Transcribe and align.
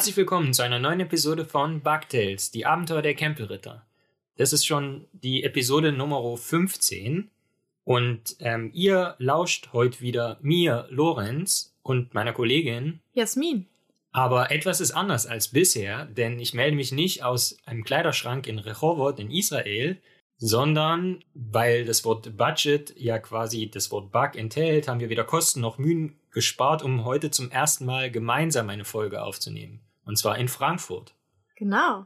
Herzlich 0.00 0.16
willkommen 0.16 0.54
zu 0.54 0.62
einer 0.62 0.78
neuen 0.78 1.00
Episode 1.00 1.44
von 1.44 1.82
Bugtails, 1.82 2.50
die 2.50 2.64
Abenteuer 2.64 3.02
der 3.02 3.14
Campelritter. 3.14 3.84
Das 4.38 4.54
ist 4.54 4.64
schon 4.64 5.04
die 5.12 5.44
Episode 5.44 5.92
Nummer 5.92 6.38
15 6.38 7.28
und 7.84 8.36
ähm, 8.38 8.70
ihr 8.72 9.14
lauscht 9.18 9.74
heute 9.74 10.00
wieder 10.00 10.38
mir, 10.40 10.86
Lorenz, 10.88 11.76
und 11.82 12.14
meiner 12.14 12.32
Kollegin 12.32 13.00
Jasmin. 13.12 13.66
Aber 14.10 14.50
etwas 14.50 14.80
ist 14.80 14.92
anders 14.92 15.26
als 15.26 15.48
bisher, 15.48 16.06
denn 16.06 16.38
ich 16.38 16.54
melde 16.54 16.76
mich 16.76 16.92
nicht 16.92 17.22
aus 17.22 17.58
einem 17.66 17.84
Kleiderschrank 17.84 18.46
in 18.46 18.58
Rehovot 18.58 19.18
in 19.18 19.30
Israel, 19.30 20.00
sondern 20.38 21.22
weil 21.34 21.84
das 21.84 22.06
Wort 22.06 22.38
Budget 22.38 22.94
ja 22.96 23.18
quasi 23.18 23.70
das 23.70 23.90
Wort 23.90 24.12
Bug 24.12 24.34
enthält, 24.34 24.88
haben 24.88 25.00
wir 25.00 25.10
weder 25.10 25.24
Kosten 25.24 25.60
noch 25.60 25.76
Mühen 25.76 26.18
gespart, 26.30 26.82
um 26.82 27.04
heute 27.04 27.30
zum 27.30 27.50
ersten 27.50 27.84
Mal 27.84 28.10
gemeinsam 28.10 28.70
eine 28.70 28.86
Folge 28.86 29.22
aufzunehmen. 29.22 29.80
Und 30.10 30.16
zwar 30.16 30.38
in 30.38 30.48
Frankfurt. 30.48 31.14
Genau. 31.54 32.04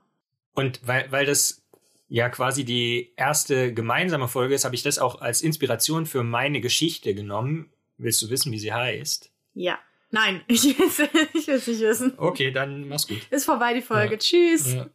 Und 0.52 0.86
weil, 0.86 1.10
weil 1.10 1.24
das 1.24 1.64
ja 2.06 2.28
quasi 2.28 2.66
die 2.66 3.14
erste 3.16 3.72
gemeinsame 3.72 4.28
Folge 4.28 4.54
ist, 4.54 4.66
habe 4.66 4.74
ich 4.74 4.82
das 4.82 4.98
auch 4.98 5.22
als 5.22 5.40
Inspiration 5.40 6.04
für 6.04 6.22
meine 6.22 6.60
Geschichte 6.60 7.14
genommen. 7.14 7.72
Willst 7.96 8.20
du 8.20 8.28
wissen, 8.28 8.52
wie 8.52 8.58
sie 8.58 8.74
heißt? 8.74 9.32
Ja. 9.54 9.78
Nein, 10.10 10.42
ich 10.48 10.64
will 10.78 11.54
es 11.54 11.66
nicht 11.66 11.80
wissen. 11.80 12.12
Okay, 12.18 12.50
dann 12.50 12.88
mach's 12.88 13.08
gut. 13.08 13.26
Ist 13.30 13.46
vorbei 13.46 13.72
die 13.72 13.80
Folge. 13.80 14.16
Ja. 14.16 14.18
Tschüss. 14.18 14.74
Ja. 14.74 14.90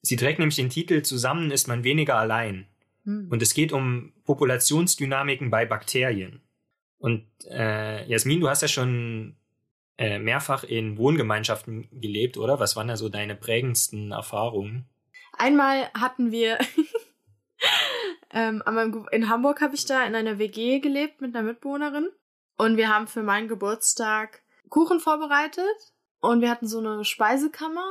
Sie 0.00 0.16
trägt 0.16 0.38
nämlich 0.38 0.56
den 0.56 0.70
Titel 0.70 1.02
Zusammen 1.02 1.50
ist 1.50 1.68
man 1.68 1.84
weniger 1.84 2.16
allein. 2.16 2.66
Hm. 3.04 3.28
Und 3.28 3.42
es 3.42 3.52
geht 3.52 3.72
um 3.72 4.14
Populationsdynamiken 4.24 5.50
bei 5.50 5.66
Bakterien. 5.66 6.40
Und 6.96 7.26
äh, 7.50 8.08
Jasmin, 8.08 8.40
du 8.40 8.48
hast 8.48 8.62
ja 8.62 8.68
schon 8.68 9.36
äh, 9.98 10.18
mehrfach 10.18 10.64
in 10.64 10.96
Wohngemeinschaften 10.96 11.88
gelebt, 11.92 12.38
oder? 12.38 12.60
Was 12.60 12.76
waren 12.76 12.88
da 12.88 12.96
so 12.96 13.08
deine 13.08 13.34
prägendsten 13.34 14.12
Erfahrungen? 14.12 14.86
Einmal 15.36 15.90
hatten 15.92 16.30
wir 16.30 16.58
ähm, 18.32 18.62
in 19.10 19.28
Hamburg 19.28 19.60
habe 19.60 19.74
ich 19.74 19.84
da 19.86 20.04
in 20.04 20.14
einer 20.14 20.38
WG 20.38 20.78
gelebt 20.78 21.20
mit 21.20 21.34
einer 21.34 21.46
Mitbewohnerin 21.46 22.08
und 22.56 22.76
wir 22.76 22.88
haben 22.88 23.08
für 23.08 23.22
meinen 23.22 23.48
Geburtstag 23.48 24.42
Kuchen 24.68 25.00
vorbereitet 25.00 25.64
und 26.20 26.40
wir 26.40 26.50
hatten 26.50 26.68
so 26.68 26.78
eine 26.78 27.04
Speisekammer 27.04 27.88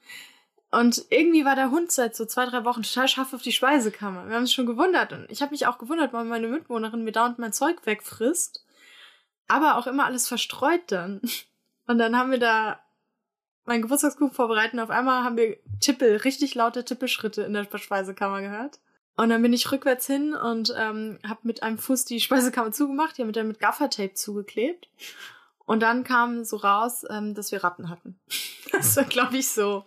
und 0.70 1.06
irgendwie 1.10 1.44
war 1.44 1.54
der 1.54 1.70
Hund 1.70 1.92
seit 1.92 2.16
so 2.16 2.26
zwei, 2.26 2.46
drei 2.46 2.64
Wochen 2.64 2.82
total 2.82 3.08
scharf 3.08 3.32
auf 3.32 3.42
die 3.42 3.52
Speisekammer. 3.52 4.26
Wir 4.26 4.34
haben 4.34 4.42
uns 4.42 4.52
schon 4.52 4.66
gewundert. 4.66 5.12
Und 5.12 5.26
ich 5.30 5.42
habe 5.42 5.52
mich 5.52 5.66
auch 5.66 5.78
gewundert, 5.78 6.12
warum 6.12 6.28
meine 6.28 6.48
Mitwohnerin 6.48 7.04
mir 7.04 7.12
dauernd 7.12 7.38
mein 7.38 7.52
Zeug 7.52 7.76
wegfrisst. 7.84 8.65
Aber 9.48 9.76
auch 9.76 9.86
immer 9.86 10.04
alles 10.04 10.28
verstreut 10.28 10.82
dann. 10.88 11.20
Und 11.86 11.98
dann 11.98 12.16
haben 12.16 12.32
wir 12.32 12.40
da 12.40 12.80
meinen 13.64 13.82
Geburtstagskuchen 13.82 14.32
vorbereitet 14.32 14.74
und 14.74 14.80
auf 14.80 14.90
einmal 14.90 15.24
haben 15.24 15.36
wir 15.36 15.56
Tippel, 15.80 16.16
richtig 16.16 16.54
laute 16.54 16.84
Tippelschritte 16.84 17.42
in 17.42 17.52
der 17.52 17.66
Speisekammer 17.78 18.40
gehört. 18.40 18.80
Und 19.16 19.30
dann 19.30 19.42
bin 19.42 19.52
ich 19.52 19.70
rückwärts 19.72 20.06
hin 20.06 20.34
und 20.34 20.74
ähm, 20.76 21.18
habe 21.26 21.40
mit 21.44 21.62
einem 21.62 21.78
Fuß 21.78 22.04
die 22.04 22.20
Speisekammer 22.20 22.72
zugemacht, 22.72 23.16
die 23.16 23.22
haben 23.22 23.28
wir 23.28 23.32
dann 23.32 23.48
mit 23.48 23.58
Gaffertape 23.58 24.14
zugeklebt. 24.14 24.88
Und 25.64 25.80
dann 25.82 26.04
kam 26.04 26.44
so 26.44 26.56
raus, 26.56 27.04
ähm, 27.10 27.34
dass 27.34 27.50
wir 27.50 27.62
Ratten 27.64 27.88
hatten. 27.88 28.18
Das 28.72 28.96
war, 28.96 29.04
glaube 29.04 29.38
ich, 29.38 29.48
so 29.48 29.84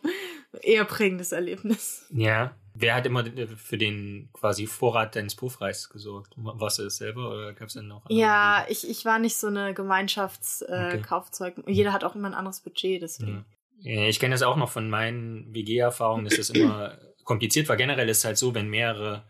eher 0.61 0.85
prägendes 0.85 1.33
Erlebnis. 1.33 2.07
Ja. 2.11 2.55
Wer 2.81 2.95
hat 2.95 3.05
immer 3.05 3.25
für 3.57 3.77
den 3.77 4.29
quasi 4.31 4.65
Vorrat 4.65 5.15
deines 5.15 5.35
Puffreis 5.35 5.89
gesorgt? 5.89 6.33
Warst 6.37 6.79
du 6.79 6.83
das 6.83 6.95
selber 6.95 7.29
oder 7.29 7.53
gab 7.53 7.67
es 7.67 7.73
denn 7.73 7.87
noch? 7.87 8.09
Ja, 8.09 8.65
ich, 8.69 8.89
ich 8.89 9.03
war 9.03 9.19
nicht 9.19 9.35
so 9.35 9.47
eine 9.47 9.73
Gemeinschaftskaufzeug. 9.73 11.57
Äh, 11.57 11.61
okay. 11.61 11.71
Jeder 11.71 11.91
hat 11.91 12.05
auch 12.05 12.15
immer 12.15 12.29
ein 12.29 12.33
anderes 12.33 12.61
Budget, 12.61 13.01
deswegen. 13.01 13.45
Ja. 13.81 14.07
Ich 14.07 14.19
kenne 14.19 14.33
das 14.33 14.43
auch 14.43 14.55
noch 14.55 14.69
von 14.69 14.89
meinen 14.89 15.53
WG-Erfahrungen, 15.53 16.25
dass 16.25 16.37
das 16.37 16.51
immer 16.51 16.97
kompliziert 17.25 17.67
war. 17.67 17.75
Generell 17.75 18.07
ist 18.07 18.19
es 18.19 18.25
halt 18.25 18.37
so, 18.37 18.55
wenn 18.55 18.69
mehrere 18.69 19.23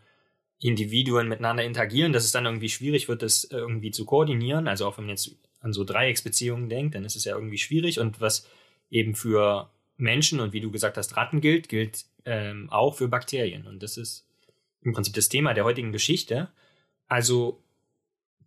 Individuen 0.60 1.28
miteinander 1.28 1.64
interagieren, 1.64 2.12
dass 2.12 2.24
es 2.24 2.32
dann 2.32 2.46
irgendwie 2.46 2.68
schwierig 2.68 3.08
wird, 3.08 3.22
das 3.22 3.44
irgendwie 3.44 3.90
zu 3.90 4.04
koordinieren. 4.04 4.68
Also 4.68 4.86
auch 4.86 4.96
wenn 4.96 5.06
man 5.06 5.16
jetzt 5.16 5.34
an 5.60 5.72
so 5.72 5.84
Dreiecksbeziehungen 5.84 6.68
denkt, 6.68 6.94
dann 6.94 7.04
ist 7.04 7.16
es 7.16 7.24
ja 7.24 7.34
irgendwie 7.34 7.58
schwierig. 7.58 7.98
Und 7.98 8.20
was 8.20 8.46
eben 8.90 9.14
für 9.14 9.70
Menschen 9.96 10.40
und 10.40 10.52
wie 10.52 10.60
du 10.60 10.70
gesagt 10.70 10.96
hast, 10.96 11.16
Ratten 11.16 11.40
gilt, 11.40 11.68
gilt 11.68 12.04
ähm, 12.24 12.70
auch 12.70 12.96
für 12.96 13.08
Bakterien. 13.08 13.66
Und 13.66 13.82
das 13.82 13.96
ist 13.96 14.26
im 14.82 14.92
Prinzip 14.92 15.14
das 15.14 15.28
Thema 15.28 15.54
der 15.54 15.64
heutigen 15.64 15.92
Geschichte. 15.92 16.50
Also 17.08 17.62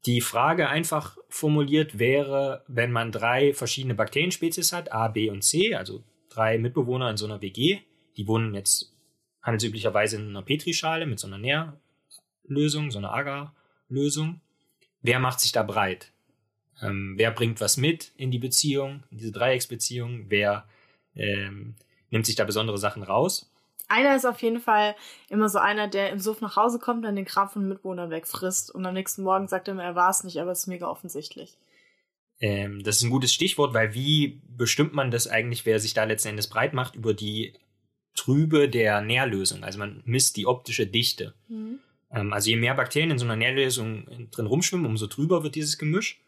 die 0.06 0.22
Frage 0.22 0.68
einfach 0.70 1.18
formuliert 1.30 2.00
wäre, 2.00 2.64
wenn 2.68 2.92
man 2.92 3.12
drei 3.12 3.54
verschiedene 3.54 3.96
Bakterienspezies 3.96 4.74
hat, 4.74 4.92
A, 4.92 5.08
B 5.08 5.30
und 5.30 5.44
C, 5.44 5.76
also 5.76 6.04
drei 6.30 6.58
Mitbewohner 6.58 7.10
in 7.10 7.18
so 7.18 7.26
einer 7.26 7.42
WG, 7.42 7.80
die 8.18 8.28
wohnen 8.28 8.54
jetzt 8.54 8.94
handelsüblicherweise 9.42 10.18
in 10.18 10.30
einer 10.30 10.42
Petrischale 10.42 11.06
mit 11.06 11.20
so 11.20 11.28
einer 11.28 11.38
Nährlösung, 11.38 12.92
so 12.92 12.98
einer 12.98 13.14
Agarlösung. 13.14 14.42
Wer 15.02 15.20
macht 15.20 15.40
sich 15.40 15.52
da 15.52 15.64
breit? 15.64 16.12
Ähm, 16.82 17.14
wer 17.18 17.32
bringt 17.32 17.62
was 17.62 17.78
mit 17.78 18.12
in 18.18 18.32
die 18.32 18.40
Beziehung, 18.40 19.04
in 19.12 19.18
diese 19.18 19.32
Dreiecksbeziehung? 19.32 20.26
Wer 20.30 20.68
ähm, 21.16 21.76
nimmt 22.10 22.26
sich 22.26 22.36
da 22.36 22.46
besondere 22.46 22.78
Sachen 22.78 23.04
raus. 23.04 23.53
Einer 23.94 24.16
ist 24.16 24.26
auf 24.26 24.42
jeden 24.42 24.60
Fall 24.60 24.96
immer 25.30 25.50
so 25.50 25.60
einer, 25.60 25.88
der 25.88 26.10
im 26.10 26.20
Suff 26.20 26.42
nach 26.42 26.56
Hause 26.56 26.80
kommt, 26.80 27.06
dann 27.06 27.16
den 27.16 27.26
Kram 27.26 27.48
von 27.48 27.68
Mitwohnern 27.68 28.10
wegfrisst 28.10 28.74
und 28.74 28.84
am 28.88 28.96
nächsten 28.96 29.22
Morgen 29.22 29.48
sagt 29.48 29.68
er 29.68 29.76
mir, 29.76 29.84
er 29.84 29.94
war 29.94 30.10
es 30.10 30.24
nicht, 30.24 30.40
aber 30.40 30.52
es 30.52 30.62
ist 30.62 30.68
mega 30.68 30.88
offensichtlich. 30.88 31.56
Ähm, 32.40 32.82
das 32.82 32.98
ist 32.98 33.04
ein 33.04 33.12
gutes 33.12 33.32
Stichwort, 33.32 33.76
weil 33.76 33.94
wie 33.94 34.42
bestimmt 34.48 34.96
man 34.96 35.12
das 35.12 35.28
eigentlich, 35.28 35.68
wer 35.68 35.80
sich 35.80 35.94
da 35.94 36.06
letzten 36.06 36.30
Endes 36.30 36.48
breit 36.48 36.74
macht, 36.74 36.96
über 36.96 37.14
die 37.14 37.54
Trübe 38.16 38.68
der 38.68 39.02
Nährlösung? 39.02 39.64
Also 39.64 39.78
man 39.78 40.02
misst 40.06 40.38
die 40.38 40.48
optische 40.48 40.88
Dichte. 40.88 41.36
Mhm. 41.48 41.78
Ähm, 42.12 42.34
also 42.34 42.50
je 42.50 42.56
mehr 42.56 42.74
Bakterien 42.74 43.12
in 43.12 43.20
so 43.20 43.26
einer 43.26 43.36
Nährlösung 43.36 44.30
drin 44.32 44.48
rumschwimmen, 44.48 44.88
umso 44.88 45.06
trüber 45.06 45.44
wird 45.44 45.54
dieses 45.54 45.78
Gemisch. 45.78 46.20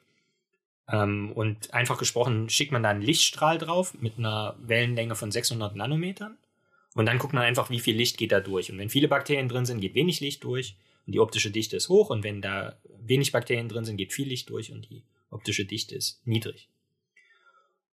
Ähm, 0.87 1.31
und 1.31 1.73
einfach 1.73 1.97
gesprochen 1.97 2.47
schickt 2.47 2.71
man 2.71 2.83
da 2.83 2.89
einen 2.89 3.01
Lichtstrahl 3.01 3.57
drauf 3.57 3.95
mit 3.99 4.19
einer 4.19 4.55
Wellenlänge 4.59 5.15
von 5.15 5.31
600 5.31 5.75
Nanometern. 5.75 6.37
Und 6.95 7.05
dann 7.05 7.19
guckt 7.19 7.33
man 7.33 7.43
einfach, 7.43 7.69
wie 7.69 7.79
viel 7.79 7.95
Licht 7.95 8.17
geht 8.17 8.31
da 8.31 8.39
durch. 8.39 8.71
Und 8.71 8.79
wenn 8.79 8.89
viele 8.89 9.07
Bakterien 9.07 9.49
drin 9.49 9.65
sind, 9.65 9.81
geht 9.81 9.93
wenig 9.93 10.21
Licht 10.21 10.43
durch 10.43 10.77
und 11.05 11.13
die 11.13 11.19
optische 11.19 11.51
Dichte 11.51 11.75
ist 11.75 11.89
hoch. 11.89 12.09
Und 12.09 12.23
wenn 12.23 12.41
da 12.41 12.79
wenig 13.01 13.31
Bakterien 13.31 13.69
drin 13.69 13.85
sind, 13.85 13.97
geht 13.97 14.13
viel 14.13 14.29
Licht 14.29 14.49
durch 14.49 14.71
und 14.71 14.89
die 14.89 15.03
optische 15.29 15.65
Dichte 15.65 15.93
ist 15.93 16.25
niedrig. 16.25 16.69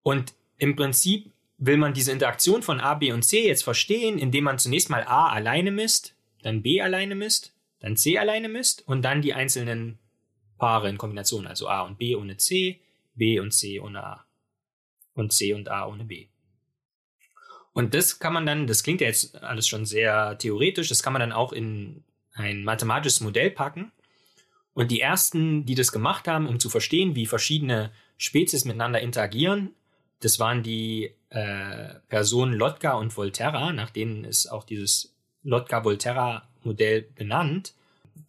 Und 0.03 0.35
im 0.57 0.77
Prinzip 0.77 1.33
will 1.59 1.77
man 1.77 1.95
diese 1.95 2.12
Interaktion 2.12 2.62
von 2.62 2.81
A, 2.81 2.95
B 2.95 3.12
und 3.12 3.23
C 3.23 3.47
jetzt 3.47 3.65
verstehen, 3.65 4.19
indem 4.19 4.45
man 4.45 4.59
zunächst 4.59 4.89
mal 4.89 5.05
A 5.05 5.29
alleine 5.29 5.73
misst, 5.73 6.15
dann 6.43 6.62
B 6.62 6.81
alleine 6.81 7.15
misst, 7.15 7.53
dann 7.81 7.97
C 7.97 8.19
alleine 8.19 8.49
misst 8.49 8.87
und 8.87 9.03
dann 9.03 9.23
die 9.23 9.35
einzelnen 9.35 9.99
Paare 10.59 10.89
in 10.89 10.99
Kombination, 10.99 11.47
also 11.49 11.69
A 11.69 11.83
und 11.83 11.99
B 11.99 12.15
ohne 12.15 12.37
C, 12.37 12.81
B 13.15 13.41
und 13.41 13.53
C 13.53 13.81
ohne 13.81 14.05
A 14.05 14.27
und 15.15 15.33
C 15.33 15.55
und 15.55 15.69
A 15.69 15.87
ohne 15.87 16.05
B. 16.05 16.29
Und 17.72 17.94
das 17.94 18.19
kann 18.19 18.33
man 18.33 18.47
dann, 18.47 18.66
das 18.66 18.83
klingt 18.83 19.00
ja 19.00 19.06
jetzt 19.06 19.43
alles 19.43 19.66
schon 19.66 19.87
sehr 19.87 20.37
theoretisch, 20.38 20.88
das 20.88 21.03
kann 21.03 21.12
man 21.12 21.21
dann 21.21 21.33
auch 21.33 21.53
in 21.53 22.05
ein 22.35 22.64
mathematisches 22.64 23.20
Modell 23.20 23.50
packen. 23.50 23.93
Und 24.75 24.91
die 24.91 25.00
ersten, 25.00 25.67
die 25.67 25.75
das 25.75 25.93
gemacht 25.93 26.29
haben, 26.29 26.47
um 26.47 26.58
zu 26.58 26.70
verstehen, 26.70 27.14
wie 27.14 27.26
verschiedene 27.26 27.93
Spezies 28.17 28.64
miteinander 28.64 29.00
interagieren, 29.00 29.75
das 30.20 30.38
waren 30.38 30.62
die 30.62 31.14
äh, 31.31 31.94
Personen 32.08 32.55
Lotka 32.55 32.93
und 32.93 33.17
Volterra, 33.17 33.73
nach 33.73 33.91
denen 33.91 34.25
ist 34.25 34.47
auch 34.47 34.64
dieses 34.64 35.14
Lotka-Volterra-Modell 35.43 37.02
benannt. 37.02 37.75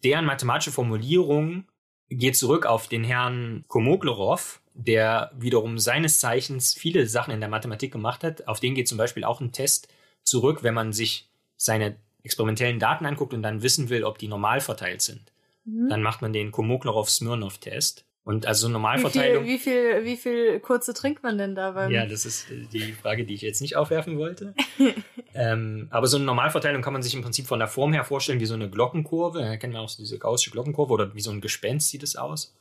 Deren 0.02 0.24
mathematische 0.24 0.72
Formulierung 0.72 1.66
geht 2.08 2.36
zurück 2.36 2.66
auf 2.66 2.88
den 2.88 3.04
Herrn 3.04 3.64
Komoglerov, 3.68 4.60
der 4.74 5.30
wiederum 5.36 5.78
seines 5.78 6.18
Zeichens 6.18 6.74
viele 6.74 7.06
Sachen 7.06 7.32
in 7.32 7.40
der 7.40 7.48
Mathematik 7.48 7.92
gemacht 7.92 8.24
hat. 8.24 8.46
Auf 8.48 8.60
den 8.60 8.74
geht 8.74 8.88
zum 8.88 8.98
Beispiel 8.98 9.24
auch 9.24 9.40
ein 9.40 9.52
Test 9.52 9.88
zurück, 10.22 10.62
wenn 10.62 10.74
man 10.74 10.92
sich 10.92 11.28
seine 11.56 11.96
experimentellen 12.24 12.80
Daten 12.80 13.06
anguckt 13.06 13.34
und 13.34 13.42
dann 13.42 13.62
wissen 13.62 13.88
will, 13.88 14.04
ob 14.04 14.18
die 14.18 14.28
normal 14.28 14.60
verteilt 14.60 15.02
sind. 15.02 15.32
Mhm. 15.64 15.88
Dann 15.88 16.02
macht 16.02 16.22
man 16.22 16.32
den 16.32 16.50
Komoglerov-Smirnov-Test. 16.50 18.04
Und 18.24 18.46
also 18.46 18.68
Normalverteilung. 18.68 19.44
Wie 19.44 19.58
viel, 19.58 20.02
wie 20.04 20.16
viel, 20.16 20.38
wie 20.44 20.50
viel 20.50 20.60
kurze 20.60 20.94
trinkt 20.94 21.22
man 21.22 21.36
denn 21.36 21.54
da 21.54 21.72
beim? 21.72 21.90
Ja, 21.90 22.06
das 22.06 22.24
ist 22.24 22.46
die 22.72 22.92
Frage, 22.92 23.26
die 23.26 23.34
ich 23.34 23.42
jetzt 23.42 23.60
nicht 23.60 23.76
aufwerfen 23.76 24.16
wollte. 24.16 24.54
ähm, 25.34 25.88
aber 25.90 26.06
so 26.06 26.16
eine 26.16 26.24
Normalverteilung 26.24 26.80
kann 26.80 26.94
man 26.94 27.02
sich 27.02 27.14
im 27.14 27.20
Prinzip 27.20 27.46
von 27.46 27.58
der 27.58 27.68
Form 27.68 27.92
her 27.92 28.02
vorstellen 28.02 28.40
wie 28.40 28.46
so 28.46 28.54
eine 28.54 28.70
Glockenkurve. 28.70 29.40
Da 29.40 29.58
kennen 29.58 29.74
wir 29.74 29.80
auch 29.80 29.90
so 29.90 30.02
diese 30.02 30.18
gaussische 30.18 30.52
Glockenkurve 30.52 30.94
oder 30.94 31.14
wie 31.14 31.20
so 31.20 31.30
ein 31.32 31.42
Gespenst 31.42 31.90
sieht 31.90 32.02
es 32.02 32.16
aus. 32.16 32.56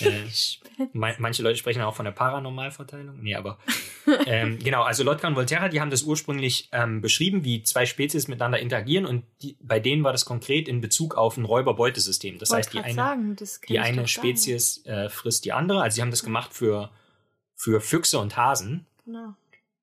Äh, 0.00 0.88
manche 0.92 1.42
Leute 1.42 1.56
sprechen 1.56 1.82
auch 1.82 1.94
von 1.94 2.04
der 2.04 2.12
Paranormalverteilung. 2.12 3.22
Nee, 3.22 3.34
aber 3.34 3.58
ähm, 4.26 4.58
genau, 4.58 4.82
also 4.82 5.04
Lotka 5.04 5.28
und 5.28 5.36
Volterra, 5.36 5.68
die 5.68 5.80
haben 5.80 5.90
das 5.90 6.02
ursprünglich 6.02 6.68
ähm, 6.72 7.00
beschrieben, 7.00 7.44
wie 7.44 7.62
zwei 7.62 7.84
Spezies 7.84 8.26
miteinander 8.28 8.58
interagieren 8.58 9.04
und 9.04 9.24
die, 9.42 9.56
bei 9.60 9.80
denen 9.80 10.02
war 10.02 10.12
das 10.12 10.24
konkret 10.24 10.66
in 10.68 10.80
Bezug 10.80 11.14
auf 11.14 11.36
ein 11.36 11.44
Räuber-Beutesystem. 11.44 12.38
Das 12.38 12.50
heißt, 12.50 12.72
die 12.72 12.80
eine, 12.80 12.94
sagen, 12.94 13.36
die 13.68 13.78
eine 13.78 14.08
Spezies 14.08 14.84
äh, 14.86 15.08
frisst 15.10 15.44
die 15.44 15.52
andere. 15.52 15.82
Also 15.82 15.96
sie 15.96 16.02
haben 16.02 16.10
das 16.10 16.24
gemacht 16.24 16.54
für, 16.54 16.90
für 17.54 17.80
Füchse 17.80 18.18
und 18.18 18.36
Hasen. 18.36 18.86
Genau. 19.04 19.34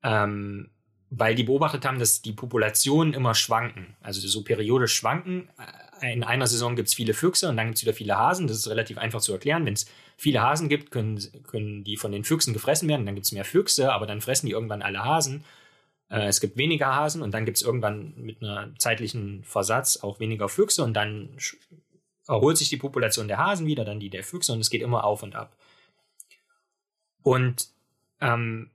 ähm, 0.02 0.70
weil 1.12 1.36
die 1.36 1.44
beobachtet 1.44 1.86
haben, 1.86 2.00
dass 2.00 2.22
die 2.22 2.34
Populationen 2.34 3.14
immer 3.14 3.34
schwanken, 3.34 3.96
also 4.02 4.26
so 4.28 4.44
periodisch 4.44 4.94
schwanken. 4.94 5.50
In 6.02 6.24
einer 6.24 6.48
Saison 6.48 6.76
gibt 6.76 6.88
es 6.88 6.94
viele 6.94 7.14
Füchse 7.14 7.50
und 7.50 7.58
dann 7.58 7.68
gibt 7.68 7.78
es 7.78 7.84
wieder 7.84 7.94
viele 7.94 8.18
Hasen. 8.18 8.48
Das 8.48 8.58
ist 8.58 8.68
relativ 8.68 8.98
einfach 8.98 9.22
zu 9.22 9.34
erklären. 9.34 9.66
Wenn 9.66 9.74
es 9.74 9.88
viele 10.18 10.42
Hasen 10.42 10.70
gibt, 10.70 10.92
können, 10.92 11.20
können 11.48 11.84
die 11.84 11.98
von 11.98 12.12
den 12.12 12.24
Füchsen 12.24 12.54
gefressen 12.54 12.88
werden. 12.88 13.06
Dann 13.06 13.16
gibt 13.16 13.26
es 13.26 13.32
mehr 13.32 13.46
Füchse, 13.46 13.92
aber 13.92 14.06
dann 14.06 14.22
fressen 14.22 14.46
die 14.46 14.54
irgendwann 14.54 14.82
alle 14.82 15.04
Hasen. 15.04 15.44
Äh, 16.10 16.28
es 16.28 16.42
gibt 16.42 16.58
weniger 16.58 16.96
Hasen 16.96 17.22
und 17.22 17.34
dann 17.34 17.46
gibt 17.46 17.58
es 17.58 17.64
irgendwann 17.64 18.14
mit 18.18 18.42
einer 18.42 18.74
zeitlichen 18.78 19.44
Versatz 19.44 19.98
auch 19.98 20.20
weniger 20.20 20.50
Füchse 20.50 20.84
und 20.84 20.94
dann 20.94 21.30
erholt 22.28 22.58
sich 22.58 22.70
die 22.70 22.78
Population 22.78 23.28
der 23.28 23.38
Hasen 23.38 23.66
wieder, 23.68 23.86
dann 23.86 24.00
die 24.00 24.10
der 24.10 24.24
Füchse 24.24 24.54
und 24.54 24.60
es 24.60 24.70
geht 24.70 24.82
immer 24.82 25.04
auf 25.04 25.24
und 25.24 25.36
ab. 25.36 25.56
Und 27.24 27.70
ähm, 28.22 28.70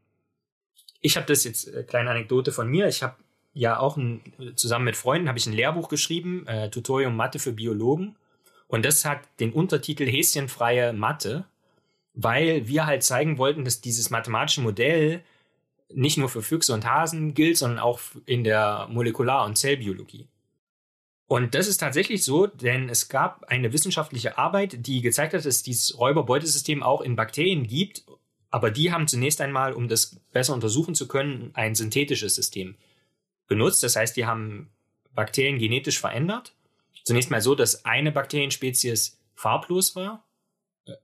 ich 1.00 1.16
habe 1.16 1.26
das 1.26 1.44
jetzt, 1.44 1.68
äh, 1.68 1.84
kleine 1.84 2.10
Anekdote 2.10 2.52
von 2.52 2.68
mir, 2.68 2.88
ich 2.88 3.02
habe 3.02 3.16
ja 3.54 3.78
auch 3.78 3.96
ein, 3.96 4.20
zusammen 4.56 4.84
mit 4.84 4.96
Freunden 4.96 5.28
habe 5.28 5.38
ich 5.38 5.46
ein 5.46 5.52
Lehrbuch 5.52 5.88
geschrieben, 5.88 6.46
äh, 6.46 6.68
Tutorium 6.70 7.16
Mathe 7.16 7.38
für 7.38 7.52
Biologen. 7.52 8.16
Und 8.66 8.84
das 8.84 9.04
hat 9.04 9.20
den 9.40 9.52
Untertitel 9.52 10.06
Häschenfreie 10.06 10.92
Mathe, 10.92 11.44
weil 12.14 12.66
wir 12.68 12.86
halt 12.86 13.02
zeigen 13.02 13.38
wollten, 13.38 13.64
dass 13.64 13.80
dieses 13.80 14.10
mathematische 14.10 14.60
Modell 14.60 15.22
nicht 15.92 16.18
nur 16.18 16.28
für 16.28 16.42
Füchse 16.42 16.74
und 16.74 16.84
Hasen 16.84 17.34
gilt, 17.34 17.56
sondern 17.56 17.78
auch 17.78 18.00
in 18.26 18.42
der 18.42 18.88
Molekular- 18.90 19.46
und 19.46 19.56
Zellbiologie. 19.56 20.26
Und 21.26 21.54
das 21.54 21.68
ist 21.68 21.78
tatsächlich 21.78 22.24
so, 22.24 22.46
denn 22.46 22.88
es 22.88 23.08
gab 23.08 23.44
eine 23.44 23.72
wissenschaftliche 23.72 24.36
Arbeit, 24.38 24.86
die 24.86 25.00
gezeigt 25.00 25.34
hat, 25.34 25.44
dass 25.44 25.62
dieses 25.62 25.98
Räuberbeutesystem 25.98 26.82
auch 26.82 27.00
in 27.00 27.16
Bakterien 27.16 27.66
gibt, 27.66 28.04
aber 28.50 28.70
die 28.70 28.92
haben 28.92 29.08
zunächst 29.08 29.40
einmal, 29.40 29.72
um 29.72 29.88
das 29.88 30.20
besser 30.32 30.54
untersuchen 30.54 30.94
zu 30.94 31.08
können, 31.08 31.50
ein 31.54 31.74
synthetisches 31.74 32.34
System 32.34 32.76
benutzt. 33.46 33.82
Das 33.82 33.96
heißt, 33.96 34.16
die 34.16 34.26
haben 34.26 34.70
Bakterien 35.14 35.58
genetisch 35.58 36.00
verändert. 36.00 36.54
Zunächst 37.04 37.30
mal 37.30 37.40
so, 37.40 37.54
dass 37.54 37.84
eine 37.84 38.12
Bakterienspezies 38.12 39.20
farblos 39.34 39.94
war 39.94 40.24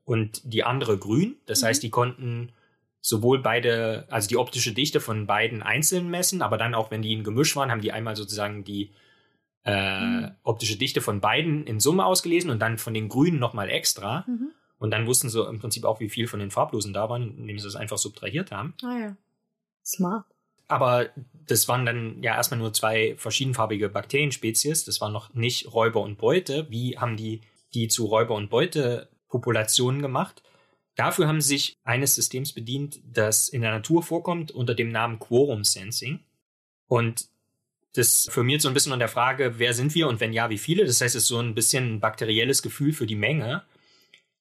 und 0.04 0.40
die 0.44 0.64
andere 0.64 0.98
grün. 0.98 1.37
Das 1.46 1.62
mhm. 1.62 1.66
heißt, 1.66 1.82
die 1.82 1.90
konnten 1.90 2.52
sowohl 3.00 3.40
beide, 3.40 4.06
also 4.10 4.28
die 4.28 4.37
optische 4.37 4.72
Dichte 4.72 5.00
von 5.00 5.26
beiden 5.26 5.62
einzeln 5.62 6.10
messen, 6.10 6.42
aber 6.42 6.58
dann 6.58 6.75
auch, 6.75 6.90
wenn 6.90 7.02
die 7.02 7.14
ein 7.14 7.25
Gemisch 7.25 7.56
waren, 7.56 7.70
haben 7.70 7.81
die 7.81 7.92
einmal 7.92 8.16
sozusagen 8.16 8.64
die 8.64 8.92
äh, 9.64 10.00
mhm. 10.00 10.31
optische 10.42 10.76
Dichte 10.76 11.00
von 11.00 11.20
beiden 11.20 11.66
in 11.66 11.81
Summe 11.81 12.04
ausgelesen 12.04 12.50
und 12.50 12.60
dann 12.60 12.78
von 12.78 12.94
den 12.94 13.08
Grünen 13.08 13.38
nochmal 13.38 13.70
extra. 13.70 14.25
Mhm. 14.26 14.52
Und 14.78 14.90
dann 14.92 15.06
wussten 15.06 15.28
sie 15.28 15.46
im 15.46 15.58
Prinzip 15.58 15.84
auch, 15.84 16.00
wie 16.00 16.08
viel 16.08 16.26
von 16.26 16.40
den 16.40 16.50
Farblosen 16.50 16.94
da 16.94 17.10
waren, 17.10 17.37
indem 17.37 17.58
sie 17.58 17.66
das 17.66 17.76
einfach 17.76 17.98
subtrahiert 17.98 18.50
haben. 18.50 18.75
Ah 18.82 18.98
ja. 18.98 19.16
Smart. 19.84 20.25
Aber 20.70 21.11
das 21.46 21.69
waren 21.69 21.84
dann 21.84 22.22
ja 22.22 22.37
erstmal 22.37 22.61
nur 22.61 22.72
zwei 22.72 23.14
verschiedenfarbige 23.17 23.88
Bakterienspezies. 23.88 24.84
Das 24.84 25.00
waren 25.00 25.12
noch 25.12 25.34
nicht 25.34 25.72
Räuber 25.72 26.00
und 26.00 26.17
Beute. 26.17 26.67
Wie 26.70 26.99
haben 26.99 27.17
die 27.17 27.40
die 27.75 27.88
zu 27.88 28.06
Räuber- 28.06 28.34
und 28.34 28.50
Beute-Populationen 28.50 30.02
gemacht? 30.02 30.43
Dafür 30.96 31.28
haben 31.28 31.40
sie 31.40 31.56
sich 31.56 31.78
eines 31.84 32.14
Systems 32.14 32.52
bedient, 32.52 33.00
das 33.05 33.49
in 33.49 33.62
der 33.62 33.70
Natur 33.70 34.02
vorkommt 34.02 34.50
unter 34.52 34.75
dem 34.75 34.90
Namen 34.90 35.19
Quorum 35.19 35.64
Sensing. 35.64 36.20
Und 36.87 37.28
das 37.94 38.28
firmiert 38.31 38.61
so 38.61 38.69
ein 38.69 38.75
bisschen 38.75 38.93
an 38.93 38.99
der 38.99 39.08
Frage, 39.08 39.58
wer 39.58 39.75
sind 39.75 39.94
wir 39.94 40.08
und 40.08 40.20
wenn 40.20 40.32
ja, 40.32 40.50
wie 40.50 40.58
viele. 40.58 40.84
Das 40.84 41.00
heißt, 41.00 41.14
es 41.14 41.23
ist 41.23 41.28
so 41.28 41.38
ein 41.38 41.55
bisschen 41.55 41.94
ein 41.94 42.00
bakterielles 42.00 42.62
Gefühl 42.62 42.93
für 42.93 43.06
die 43.06 43.16
Menge. 43.16 43.64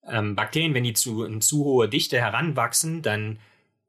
Ähm, 0.06 0.36
Bakterien, 0.36 0.74
wenn 0.74 0.84
die 0.84 0.94
zu 0.94 1.24
in 1.24 1.42
zu 1.42 1.64
hohe 1.64 1.90
Dichte 1.90 2.20
heranwachsen, 2.20 3.02
dann 3.02 3.40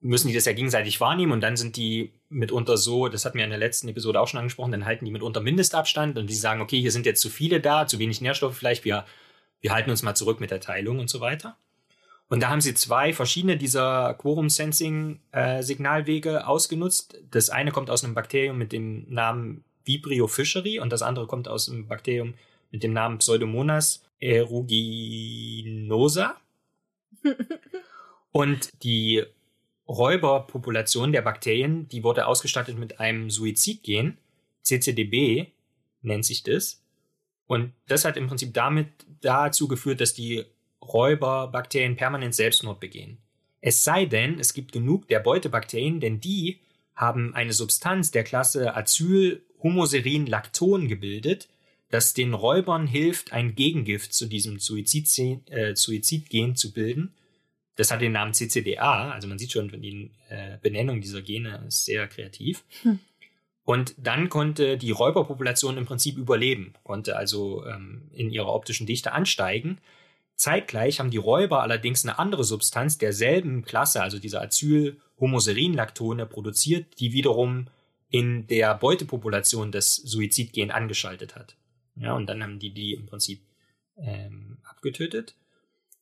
müssen 0.01 0.29
die 0.29 0.35
das 0.35 0.47
ja 0.47 0.53
gegenseitig 0.53 1.01
wahrnehmen 1.01 1.33
und 1.33 1.41
dann 1.43 1.57
sind 1.57 1.77
die 1.77 2.13
mitunter 2.29 2.77
so, 2.77 3.09
das 3.09 3.25
hatten 3.25 3.39
wir 3.39 3.45
in 3.45 3.51
der 3.51 3.59
letzten 3.59 3.89
Episode 3.89 4.21
auch 4.21 4.29
schon 4.29 4.39
angesprochen, 4.39 4.71
dann 4.73 4.87
halten 4.87 5.05
die 5.05 5.11
mitunter 5.11 5.41
Mindestabstand 5.41 6.17
und 6.17 6.29
die 6.29 6.35
sagen, 6.35 6.61
okay, 6.61 6.81
hier 6.81 6.93
sind 6.93 7.07
jetzt 7.07 7.21
zu 7.21 7.29
viele 7.29 7.61
da, 7.61 7.87
zu 7.87 7.99
wenig 7.99 8.21
Nährstoffe 8.21 8.57
vielleicht, 8.57 8.85
wir, 8.85 9.05
wir 9.61 9.73
halten 9.73 9.91
uns 9.91 10.03
mal 10.03 10.15
zurück 10.15 10.41
mit 10.41 10.51
der 10.51 10.61
Teilung 10.61 10.99
und 10.99 11.09
so 11.11 11.21
weiter. 11.21 11.57
Und 12.29 12.41
da 12.41 12.49
haben 12.49 12.61
sie 12.61 12.75
zwei 12.75 13.13
verschiedene 13.13 13.57
dieser 13.57 14.15
Quorum-Sensing-Signalwege 14.15 16.31
äh, 16.31 16.43
ausgenutzt. 16.43 17.19
Das 17.31 17.51
eine 17.51 17.73
kommt 17.73 17.91
aus 17.91 18.05
einem 18.05 18.15
Bakterium 18.15 18.57
mit 18.57 18.71
dem 18.73 19.13
Namen 19.13 19.65
Vibrio 19.85 20.29
fischeri 20.29 20.79
und 20.79 20.93
das 20.93 21.03
andere 21.03 21.27
kommt 21.27 21.49
aus 21.49 21.69
einem 21.69 21.89
Bakterium 21.89 22.35
mit 22.71 22.85
dem 22.85 22.93
Namen 22.93 23.19
Pseudomonas 23.19 24.05
aeruginosa. 24.23 26.37
und 28.33 28.71
die 28.85 29.25
Räuberpopulation 29.91 31.13
der 31.13 31.23
Bakterien, 31.23 31.89
die 31.89 32.05
wurde 32.05 32.27
ausgestattet 32.27 32.79
mit 32.79 33.01
einem 33.01 33.29
Suizidgen, 33.29 34.19
CCDB 34.63 35.49
nennt 36.03 36.25
sich 36.25 36.45
das. 36.45 36.81
Und 37.47 37.73
das 37.89 38.05
hat 38.05 38.17
im 38.17 38.29
Prinzip 38.29 38.55
damit 38.55 38.87
dazu 39.21 39.67
geführt, 39.67 40.01
dass 40.01 40.15
die 40.15 40.45
Räuberbakterien 40.81 41.97
permanent 41.97 42.37
Selbstmord 42.37 42.79
begehen. 42.79 43.19
Es 43.61 43.83
sei 43.83 44.07
denn, 44.07 44.39
es 44.39 44.55
gibt 44.55 44.71
genug 44.73 45.09
der 45.09 45.19
Beutebakterien, 45.19 45.99
denn 45.99 46.21
die 46.21 46.61
haben 46.95 47.35
eine 47.35 47.53
Substanz 47.53 48.13
der 48.13 48.25
Klasse 48.25 48.77
Acyl-Homoserin-Lacton 48.77 50.87
gebildet, 50.87 51.49
das 51.91 52.15
den 52.15 52.33
Räubern 52.33 52.87
hilft, 52.87 53.33
ein 53.33 53.57
Gegengift 53.57 54.15
zu 54.15 54.27
diesem 54.27 54.61
Suizid, 54.61 55.51
äh, 55.51 55.75
Suizidgen 55.75 56.55
zu 56.55 56.73
bilden. 56.73 57.13
Das 57.81 57.91
hat 57.91 58.01
den 58.01 58.13
Namen 58.13 58.35
CCDA, 58.35 59.11
also 59.11 59.27
man 59.27 59.39
sieht 59.39 59.53
schon, 59.53 59.69
die 59.81 60.11
äh, 60.29 60.59
Benennung 60.63 61.01
dieser 61.01 61.23
Gene 61.23 61.65
ist 61.67 61.85
sehr 61.85 62.07
kreativ. 62.09 62.65
Hm. 62.83 62.99
Und 63.65 63.95
dann 63.99 64.29
konnte 64.29 64.77
die 64.77 64.91
Räuberpopulation 64.91 65.79
im 65.79 65.87
Prinzip 65.87 66.17
überleben, 66.17 66.75
konnte 66.83 67.17
also 67.17 67.65
ähm, 67.67 68.11
in 68.13 68.31
ihrer 68.31 68.53
optischen 68.53 68.87
Dichte 68.87 69.13
ansteigen 69.13 69.79
Zeitgleich 70.41 71.01
haben 71.01 71.11
die 71.11 71.19
Räuber 71.19 71.61
allerdings 71.61 72.03
eine 72.03 72.19
andere 72.19 72.45
Substanz 72.45 72.97
derselben 72.97 73.63
Klasse, 73.63 74.03
also 74.03 74.19
diese 74.19 74.41
Acyl-Homoserin-Lactone, 74.41 76.25
produziert, 76.25 76.99
die 76.99 77.13
wiederum 77.13 77.67
in 78.09 78.47
der 78.47 78.75
Beutepopulation 78.75 79.71
das 79.71 79.97
Suizidgen 79.97 80.71
angeschaltet 80.71 81.37
hat. 81.37 81.57
Ja, 81.95 82.15
und 82.15 82.27
dann 82.27 82.43
haben 82.43 82.59
die 82.59 82.73
die 82.73 82.95
im 82.95 83.05
Prinzip 83.05 83.43
ähm, 83.99 84.57
abgetötet. 84.65 85.37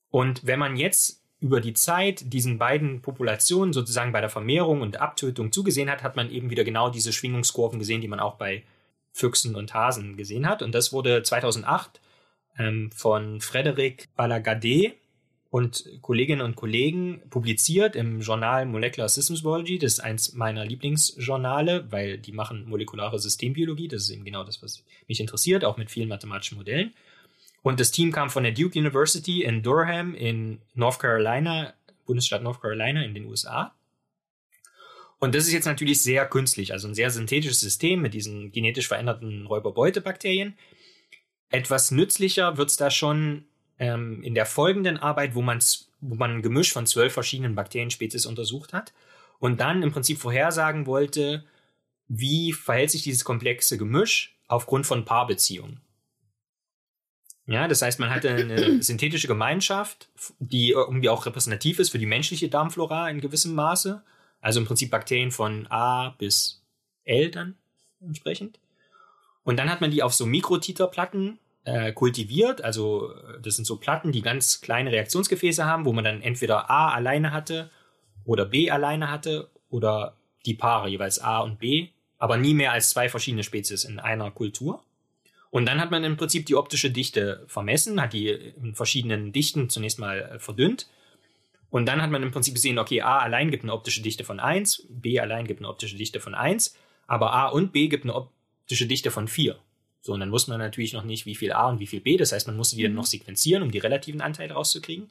Und 0.09 0.47
wenn 0.47 0.61
man 0.61 0.77
jetzt 0.77 1.18
über 1.41 1.61
die 1.61 1.75
Zeit 1.75 2.33
diesen 2.33 2.59
beiden 2.59 3.01
Populationen 3.01 3.73
sozusagen 3.73 4.13
bei 4.13 4.21
der 4.21 4.31
Vermehrung 4.31 4.81
und 4.81 5.01
Abtötung 5.01 5.53
zugesehen 5.53 5.91
hat, 5.91 6.03
hat 6.03 6.17
man 6.17 6.31
eben 6.31 6.51
wieder 6.51 6.65
genau 6.65 6.91
diese 6.91 7.13
Schwingungskurven 7.13 7.79
gesehen, 7.79 8.01
die 8.01 8.09
man 8.09 8.21
auch 8.21 8.35
bei 8.35 8.65
Füchsen 9.13 9.55
und 9.55 9.73
Hasen 9.75 10.17
gesehen 10.17 10.49
hat. 10.49 10.63
Und 10.63 10.75
das 10.75 10.93
wurde 10.93 11.23
2008 11.23 12.01
ähm, 12.59 12.91
von 12.93 13.41
Frederic 13.41 14.09
Balagade 14.17 14.95
und 15.51 15.89
Kolleginnen 16.03 16.43
und 16.43 16.57
Kollegen 16.57 17.23
publiziert 17.31 17.97
im 17.97 18.21
Journal 18.21 18.67
Molecular 18.67 19.09
Systems 19.09 19.43
Biology. 19.43 19.79
Das 19.79 19.95
ist 19.95 20.01
eins 20.01 20.35
meiner 20.35 20.65
Lieblingsjournale, 20.65 21.91
weil 21.91 22.19
die 22.19 22.33
machen 22.33 22.69
molekulare 22.69 23.19
Systembiologie. 23.19 23.89
Das 23.89 24.03
ist 24.03 24.11
eben 24.11 24.25
genau 24.25 24.45
das, 24.45 24.63
was 24.63 24.85
mich 25.07 25.21
interessiert, 25.21 25.65
auch 25.65 25.79
mit 25.79 25.91
vielen 25.91 26.09
mathematischen 26.09 26.59
Modellen. 26.59 26.93
Und 27.63 27.81
das 27.81 27.91
Team 27.91 28.13
kam 28.13 28.31
von 28.31 28.45
der 28.45 28.53
Duke 28.53 28.79
University 28.79 29.43
in 29.43 29.63
Durham 29.63 30.15
in 30.15 30.61
North 30.75 30.99
Carolina, 30.99 31.75
Bundesstaat 32.07 32.43
North 32.43 32.61
Carolina 32.61 33.03
in 33.03 33.15
den 33.15 33.27
USA. 33.27 33.75
Und 35.19 35.35
das 35.35 35.47
ist 35.47 35.53
jetzt 35.53 35.67
natürlich 35.67 36.01
sehr 36.01 36.27
künstlich, 36.27 36.73
also 36.73 36.87
ein 36.87 36.95
sehr 36.95 37.11
synthetisches 37.11 37.61
System 37.61 38.01
mit 38.01 38.15
diesen 38.15 38.53
genetisch 38.53 38.87
veränderten 38.87 39.47
Räuberbeutelbakterien. 39.47 40.57
Etwas 41.51 41.91
nützlicher 41.91 42.57
wird's 42.57 42.77
da 42.77 42.91
schon 42.91 43.47
ähm, 43.79 44.23
in 44.23 44.35
der 44.35 44.47
folgenden 44.47 44.97
Arbeit, 44.97 45.35
wo, 45.35 45.43
man's, 45.43 45.91
wo 46.01 46.15
man 46.15 46.37
ein 46.37 46.43
Gemisch 46.43 46.73
von 46.73 46.87
zwölf 46.87 47.13
verschiedenen 47.13 47.57
Bakterienspezies 47.57 48.27
untersucht 48.27 48.73
hat 48.73 48.93
und 49.41 49.61
dann 49.61 49.83
im 49.83 49.91
Prinzip 49.91 50.19
vorhersagen 50.19 50.87
wollte, 50.87 51.45
wie 52.07 52.53
verhält 52.53 52.91
sich 52.91 53.03
dieses 53.03 53.25
komplexe 53.25 53.77
Gemisch 53.77 54.37
aufgrund 54.47 54.87
von 54.87 55.05
Paarbeziehungen. 55.05 55.81
Ja, 57.49 57.67
das 57.67 57.81
heißt, 57.81 57.99
man 57.99 58.11
hatte 58.11 58.29
eine 58.29 58.83
synthetische 58.83 59.27
Gemeinschaft, 59.27 60.09
die 60.39 60.71
irgendwie 60.71 61.09
auch 61.09 61.25
repräsentativ 61.25 61.79
ist 61.79 61.91
für 61.91 61.99
die 61.99 62.07
menschliche 62.07 62.49
Darmflora 62.49 63.09
in 63.09 63.23
gewissem 63.23 63.55
Maße. 63.55 64.03
Also 64.41 64.61
im 64.61 64.67
Prinzip 64.67 64.91
Bakterien 64.91 65.31
von 65.31 65.67
A 65.71 66.11
bis 66.19 66.63
L 67.05 67.31
dann 67.31 67.57
entsprechend. 68.01 68.61
Und 69.45 69.59
dann 69.59 69.71
hat 69.71 69.81
man 69.81 69.91
die 69.91 70.03
auf 70.03 70.13
so 70.13 70.27
Mikrotiterplatten 70.27 71.39
äh, 71.65 71.93
kultiviert. 71.93 72.63
Also 72.63 73.13
äh, 73.15 73.41
das 73.41 73.57
sind 73.57 73.65
so 73.65 73.77
Platten, 73.77 74.13
die 74.13 74.21
ganz 74.21 74.61
kleine 74.61 74.93
Reaktionsgefäße 74.93 75.65
haben, 75.65 75.87
wo 75.87 75.95
man 75.95 76.05
dann 76.05 76.21
entweder 76.21 76.71
A 76.71 76.93
alleine 76.93 77.33
hatte 77.33 77.71
oder 78.27 78.45
B 78.45 78.71
alleine 78.71 79.11
hatte 79.11 79.51
oder 79.71 80.19
die 80.45 80.55
Paare, 80.55 80.91
jeweils 80.91 81.19
A 81.19 81.41
und 81.41 81.59
B, 81.59 81.89
aber 82.19 82.37
nie 82.37 82.53
mehr 82.53 82.73
als 82.73 82.91
zwei 82.91 83.09
verschiedene 83.09 83.43
Spezies 83.43 83.85
in 83.85 83.99
einer 83.99 84.31
Kultur. 84.31 84.85
Und 85.51 85.67
dann 85.67 85.81
hat 85.81 85.91
man 85.91 86.05
im 86.05 86.17
Prinzip 86.17 86.47
die 86.47 86.57
optische 86.57 86.91
Dichte 86.91 87.45
vermessen, 87.47 88.01
hat 88.01 88.13
die 88.13 88.29
in 88.29 88.75
verschiedenen 88.75 89.33
Dichten 89.33 89.71
zunächst 89.71 89.99
mal 89.99 90.21
äh, 90.21 90.39
verdünnt 90.39 90.89
Und 91.71 91.87
dann 91.87 92.03
hat 92.03 92.11
man 92.11 92.23
im 92.23 92.31
Prinzip 92.31 92.55
gesehen, 92.55 92.79
okay, 92.79 93.01
A 93.01 93.19
allein 93.19 93.51
gibt 93.51 93.63
eine 93.63 93.73
optische 93.73 94.03
Dichte 94.03 94.25
von 94.25 94.41
1, 94.41 94.87
B 94.91 95.21
allein 95.21 95.47
gibt 95.47 95.61
eine 95.61 95.69
optische 95.69 95.97
Dichte 95.97 96.21
von 96.21 96.35
1, 96.35 96.77
aber 97.07 97.33
A 97.33 97.49
und 97.49 97.73
B 97.73 97.89
gibt 97.89 98.05
eine 98.05 98.15
optische 98.15 98.87
Dichte 98.87 99.11
von 99.11 99.29
4. 99.29 99.59
So, 100.01 100.13
und 100.13 100.21
dann 100.21 100.33
wusste 100.33 100.51
man 100.51 100.61
natürlich 100.61 100.93
noch 100.93 101.05
nicht, 101.05 101.27
wie 101.27 101.35
viel 101.35 101.53
A 101.53 101.69
und 101.69 101.81
wie 101.81 101.87
viel 101.87 102.01
B. 102.01 102.17
Das 102.17 102.33
heißt, 102.33 102.47
man 102.47 102.57
musste 102.57 102.77
die 102.77 102.83
dann 102.83 102.95
noch 102.95 103.07
sequenzieren, 103.07 103.63
um 103.63 103.71
die 103.71 103.79
relativen 103.79 104.21
Anteile 104.21 104.55
rauszukriegen. 104.55 105.11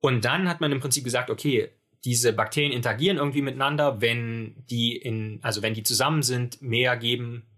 Und 0.00 0.24
dann 0.24 0.48
hat 0.48 0.60
man 0.60 0.72
im 0.72 0.80
Prinzip 0.80 1.04
gesagt, 1.04 1.30
okay, 1.30 1.70
diese 2.04 2.32
Bakterien 2.32 2.72
interagieren 2.72 3.18
irgendwie 3.18 3.42
miteinander, 3.42 4.00
wenn 4.00 4.54
die 4.70 4.96
in, 4.96 5.40
also 5.42 5.62
wenn 5.62 5.74
die 5.74 5.82
zusammen 5.82 6.22
sind, 6.22 6.62
mehr 6.62 6.96
geben 6.96 7.49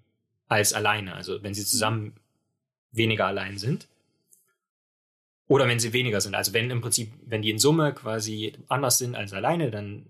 als 0.52 0.72
alleine. 0.72 1.14
Also 1.14 1.42
wenn 1.42 1.54
sie 1.54 1.64
zusammen 1.64 2.14
weniger 2.90 3.26
allein 3.26 3.58
sind. 3.58 3.88
Oder 5.48 5.66
wenn 5.66 5.80
sie 5.80 5.92
weniger 5.92 6.20
sind. 6.20 6.34
Also 6.34 6.52
wenn 6.52 6.70
im 6.70 6.80
Prinzip, 6.80 7.12
wenn 7.26 7.42
die 7.42 7.50
in 7.50 7.58
Summe 7.58 7.92
quasi 7.94 8.54
anders 8.68 8.98
sind 8.98 9.14
als 9.14 9.32
alleine, 9.32 9.70
dann 9.70 10.06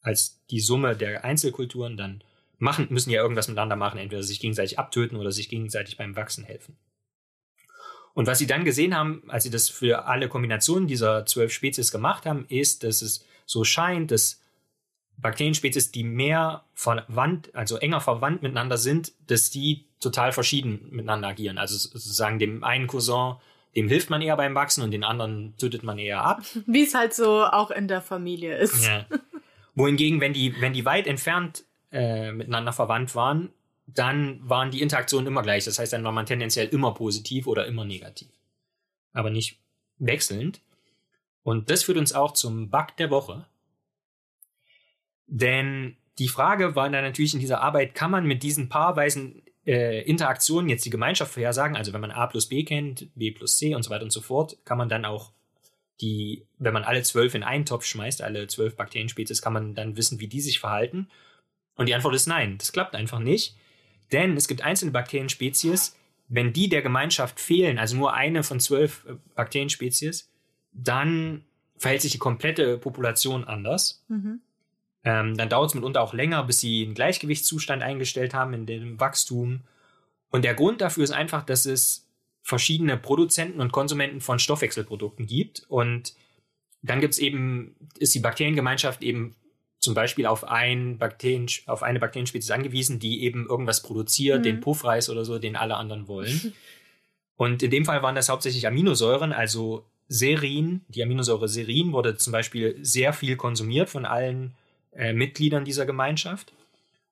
als 0.00 0.40
die 0.50 0.60
Summe 0.60 0.96
der 0.96 1.24
Einzelkulturen, 1.24 1.96
dann 1.96 2.22
machen, 2.58 2.86
müssen 2.90 3.10
ja 3.10 3.22
irgendwas 3.22 3.48
miteinander 3.48 3.76
machen, 3.76 3.98
entweder 3.98 4.22
sich 4.22 4.40
gegenseitig 4.40 4.78
abtöten 4.78 5.16
oder 5.18 5.32
sich 5.32 5.48
gegenseitig 5.48 5.96
beim 5.96 6.16
Wachsen 6.16 6.44
helfen. 6.44 6.76
Und 8.14 8.26
was 8.26 8.38
sie 8.38 8.46
dann 8.46 8.64
gesehen 8.64 8.94
haben, 8.94 9.22
als 9.28 9.44
sie 9.44 9.50
das 9.50 9.68
für 9.68 10.04
alle 10.04 10.28
Kombinationen 10.28 10.86
dieser 10.86 11.24
zwölf 11.24 11.52
Spezies 11.52 11.90
gemacht 11.90 12.26
haben, 12.26 12.44
ist, 12.48 12.84
dass 12.84 13.00
es 13.00 13.24
so 13.46 13.64
scheint, 13.64 14.10
dass 14.10 14.41
Bakterienspezies, 15.22 15.92
die 15.92 16.04
mehr 16.04 16.64
verwandt, 16.74 17.54
also 17.54 17.76
enger 17.76 18.00
verwandt 18.00 18.42
miteinander 18.42 18.76
sind, 18.76 19.12
dass 19.28 19.50
die 19.50 19.86
total 20.00 20.32
verschieden 20.32 20.88
miteinander 20.90 21.28
agieren. 21.28 21.58
Also 21.58 21.76
sozusagen 21.78 22.38
dem 22.38 22.64
einen 22.64 22.88
Cousin, 22.88 23.36
dem 23.76 23.88
hilft 23.88 24.10
man 24.10 24.20
eher 24.20 24.36
beim 24.36 24.54
Wachsen 24.54 24.82
und 24.82 24.90
den 24.90 25.04
anderen 25.04 25.56
tötet 25.56 25.84
man 25.84 25.98
eher 25.98 26.24
ab. 26.24 26.42
Wie 26.66 26.82
es 26.82 26.94
halt 26.94 27.14
so 27.14 27.44
auch 27.44 27.70
in 27.70 27.88
der 27.88 28.02
Familie 28.02 28.56
ist. 28.56 28.84
Ja. 28.84 29.06
Wohingegen, 29.74 30.20
wenn 30.20 30.32
die, 30.32 30.60
wenn 30.60 30.72
die 30.74 30.84
weit 30.84 31.06
entfernt 31.06 31.64
äh, 31.92 32.32
miteinander 32.32 32.72
verwandt 32.72 33.14
waren, 33.14 33.50
dann 33.86 34.40
waren 34.42 34.70
die 34.70 34.82
Interaktionen 34.82 35.26
immer 35.26 35.42
gleich. 35.42 35.64
Das 35.64 35.78
heißt, 35.78 35.92
dann 35.92 36.04
war 36.04 36.12
man 36.12 36.26
tendenziell 36.26 36.68
immer 36.68 36.92
positiv 36.94 37.46
oder 37.46 37.66
immer 37.66 37.84
negativ. 37.84 38.28
Aber 39.12 39.30
nicht 39.30 39.58
wechselnd. 39.98 40.60
Und 41.42 41.70
das 41.70 41.84
führt 41.84 41.98
uns 41.98 42.12
auch 42.12 42.32
zum 42.32 42.70
Bug 42.70 42.96
der 42.98 43.10
Woche. 43.10 43.46
Denn 45.26 45.96
die 46.18 46.28
Frage 46.28 46.76
war 46.76 46.90
dann 46.90 47.04
natürlich 47.04 47.34
in 47.34 47.40
dieser 47.40 47.62
Arbeit, 47.62 47.94
kann 47.94 48.10
man 48.10 48.26
mit 48.26 48.42
diesen 48.42 48.68
paarweisen 48.68 49.42
äh, 49.66 50.02
Interaktionen 50.02 50.68
jetzt 50.68 50.84
die 50.84 50.90
Gemeinschaft 50.90 51.32
vorhersagen? 51.32 51.76
Also 51.76 51.92
wenn 51.92 52.00
man 52.00 52.10
A 52.10 52.26
plus 52.26 52.48
B 52.48 52.64
kennt, 52.64 53.08
B 53.14 53.30
plus 53.30 53.56
C 53.56 53.74
und 53.74 53.82
so 53.82 53.90
weiter 53.90 54.04
und 54.04 54.12
so 54.12 54.20
fort, 54.20 54.58
kann 54.64 54.78
man 54.78 54.88
dann 54.88 55.04
auch 55.04 55.32
die, 56.00 56.46
wenn 56.58 56.74
man 56.74 56.84
alle 56.84 57.02
zwölf 57.02 57.34
in 57.34 57.42
einen 57.42 57.64
Topf 57.64 57.84
schmeißt, 57.84 58.22
alle 58.22 58.46
zwölf 58.48 58.76
Bakterienspezies, 58.76 59.40
kann 59.40 59.52
man 59.52 59.74
dann 59.74 59.96
wissen, 59.96 60.20
wie 60.20 60.28
die 60.28 60.40
sich 60.40 60.58
verhalten? 60.58 61.08
Und 61.76 61.88
die 61.88 61.94
Antwort 61.94 62.14
ist 62.14 62.26
nein, 62.26 62.58
das 62.58 62.72
klappt 62.72 62.94
einfach 62.94 63.20
nicht. 63.20 63.56
Denn 64.10 64.36
es 64.36 64.48
gibt 64.48 64.62
einzelne 64.62 64.90
Bakterienspezies, 64.90 65.96
wenn 66.28 66.52
die 66.52 66.68
der 66.68 66.82
Gemeinschaft 66.82 67.40
fehlen, 67.40 67.78
also 67.78 67.96
nur 67.96 68.14
eine 68.14 68.42
von 68.42 68.60
zwölf 68.60 69.06
äh, 69.06 69.14
Bakterienspezies, 69.34 70.30
dann 70.72 71.44
verhält 71.76 72.02
sich 72.02 72.12
die 72.12 72.18
komplette 72.18 72.78
Population 72.78 73.44
anders. 73.44 74.04
Mhm. 74.08 74.40
Ähm, 75.04 75.36
dann 75.36 75.48
dauert 75.48 75.70
es 75.70 75.74
mitunter 75.74 76.00
auch 76.00 76.14
länger, 76.14 76.44
bis 76.44 76.60
sie 76.60 76.84
einen 76.84 76.94
Gleichgewichtszustand 76.94 77.82
eingestellt 77.82 78.34
haben 78.34 78.54
in 78.54 78.66
dem 78.66 79.00
Wachstum. 79.00 79.62
Und 80.30 80.44
der 80.44 80.54
Grund 80.54 80.80
dafür 80.80 81.04
ist 81.04 81.10
einfach, 81.10 81.44
dass 81.44 81.66
es 81.66 82.08
verschiedene 82.42 82.96
Produzenten 82.96 83.60
und 83.60 83.72
Konsumenten 83.72 84.20
von 84.20 84.38
Stoffwechselprodukten 84.38 85.26
gibt. 85.26 85.64
Und 85.68 86.14
dann 86.82 87.00
gibt 87.00 87.14
es 87.14 87.20
eben, 87.20 87.76
ist 87.98 88.14
die 88.14 88.20
Bakteriengemeinschaft 88.20 89.02
eben 89.02 89.36
zum 89.78 89.94
Beispiel 89.94 90.26
auf, 90.26 90.44
ein 90.44 90.98
Bakterien, 90.98 91.46
auf 91.66 91.82
eine 91.82 91.98
Bakterienspezies 91.98 92.52
angewiesen, 92.52 93.00
die 93.00 93.24
eben 93.24 93.46
irgendwas 93.46 93.82
produziert, 93.82 94.40
mhm. 94.40 94.42
den 94.44 94.60
Puffreis 94.60 95.10
oder 95.10 95.24
so, 95.24 95.38
den 95.38 95.56
alle 95.56 95.76
anderen 95.76 96.08
wollen. 96.08 96.52
Und 97.36 97.62
in 97.62 97.72
dem 97.72 97.84
Fall 97.84 98.02
waren 98.02 98.14
das 98.14 98.28
hauptsächlich 98.28 98.68
Aminosäuren, 98.68 99.32
also 99.32 99.84
Serin. 100.06 100.82
Die 100.88 101.02
Aminosäure 101.02 101.48
Serin 101.48 101.92
wurde 101.92 102.16
zum 102.16 102.32
Beispiel 102.32 102.78
sehr 102.82 103.12
viel 103.12 103.36
konsumiert 103.36 103.90
von 103.90 104.04
allen 104.04 104.54
äh, 104.94 105.12
Mitgliedern 105.12 105.64
dieser 105.64 105.86
Gemeinschaft. 105.86 106.52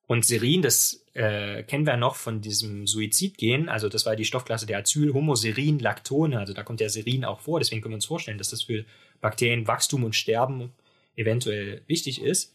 Und 0.07 0.25
Serin, 0.25 0.61
das 0.61 1.05
äh, 1.15 1.63
kennen 1.63 1.87
wir 1.87 1.97
noch 1.97 2.17
von 2.17 2.41
diesem 2.41 2.87
Suizidgen, 2.87 3.69
also 3.69 3.89
das 3.89 4.07
war 4.07 4.17
die 4.17 4.25
Stoffklasse 4.25 4.67
der 4.67 4.79
Acyl-Homoserin-Lactone, 4.79 6.39
also 6.39 6.53
da 6.53 6.65
kommt 6.65 6.81
der 6.81 6.91
Serin 6.91 7.25
auch 7.25 7.41
vor, 7.41 7.61
deswegen 7.61 7.81
können 7.81 7.93
wir 7.93 7.99
uns 7.99 8.07
vorstellen, 8.07 8.39
dass 8.39 8.51
das 8.51 8.63
für 8.63 8.85
Bakterien 9.21 9.69
Wachstum 9.69 10.03
und 10.03 10.17
Sterben 10.17 10.73
eventuell 11.15 11.83
wichtig 11.87 12.23
ist. 12.23 12.55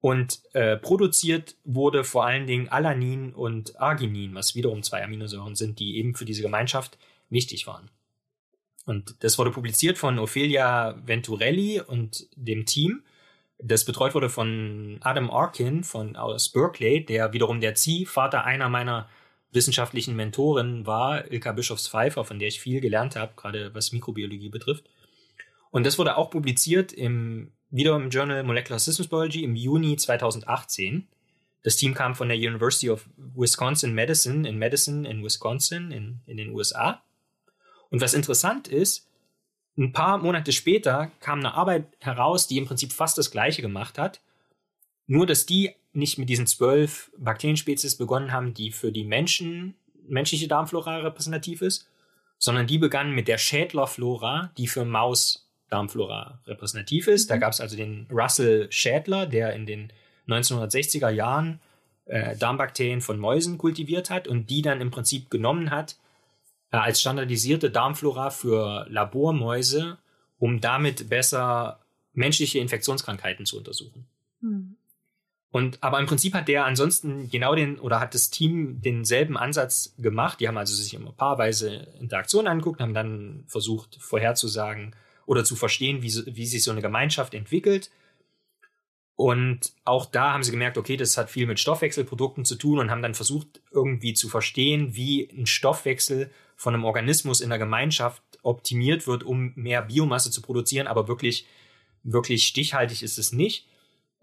Und 0.00 0.40
äh, 0.52 0.76
produziert 0.76 1.56
wurde 1.64 2.04
vor 2.04 2.24
allen 2.24 2.46
Dingen 2.46 2.68
Alanin 2.68 3.34
und 3.34 3.78
Arginin, 3.80 4.34
was 4.34 4.54
wiederum 4.54 4.82
zwei 4.82 5.04
Aminosäuren 5.04 5.56
sind, 5.56 5.78
die 5.78 5.98
eben 5.98 6.14
für 6.14 6.24
diese 6.24 6.40
Gemeinschaft 6.40 6.96
wichtig 7.28 7.66
waren. 7.66 7.90
Und 8.86 9.16
das 9.20 9.38
wurde 9.38 9.50
publiziert 9.50 9.98
von 9.98 10.18
Ophelia 10.18 10.98
Venturelli 11.04 11.80
und 11.80 12.28
dem 12.34 12.64
Team. 12.64 13.02
Das 13.62 13.84
betreut 13.84 14.14
wurde 14.14 14.30
von 14.30 14.98
Adam 15.00 15.30
Arkin 15.30 15.84
von 15.84 16.16
aus 16.16 16.48
Berkeley, 16.48 17.04
der 17.04 17.32
wiederum 17.32 17.60
der 17.60 17.74
Ziehvater 17.74 18.44
einer 18.44 18.68
meiner 18.68 19.08
wissenschaftlichen 19.52 20.16
Mentoren 20.16 20.86
war, 20.86 21.30
Ilka 21.30 21.52
Bischofs-Pfeiffer, 21.52 22.24
von 22.24 22.38
der 22.38 22.48
ich 22.48 22.60
viel 22.60 22.80
gelernt 22.80 23.16
habe, 23.16 23.32
gerade 23.36 23.74
was 23.74 23.92
Mikrobiologie 23.92 24.48
betrifft. 24.48 24.88
Und 25.70 25.84
das 25.84 25.98
wurde 25.98 26.16
auch 26.16 26.30
publiziert 26.30 26.92
im 26.92 27.52
wieder 27.70 27.94
im 27.96 28.10
Journal 28.10 28.42
Molecular 28.42 28.78
Systems 28.78 29.08
Biology 29.08 29.44
im 29.44 29.54
Juni 29.54 29.96
2018. 29.96 31.06
Das 31.62 31.76
Team 31.76 31.94
kam 31.94 32.14
von 32.14 32.28
der 32.28 32.36
University 32.36 32.90
of 32.90 33.08
Wisconsin 33.16 33.94
Medicine 33.94 34.48
in 34.48 34.58
Madison 34.58 35.04
in 35.04 35.22
Wisconsin 35.22 35.92
in, 35.92 36.20
in 36.26 36.36
den 36.36 36.50
USA. 36.50 37.02
Und 37.90 38.00
was 38.00 38.14
interessant 38.14 38.66
ist, 38.68 39.08
ein 39.80 39.92
paar 39.92 40.18
Monate 40.18 40.52
später 40.52 41.10
kam 41.20 41.38
eine 41.40 41.54
Arbeit 41.54 41.86
heraus, 42.00 42.46
die 42.46 42.58
im 42.58 42.66
Prinzip 42.66 42.92
fast 42.92 43.16
das 43.16 43.30
Gleiche 43.30 43.62
gemacht 43.62 43.98
hat. 43.98 44.20
Nur, 45.06 45.26
dass 45.26 45.46
die 45.46 45.74
nicht 45.92 46.18
mit 46.18 46.28
diesen 46.28 46.46
zwölf 46.46 47.10
Bakterienspezies 47.16 47.96
begonnen 47.96 48.30
haben, 48.30 48.54
die 48.54 48.70
für 48.70 48.92
die 48.92 49.04
Menschen, 49.04 49.74
menschliche 50.06 50.48
Darmflora 50.48 50.98
repräsentativ 50.98 51.62
ist, 51.62 51.88
sondern 52.38 52.66
die 52.66 52.78
begannen 52.78 53.14
mit 53.14 53.26
der 53.26 53.38
Schädlerflora, 53.38 54.52
die 54.56 54.66
für 54.66 54.84
Maus 54.84 55.48
Darmflora 55.70 56.40
repräsentativ 56.46 57.06
ist. 57.06 57.28
Mhm. 57.28 57.28
Da 57.28 57.36
gab 57.38 57.52
es 57.52 57.60
also 57.60 57.76
den 57.76 58.06
Russell 58.10 58.70
Schädler, 58.70 59.26
der 59.26 59.54
in 59.54 59.66
den 59.66 59.92
1960er 60.28 61.10
Jahren 61.10 61.60
äh, 62.04 62.36
Darmbakterien 62.36 63.00
von 63.00 63.18
Mäusen 63.18 63.56
kultiviert 63.56 64.10
hat 64.10 64.28
und 64.28 64.50
die 64.50 64.62
dann 64.62 64.80
im 64.80 64.90
Prinzip 64.90 65.30
genommen 65.30 65.70
hat 65.70 65.96
als 66.70 67.00
standardisierte 67.00 67.70
Darmflora 67.70 68.30
für 68.30 68.86
Labormäuse, 68.88 69.98
um 70.38 70.60
damit 70.60 71.08
besser 71.08 71.80
menschliche 72.12 72.58
Infektionskrankheiten 72.58 73.46
zu 73.46 73.58
untersuchen. 73.58 74.06
Mhm. 74.40 74.76
Und 75.52 75.82
aber 75.82 75.98
im 75.98 76.06
Prinzip 76.06 76.34
hat 76.34 76.46
der 76.46 76.64
ansonsten 76.64 77.28
genau 77.28 77.56
den 77.56 77.80
oder 77.80 77.98
hat 77.98 78.14
das 78.14 78.30
Team 78.30 78.80
denselben 78.82 79.36
Ansatz 79.36 79.94
gemacht. 79.98 80.38
Die 80.38 80.46
haben 80.46 80.56
also 80.56 80.74
sich 80.74 80.94
immer 80.94 81.10
paarweise 81.10 81.88
Interaktionen 81.98 82.46
angeguckt, 82.46 82.80
haben 82.80 82.94
dann 82.94 83.44
versucht 83.48 83.96
vorherzusagen, 84.00 84.94
oder 85.30 85.44
zu 85.44 85.54
verstehen, 85.54 86.02
wie, 86.02 86.12
wie 86.34 86.44
sich 86.44 86.64
so 86.64 86.72
eine 86.72 86.82
Gemeinschaft 86.82 87.34
entwickelt. 87.34 87.92
Und 89.14 89.74
auch 89.84 90.06
da 90.06 90.32
haben 90.32 90.42
sie 90.42 90.50
gemerkt, 90.50 90.76
okay, 90.76 90.96
das 90.96 91.16
hat 91.16 91.30
viel 91.30 91.46
mit 91.46 91.60
Stoffwechselprodukten 91.60 92.44
zu 92.44 92.56
tun 92.56 92.80
und 92.80 92.90
haben 92.90 93.00
dann 93.00 93.14
versucht, 93.14 93.60
irgendwie 93.70 94.12
zu 94.12 94.28
verstehen, 94.28 94.96
wie 94.96 95.30
ein 95.30 95.46
Stoffwechsel 95.46 96.32
von 96.60 96.74
einem 96.74 96.84
Organismus 96.84 97.40
in 97.40 97.48
der 97.48 97.58
Gemeinschaft 97.58 98.22
optimiert 98.42 99.06
wird, 99.06 99.22
um 99.24 99.54
mehr 99.54 99.80
Biomasse 99.80 100.30
zu 100.30 100.42
produzieren, 100.42 100.88
aber 100.88 101.08
wirklich, 101.08 101.46
wirklich 102.02 102.46
stichhaltig 102.46 103.02
ist 103.02 103.16
es 103.16 103.32
nicht. 103.32 103.66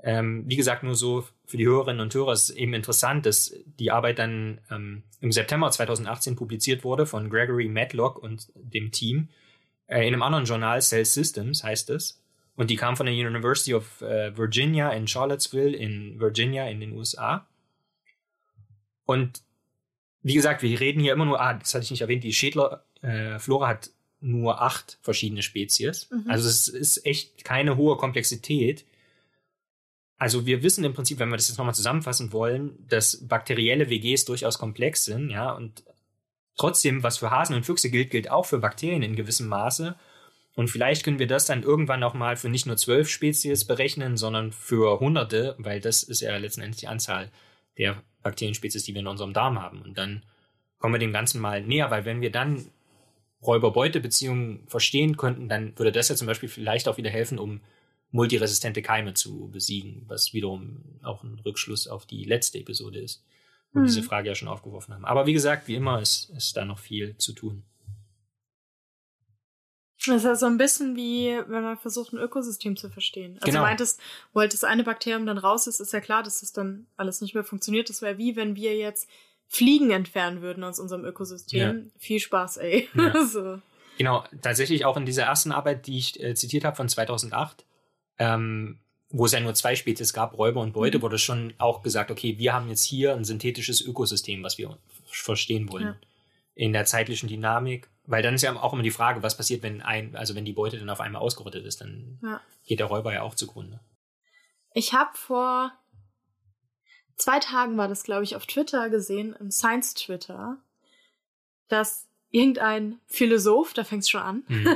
Ähm, 0.03 0.44
wie 0.46 0.56
gesagt, 0.56 0.84
nur 0.84 0.94
so 0.94 1.27
für 1.48 1.58
die 1.58 1.65
Hörerinnen 1.65 2.00
und 2.00 2.13
Hörer 2.13 2.34
ist 2.34 2.51
es 2.51 2.56
eben 2.56 2.75
interessant, 2.75 3.25
dass 3.25 3.56
die 3.79 3.89
Arbeit 3.89 4.20
dann 4.20 4.62
ähm, 4.70 5.01
im 5.20 5.32
September 5.32 5.72
2018 5.72 6.36
publiziert 6.36 6.84
wurde 6.84 7.08
von 7.08 7.32
Gregory 7.32 7.70
Matlock 7.70 8.22
und 8.22 8.51
dem 8.53 8.91
Team 8.91 9.29
äh, 9.88 10.08
in 10.08 10.13
einem 10.13 10.22
anderen 10.22 10.46
Journal, 10.46 10.79
Cell 10.84 11.06
Systems 11.06 11.63
heißt 11.63 11.89
es. 11.89 12.22
Und 12.56 12.70
die 12.70 12.75
kam 12.75 12.96
von 12.96 13.08
der 13.08 13.15
University 13.15 13.74
of 13.74 14.01
äh, 14.01 14.38
Virginia 14.38 14.91
in 14.91 15.08
Charlottesville 15.08 15.75
in 15.75 16.20
Virginia 16.20 16.67
in 16.67 16.82
den 16.82 16.91
USA. 16.91 17.48
Und 19.06 19.41
wie 20.27 20.34
gesagt, 20.34 20.62
wir 20.62 20.79
reden 20.79 21.00
hier 21.00 21.13
immer 21.13 21.25
nur, 21.25 21.41
ah, 21.41 21.53
das 21.53 21.74
hatte 21.74 21.84
ich 21.84 21.91
nicht 21.91 22.01
erwähnt, 22.01 22.24
die 22.24 22.34
Schädlerflora 22.34 23.65
äh, 23.65 23.69
hat 23.69 23.91
nur 24.19 24.62
acht 24.62 24.98
verschiedene 25.01 25.43
Spezies. 25.43 26.10
Mhm. 26.10 26.29
Also 26.29 26.50
es 26.50 26.67
ist 26.67 27.05
echt 27.05 27.43
keine 27.43 27.77
hohe 27.77 27.98
Komplexität. 27.98 28.86
Also 30.17 30.46
wir 30.46 30.63
wissen 30.63 30.84
im 30.84 30.93
Prinzip, 30.93 31.19
wenn 31.19 31.29
wir 31.29 31.38
das 31.38 31.48
jetzt 31.48 31.57
nochmal 31.57 31.75
zusammenfassen 31.75 32.34
wollen, 32.34 32.86
dass 32.88 33.27
bakterielle 33.27 33.89
WGs 33.89 34.25
durchaus 34.25 34.57
komplex 34.57 35.05
sind, 35.05 35.29
ja, 35.29 35.51
und 35.51 35.84
Trotzdem, 36.57 37.03
was 37.03 37.19
für 37.19 37.29
Hasen 37.29 37.55
und 37.55 37.65
Füchse 37.65 37.91
gilt, 37.91 38.10
gilt 38.10 38.31
auch 38.31 38.48
für 38.48 38.57
Bakterien 38.57 39.03
in 39.03 39.15
gewissem 39.15 39.48
Maße. 39.48 39.96
Und 40.55 40.69
vielleicht 40.69 41.03
können 41.03 41.19
wir 41.19 41.27
das 41.27 41.46
dann 41.46 41.62
irgendwann 41.62 42.03
auch 42.03 42.15
mal 42.15 42.36
für 42.36 42.50
nicht 42.50 42.65
nur 42.65 42.77
zwölf 42.77 43.10
Spezies 43.10 43.65
berechnen, 43.65 44.17
sondern 44.17 44.51
für 44.51 45.00
Hunderte, 45.00 45.55
weil 45.60 45.79
das 45.79 46.01
ist 46.01 46.22
ja 46.22 46.36
letzten 46.36 46.62
Endes 46.62 46.79
die 46.79 46.88
Anzahl 46.88 47.31
der 47.77 48.01
Bakterienspezies, 48.27 48.84
die 48.84 48.93
wir 48.93 49.01
in 49.01 49.07
unserem 49.07 49.34
Darm 49.34 49.62
haben. 49.62 49.81
Und 49.81 49.98
dann 49.98 50.24
kommen 50.79 50.93
wir 50.93 51.00
dem 51.00 51.13
Ganzen 51.13 51.41
mal 51.41 51.62
näher, 51.62 51.89
weil 51.91 52.05
wenn 52.05 52.22
wir 52.22 52.31
dann 52.31 52.65
Räuber-Beute-Beziehungen 53.41 54.67
verstehen 54.67 55.17
könnten, 55.17 55.48
dann 55.48 55.77
würde 55.77 55.91
das 55.91 56.10
ja 56.10 56.15
zum 56.15 56.27
Beispiel 56.27 56.50
vielleicht 56.50 56.88
auch 56.88 56.98
wieder 56.98 57.10
helfen, 57.10 57.39
um 57.39 57.62
multiresistente 58.12 58.81
Keime 58.81 59.13
zu 59.13 59.50
besiegen, 59.50 60.03
was 60.07 60.34
wiederum 60.34 60.84
auch 61.03 61.24
ein 61.24 61.39
Rückschluss 61.46 61.88
auf 61.88 62.05
die 62.05 62.24
letzte 62.24 62.60
Episode 62.60 63.00
ist, 63.00 63.24
wo 63.72 63.79
wir 63.79 63.81
hm. 63.81 63.88
diese 63.88 64.03
Frage 64.03 64.29
ja 64.29 64.36
schon 64.36 64.48
aufgeworfen 64.48 64.93
haben. 64.93 65.05
Aber 65.05 65.25
wie 65.25 65.34
gesagt, 65.34 65.67
wie 65.67 65.75
immer 65.75 66.01
ist, 66.01 66.29
ist 66.31 66.57
da 66.57 66.65
noch 66.65 66.79
viel 66.79 67.15
zu 67.17 67.34
tun. 67.34 67.63
Das 70.05 70.17
ist 70.17 70.23
ja 70.23 70.35
so 70.35 70.45
ein 70.45 70.57
bisschen 70.57 70.95
wie, 70.95 71.39
wenn 71.47 71.63
man 71.63 71.77
versucht, 71.77 72.13
ein 72.13 72.19
Ökosystem 72.19 72.77
zu 72.77 72.89
verstehen. 72.89 73.33
Also 73.35 73.45
genau. 73.45 73.59
du 73.59 73.65
meintest, 73.65 73.99
wo 74.33 74.41
halt 74.41 74.53
das 74.53 74.63
eine 74.63 74.83
Bakterium 74.83 75.25
dann 75.25 75.37
raus 75.37 75.67
ist, 75.67 75.79
ist 75.79 75.93
ja 75.93 75.99
klar, 75.99 76.23
dass 76.23 76.41
das 76.41 76.53
dann 76.53 76.87
alles 76.97 77.21
nicht 77.21 77.33
mehr 77.33 77.43
funktioniert. 77.43 77.89
Das 77.89 78.01
wäre 78.01 78.17
wie, 78.17 78.35
wenn 78.35 78.55
wir 78.55 78.75
jetzt 78.75 79.09
Fliegen 79.47 79.91
entfernen 79.91 80.41
würden 80.41 80.63
aus 80.63 80.79
unserem 80.79 81.05
Ökosystem. 81.05 81.77
Ja. 81.77 81.91
Viel 81.97 82.19
Spaß, 82.19 82.57
ey. 82.57 82.89
Ja. 82.93 83.25
so. 83.25 83.59
Genau, 83.97 84.23
tatsächlich 84.41 84.85
auch 84.85 84.97
in 84.97 85.05
dieser 85.05 85.23
ersten 85.23 85.51
Arbeit, 85.51 85.87
die 85.87 85.97
ich 85.97 86.21
äh, 86.21 86.35
zitiert 86.35 86.65
habe 86.65 86.75
von 86.75 86.87
2008, 86.87 87.65
ähm, 88.19 88.79
wo 89.09 89.25
es 89.25 89.31
ja 89.31 89.39
nur 89.39 89.55
zwei 89.55 89.75
Spezies 89.75 90.13
gab, 90.13 90.37
Räuber 90.37 90.61
und 90.61 90.73
Beute, 90.73 90.99
mhm. 90.99 91.01
wurde 91.01 91.17
schon 91.17 91.53
auch 91.57 91.81
gesagt, 91.81 92.11
okay, 92.11 92.37
wir 92.37 92.53
haben 92.53 92.69
jetzt 92.69 92.83
hier 92.83 93.15
ein 93.15 93.23
synthetisches 93.23 93.81
Ökosystem, 93.81 94.43
was 94.43 94.57
wir 94.57 94.77
verstehen 95.05 95.71
wollen. 95.71 95.85
Ja. 95.85 95.95
In 96.53 96.73
der 96.73 96.85
zeitlichen 96.85 97.29
Dynamik 97.29 97.89
weil 98.07 98.23
dann 98.23 98.33
ist 98.33 98.41
ja 98.41 98.55
auch 98.55 98.73
immer 98.73 98.83
die 98.83 98.91
Frage, 98.91 99.21
was 99.21 99.37
passiert, 99.37 99.61
wenn 99.61 99.81
ein, 99.81 100.15
also 100.15 100.33
wenn 100.33 100.45
die 100.45 100.53
Beute 100.53 100.79
dann 100.79 100.89
auf 100.89 101.01
einmal 101.01 101.21
ausgerottet 101.21 101.65
ist, 101.65 101.81
dann 101.81 102.19
ja. 102.23 102.41
geht 102.65 102.79
der 102.79 102.87
Räuber 102.87 103.13
ja 103.13 103.21
auch 103.21 103.35
zugrunde. 103.35 103.79
Ich 104.73 104.93
habe 104.93 105.11
vor 105.13 105.73
zwei 107.17 107.39
Tagen 107.39 107.77
war 107.77 107.89
das, 107.89 108.03
glaube 108.03 108.23
ich, 108.23 108.35
auf 108.35 108.45
Twitter 108.45 108.89
gesehen, 108.89 109.35
im 109.39 109.51
Science 109.51 109.93
Twitter, 109.93 110.57
dass 111.67 112.07
irgendein 112.29 112.99
Philosoph, 113.07 113.73
da 113.73 113.83
fängt 113.83 114.03
es 114.03 114.09
schon 114.09 114.21
an, 114.21 114.43
mhm. 114.47 114.69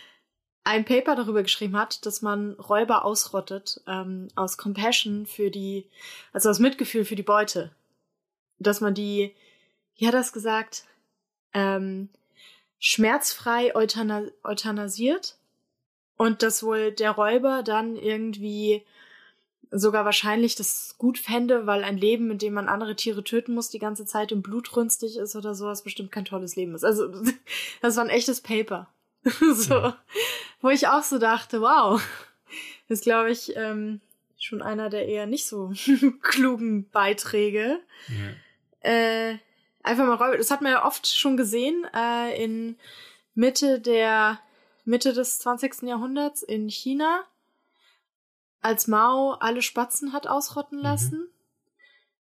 ein 0.64 0.84
Paper 0.84 1.16
darüber 1.16 1.42
geschrieben 1.42 1.76
hat, 1.76 2.06
dass 2.06 2.22
man 2.22 2.52
Räuber 2.52 3.04
ausrottet 3.04 3.80
ähm, 3.88 4.28
aus 4.36 4.58
Compassion 4.58 5.26
für 5.26 5.50
die, 5.50 5.90
also 6.32 6.50
aus 6.50 6.60
Mitgefühl 6.60 7.04
für 7.04 7.16
die 7.16 7.24
Beute, 7.24 7.74
dass 8.58 8.80
man 8.80 8.94
die, 8.94 9.34
wie 9.96 10.06
hat 10.06 10.14
das 10.14 10.32
gesagt, 10.32 10.84
ähm, 11.52 12.10
schmerzfrei 12.80 13.76
euthana 13.76 14.24
euthanasiert 14.42 15.36
und 16.16 16.42
dass 16.42 16.62
wohl 16.62 16.90
der 16.90 17.12
Räuber 17.12 17.62
dann 17.62 17.94
irgendwie 17.94 18.84
sogar 19.70 20.04
wahrscheinlich 20.04 20.56
das 20.56 20.96
gut 20.98 21.18
fände, 21.18 21.66
weil 21.66 21.84
ein 21.84 21.96
Leben, 21.96 22.30
in 22.30 22.38
dem 22.38 22.54
man 22.54 22.68
andere 22.68 22.96
Tiere 22.96 23.22
töten 23.22 23.54
muss, 23.54 23.68
die 23.68 23.78
ganze 23.78 24.04
Zeit 24.04 24.32
im 24.32 24.42
Blut 24.42 24.74
rünstig 24.76 25.16
ist 25.16 25.36
oder 25.36 25.54
sowas, 25.54 25.84
bestimmt 25.84 26.10
kein 26.10 26.24
tolles 26.24 26.56
Leben 26.56 26.74
ist. 26.74 26.84
Also 26.84 27.08
das 27.82 27.96
war 27.96 28.04
ein 28.04 28.10
echtes 28.10 28.40
Paper. 28.40 28.88
so, 29.54 29.74
ja. 29.74 29.98
wo 30.62 30.70
ich 30.70 30.88
auch 30.88 31.02
so 31.02 31.18
dachte, 31.18 31.60
wow, 31.60 32.02
ist 32.88 33.04
glaube 33.04 33.30
ich 33.30 33.54
ähm, 33.54 34.00
schon 34.38 34.62
einer 34.62 34.88
der 34.88 35.06
eher 35.06 35.26
nicht 35.26 35.46
so 35.46 35.72
klugen 36.22 36.88
Beiträge. 36.88 37.80
Ja. 38.08 38.90
Äh, 38.90 39.38
einfach 39.82 40.06
mal 40.06 40.14
Räuber. 40.14 40.38
Das 40.38 40.50
hat 40.50 40.62
man 40.62 40.72
ja 40.72 40.84
oft 40.84 41.06
schon 41.06 41.36
gesehen 41.36 41.86
äh, 41.94 42.42
in 42.42 42.76
Mitte 43.34 43.80
der 43.80 44.40
Mitte 44.84 45.12
des 45.12 45.38
20. 45.38 45.82
Jahrhunderts 45.82 46.42
in 46.42 46.68
China, 46.68 47.24
als 48.60 48.86
Mao 48.86 49.32
alle 49.32 49.62
Spatzen 49.62 50.12
hat 50.12 50.26
ausrotten 50.26 50.78
mhm. 50.78 50.84
lassen. 50.84 51.18
Mhm. 51.18 51.28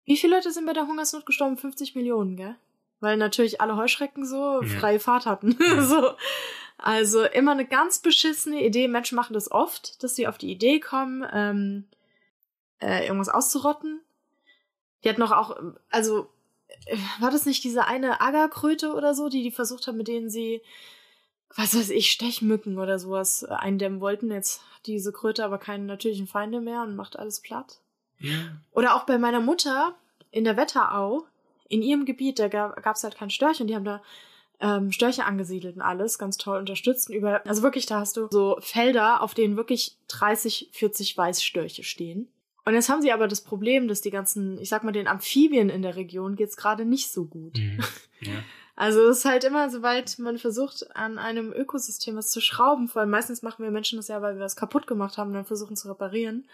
Wie 0.06 0.17
viele 0.17 0.36
Leute 0.36 0.52
sind 0.52 0.65
bei 0.65 0.74
der 0.74 0.88
Hungersnot 0.88 1.26
gestorben? 1.26 1.58
50 1.58 1.95
Millionen, 1.95 2.36
gell? 2.36 2.56
Weil 3.00 3.17
natürlich 3.17 3.62
alle 3.62 3.76
Heuschrecken 3.76 4.26
so 4.26 4.62
ja. 4.62 4.80
freie 4.80 5.00
Fahrt 5.00 5.26
hatten. 5.26 5.58
Ja. 5.60 5.82
so. 5.86 6.12
Also 6.78 7.26
immer 7.26 7.52
eine 7.52 7.65
ganz 7.65 8.00
beschissene 8.00 8.63
Idee. 8.63 8.88
Menschen 8.88 9.15
machen 9.15 9.34
das 9.34 9.52
oft, 9.52 10.02
dass 10.02 10.15
sie 10.15 10.28
auf 10.28 10.38
die 10.38 10.52
Idee 10.52 10.80
kommen, 10.80 11.28
ähm, 11.32 11.86
äh, 12.82 13.06
irgendwas 13.06 13.30
auszurotten. 13.30 14.00
Die 15.04 15.10
hat 15.10 15.17
noch 15.17 15.32
auch, 15.32 15.60
also 15.89 16.30
war 17.19 17.32
das 17.32 17.45
nicht 17.45 17.63
diese 17.63 17.86
eine 17.86 18.21
Agerkröte 18.21 18.93
oder 18.93 19.13
so, 19.13 19.29
die 19.29 19.43
die 19.43 19.51
versucht 19.51 19.88
haben, 19.88 19.97
mit 19.97 20.08
denen 20.08 20.29
sie, 20.29 20.62
was 21.55 21.75
weiß 21.75 21.89
ich, 21.91 22.12
Stechmücken 22.12 22.77
oder 22.77 22.99
sowas 22.99 23.43
eindämmen 23.43 24.01
wollten. 24.01 24.32
Jetzt 24.32 24.62
hat 24.75 24.88
diese 24.88 25.12
Kröte 25.12 25.43
aber 25.43 25.58
keine 25.58 25.86
natürlichen 25.86 26.27
Feinde 26.27 26.62
mehr 26.62 26.84
und 26.84 26.95
macht 26.95 27.17
alles 27.17 27.41
platt. 27.41 27.79
Ja. 28.19 28.32
Oder 28.71 28.95
auch 28.95 29.05
bei 29.05 29.17
meiner 29.17 29.39
Mutter 29.39 29.95
in 30.32 30.43
der 30.43 30.58
Wetterau, 30.58 31.25
in 31.67 31.82
ihrem 31.82 32.05
Gebiet, 32.05 32.39
da 32.39 32.47
gab 32.47 32.95
es 32.95 33.03
halt 33.03 33.15
kein 33.15 33.29
Störche 33.29 33.63
und 33.63 33.67
die 33.67 33.75
haben 33.75 33.86
da 33.86 34.01
ähm, 34.60 34.91
Störche 34.91 35.25
angesiedelt 35.25 35.75
und 35.75 35.82
alles, 35.82 36.17
ganz 36.17 36.38
toll 36.38 36.60
unterstützt. 36.60 37.10
Über, 37.10 37.45
also 37.45 37.63
wirklich, 37.63 37.86
da 37.86 37.99
hast 37.99 38.17
du 38.17 38.27
so 38.29 38.58
Felder, 38.60 39.21
auf 39.21 39.34
denen 39.34 39.55
wirklich 39.55 39.95
30, 40.10 40.69
40 40.73 41.17
Weißstörche 41.17 41.84
stehen. 41.84 42.27
Und 42.69 42.75
jetzt 42.75 42.88
haben 42.88 43.01
sie 43.01 43.12
aber 43.12 43.27
das 43.27 43.41
Problem, 43.41 43.88
dass 43.88 44.01
die 44.01 44.12
ganzen, 44.12 44.60
ich 44.60 44.69
sag 44.69 44.84
mal, 44.84 44.91
den 44.91 45.08
Amphibien 45.08 45.71
in 45.71 45.82
der 45.82 45.95
Region 45.95 46.36
geht's 46.36 46.55
gerade 46.55 46.86
nicht 46.86 47.12
so 47.12 47.25
gut. 47.25 47.58
Mhm. 47.58 47.79
Ja. 48.21 48.34
Also 48.75 49.08
es 49.08 49.19
ist 49.19 49.25
halt 49.25 49.45
immer, 49.45 49.69
sobald 49.69 50.19
man 50.19 50.38
versucht, 50.38 50.93
an 50.93 51.17
einem 51.17 51.53
Ökosystem 51.53 52.17
was 52.17 52.32
zu 52.32 52.41
schrauben, 52.41 52.89
vor 52.89 52.99
allem 52.99 53.12
meistens 53.12 53.41
machen 53.41 53.63
wir 53.63 53.71
Menschen 53.71 53.95
das 53.95 54.10
ja, 54.10 54.21
weil 54.21 54.36
wir 54.36 54.43
was 54.43 54.58
kaputt 54.58 54.88
gemacht 54.88 55.17
haben 55.17 55.29
und 55.29 55.36
dann 55.36 55.45
versuchen 55.45 55.77
zu 55.77 55.88
reparieren. 55.88 56.49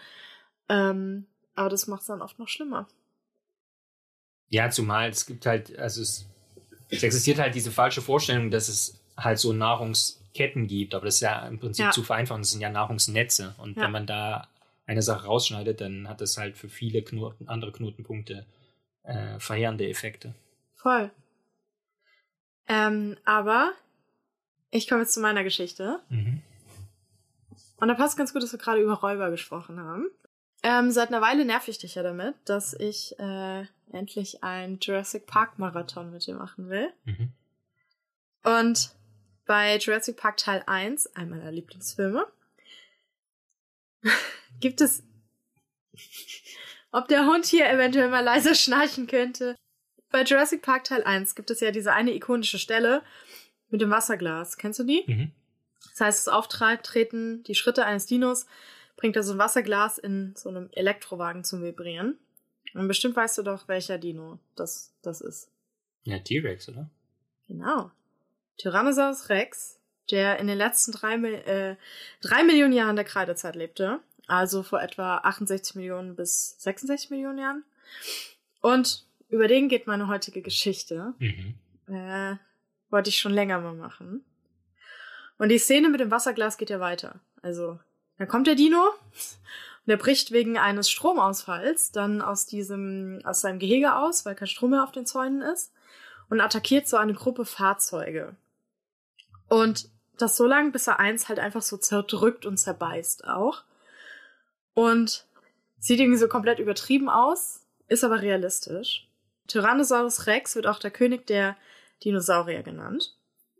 Ähm, 0.68 1.26
aber 1.56 1.68
das 1.68 1.88
macht 1.88 2.02
es 2.02 2.06
dann 2.06 2.22
oft 2.22 2.38
noch 2.38 2.46
schlimmer. 2.46 2.86
Ja, 4.48 4.70
zumal 4.70 5.10
es 5.10 5.26
gibt 5.26 5.44
halt, 5.44 5.76
also 5.76 6.00
es, 6.00 6.24
es 6.88 7.02
existiert 7.02 7.40
halt 7.40 7.56
diese 7.56 7.72
falsche 7.72 8.00
Vorstellung, 8.00 8.52
dass 8.52 8.68
es 8.68 9.00
halt 9.16 9.40
so 9.40 9.52
Nahrungsketten 9.52 10.68
gibt, 10.68 10.94
aber 10.94 11.06
das 11.06 11.16
ist 11.16 11.22
ja 11.22 11.48
im 11.48 11.58
Prinzip 11.58 11.86
ja. 11.86 11.90
zu 11.90 12.04
vereinfachen, 12.04 12.42
das 12.42 12.52
sind 12.52 12.60
ja 12.60 12.70
Nahrungsnetze. 12.70 13.56
Und 13.58 13.76
ja. 13.76 13.82
wenn 13.82 13.90
man 13.90 14.06
da 14.06 14.46
eine 14.86 15.02
Sache 15.02 15.26
rausschneidet, 15.26 15.80
dann 15.80 16.08
hat 16.08 16.20
das 16.20 16.36
halt 16.36 16.56
für 16.56 16.68
viele 16.68 17.02
Knoten, 17.02 17.48
andere 17.48 17.72
Knotenpunkte 17.72 18.46
äh, 19.02 19.38
verheerende 19.38 19.88
Effekte. 19.88 20.34
Voll. 20.74 21.10
Ähm, 22.68 23.16
aber 23.24 23.72
ich 24.70 24.88
komme 24.88 25.02
jetzt 25.02 25.14
zu 25.14 25.20
meiner 25.20 25.44
Geschichte. 25.44 26.00
Mhm. 26.08 26.42
Und 27.78 27.88
da 27.88 27.94
passt 27.94 28.16
ganz 28.16 28.32
gut, 28.32 28.42
dass 28.42 28.52
wir 28.52 28.58
gerade 28.58 28.80
über 28.80 28.94
Räuber 28.94 29.30
gesprochen 29.30 29.80
haben. 29.80 30.08
Ähm, 30.62 30.90
seit 30.90 31.08
einer 31.08 31.20
Weile 31.20 31.44
nerv 31.44 31.68
ich 31.68 31.78
dich 31.78 31.94
ja 31.94 32.02
damit, 32.02 32.34
dass 32.44 32.74
ich 32.74 33.18
äh, 33.18 33.66
endlich 33.92 34.42
einen 34.42 34.78
Jurassic 34.80 35.26
Park 35.26 35.58
Marathon 35.58 36.10
mit 36.10 36.26
dir 36.26 36.34
machen 36.34 36.68
will. 36.68 36.92
Mhm. 37.04 37.32
Und 38.42 38.90
bei 39.44 39.76
Jurassic 39.76 40.16
Park 40.16 40.38
Teil 40.38 40.62
1, 40.66 41.14
einer 41.14 41.36
meiner 41.36 41.52
Lieblingsfilme, 41.52 42.26
Gibt 44.60 44.80
es. 44.80 45.02
Ob 46.92 47.08
der 47.08 47.26
Hund 47.26 47.44
hier 47.46 47.68
eventuell 47.68 48.08
mal 48.08 48.24
leiser 48.24 48.54
schnarchen 48.54 49.06
könnte? 49.06 49.56
Bei 50.10 50.22
Jurassic 50.22 50.62
Park 50.62 50.84
Teil 50.84 51.02
1 51.02 51.34
gibt 51.34 51.50
es 51.50 51.60
ja 51.60 51.70
diese 51.70 51.92
eine 51.92 52.14
ikonische 52.14 52.58
Stelle 52.58 53.02
mit 53.68 53.80
dem 53.80 53.90
Wasserglas. 53.90 54.56
Kennst 54.56 54.78
du 54.78 54.84
die? 54.84 55.04
Mhm. 55.06 55.32
Das 55.90 56.00
heißt, 56.00 56.26
das 56.26 56.32
Auftreten, 56.32 57.42
die 57.44 57.54
Schritte 57.54 57.84
eines 57.84 58.06
Dinos, 58.06 58.46
bringt 58.96 59.16
da 59.16 59.22
so 59.22 59.32
ein 59.32 59.38
Wasserglas 59.38 59.98
in 59.98 60.34
so 60.36 60.48
einem 60.48 60.68
Elektrowagen 60.72 61.44
zum 61.44 61.62
Vibrieren. 61.62 62.18
Und 62.74 62.88
bestimmt 62.88 63.16
weißt 63.16 63.38
du 63.38 63.42
doch, 63.42 63.68
welcher 63.68 63.98
Dino 63.98 64.38
das, 64.54 64.92
das 65.02 65.20
ist. 65.20 65.50
Ja, 66.04 66.18
T-Rex, 66.18 66.68
oder? 66.68 66.90
Genau. 67.48 67.90
Tyrannosaurus 68.58 69.28
Rex, 69.28 69.78
der 70.10 70.38
in 70.38 70.46
den 70.46 70.58
letzten 70.58 70.92
drei, 70.92 71.14
äh, 71.14 71.76
drei 72.20 72.44
Millionen 72.44 72.72
Jahren 72.72 72.96
der 72.96 73.04
Kreidezeit 73.04 73.56
lebte 73.56 74.00
also 74.26 74.62
vor 74.62 74.80
etwa 74.82 75.18
68 75.18 75.76
Millionen 75.76 76.16
bis 76.16 76.56
66 76.58 77.10
Millionen 77.10 77.38
Jahren. 77.38 77.64
Und 78.60 79.04
über 79.28 79.48
den 79.48 79.68
geht 79.68 79.86
meine 79.86 80.08
heutige 80.08 80.42
Geschichte. 80.42 81.14
Mhm. 81.18 81.54
Äh, 81.88 82.36
wollte 82.90 83.10
ich 83.10 83.18
schon 83.18 83.32
länger 83.32 83.60
mal 83.60 83.74
machen. 83.74 84.24
Und 85.38 85.50
die 85.50 85.58
Szene 85.58 85.88
mit 85.88 86.00
dem 86.00 86.10
Wasserglas 86.10 86.56
geht 86.56 86.70
ja 86.70 86.80
weiter. 86.80 87.20
Also, 87.42 87.78
da 88.18 88.26
kommt 88.26 88.46
der 88.46 88.54
Dino 88.54 88.82
und 88.82 89.90
er 89.90 89.98
bricht 89.98 90.32
wegen 90.32 90.58
eines 90.58 90.90
Stromausfalls 90.90 91.92
dann 91.92 92.22
aus 92.22 92.46
diesem, 92.46 93.20
aus 93.24 93.40
seinem 93.40 93.58
Gehege 93.58 93.96
aus, 93.96 94.24
weil 94.24 94.34
kein 94.34 94.48
Strom 94.48 94.70
mehr 94.70 94.82
auf 94.82 94.92
den 94.92 95.06
Zäunen 95.06 95.42
ist 95.42 95.72
und 96.30 96.40
attackiert 96.40 96.88
so 96.88 96.96
eine 96.96 97.14
Gruppe 97.14 97.44
Fahrzeuge. 97.44 98.34
Und 99.48 99.88
das 100.18 100.36
so 100.36 100.46
lange, 100.46 100.70
bis 100.70 100.86
er 100.86 100.98
eins 100.98 101.28
halt 101.28 101.38
einfach 101.38 101.62
so 101.62 101.76
zerdrückt 101.76 102.46
und 102.46 102.56
zerbeißt 102.56 103.28
auch. 103.28 103.64
Und 104.76 105.24
sieht 105.78 106.00
irgendwie 106.00 106.18
so 106.18 106.28
komplett 106.28 106.58
übertrieben 106.58 107.08
aus, 107.08 107.62
ist 107.88 108.04
aber 108.04 108.20
realistisch. 108.20 109.08
Tyrannosaurus 109.48 110.26
Rex 110.26 110.54
wird 110.54 110.66
auch 110.66 110.78
der 110.78 110.90
König 110.90 111.26
der 111.26 111.56
Dinosaurier 112.04 112.62
genannt. 112.62 113.16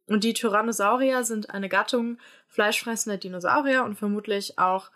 Und 0.08 0.24
die 0.24 0.34
Tyrannosaurier 0.34 1.24
sind 1.24 1.48
eine 1.48 1.70
Gattung 1.70 2.18
fleischfressender 2.48 3.16
Dinosaurier 3.16 3.84
und 3.84 3.96
vermutlich 3.96 4.58
auch 4.58 4.90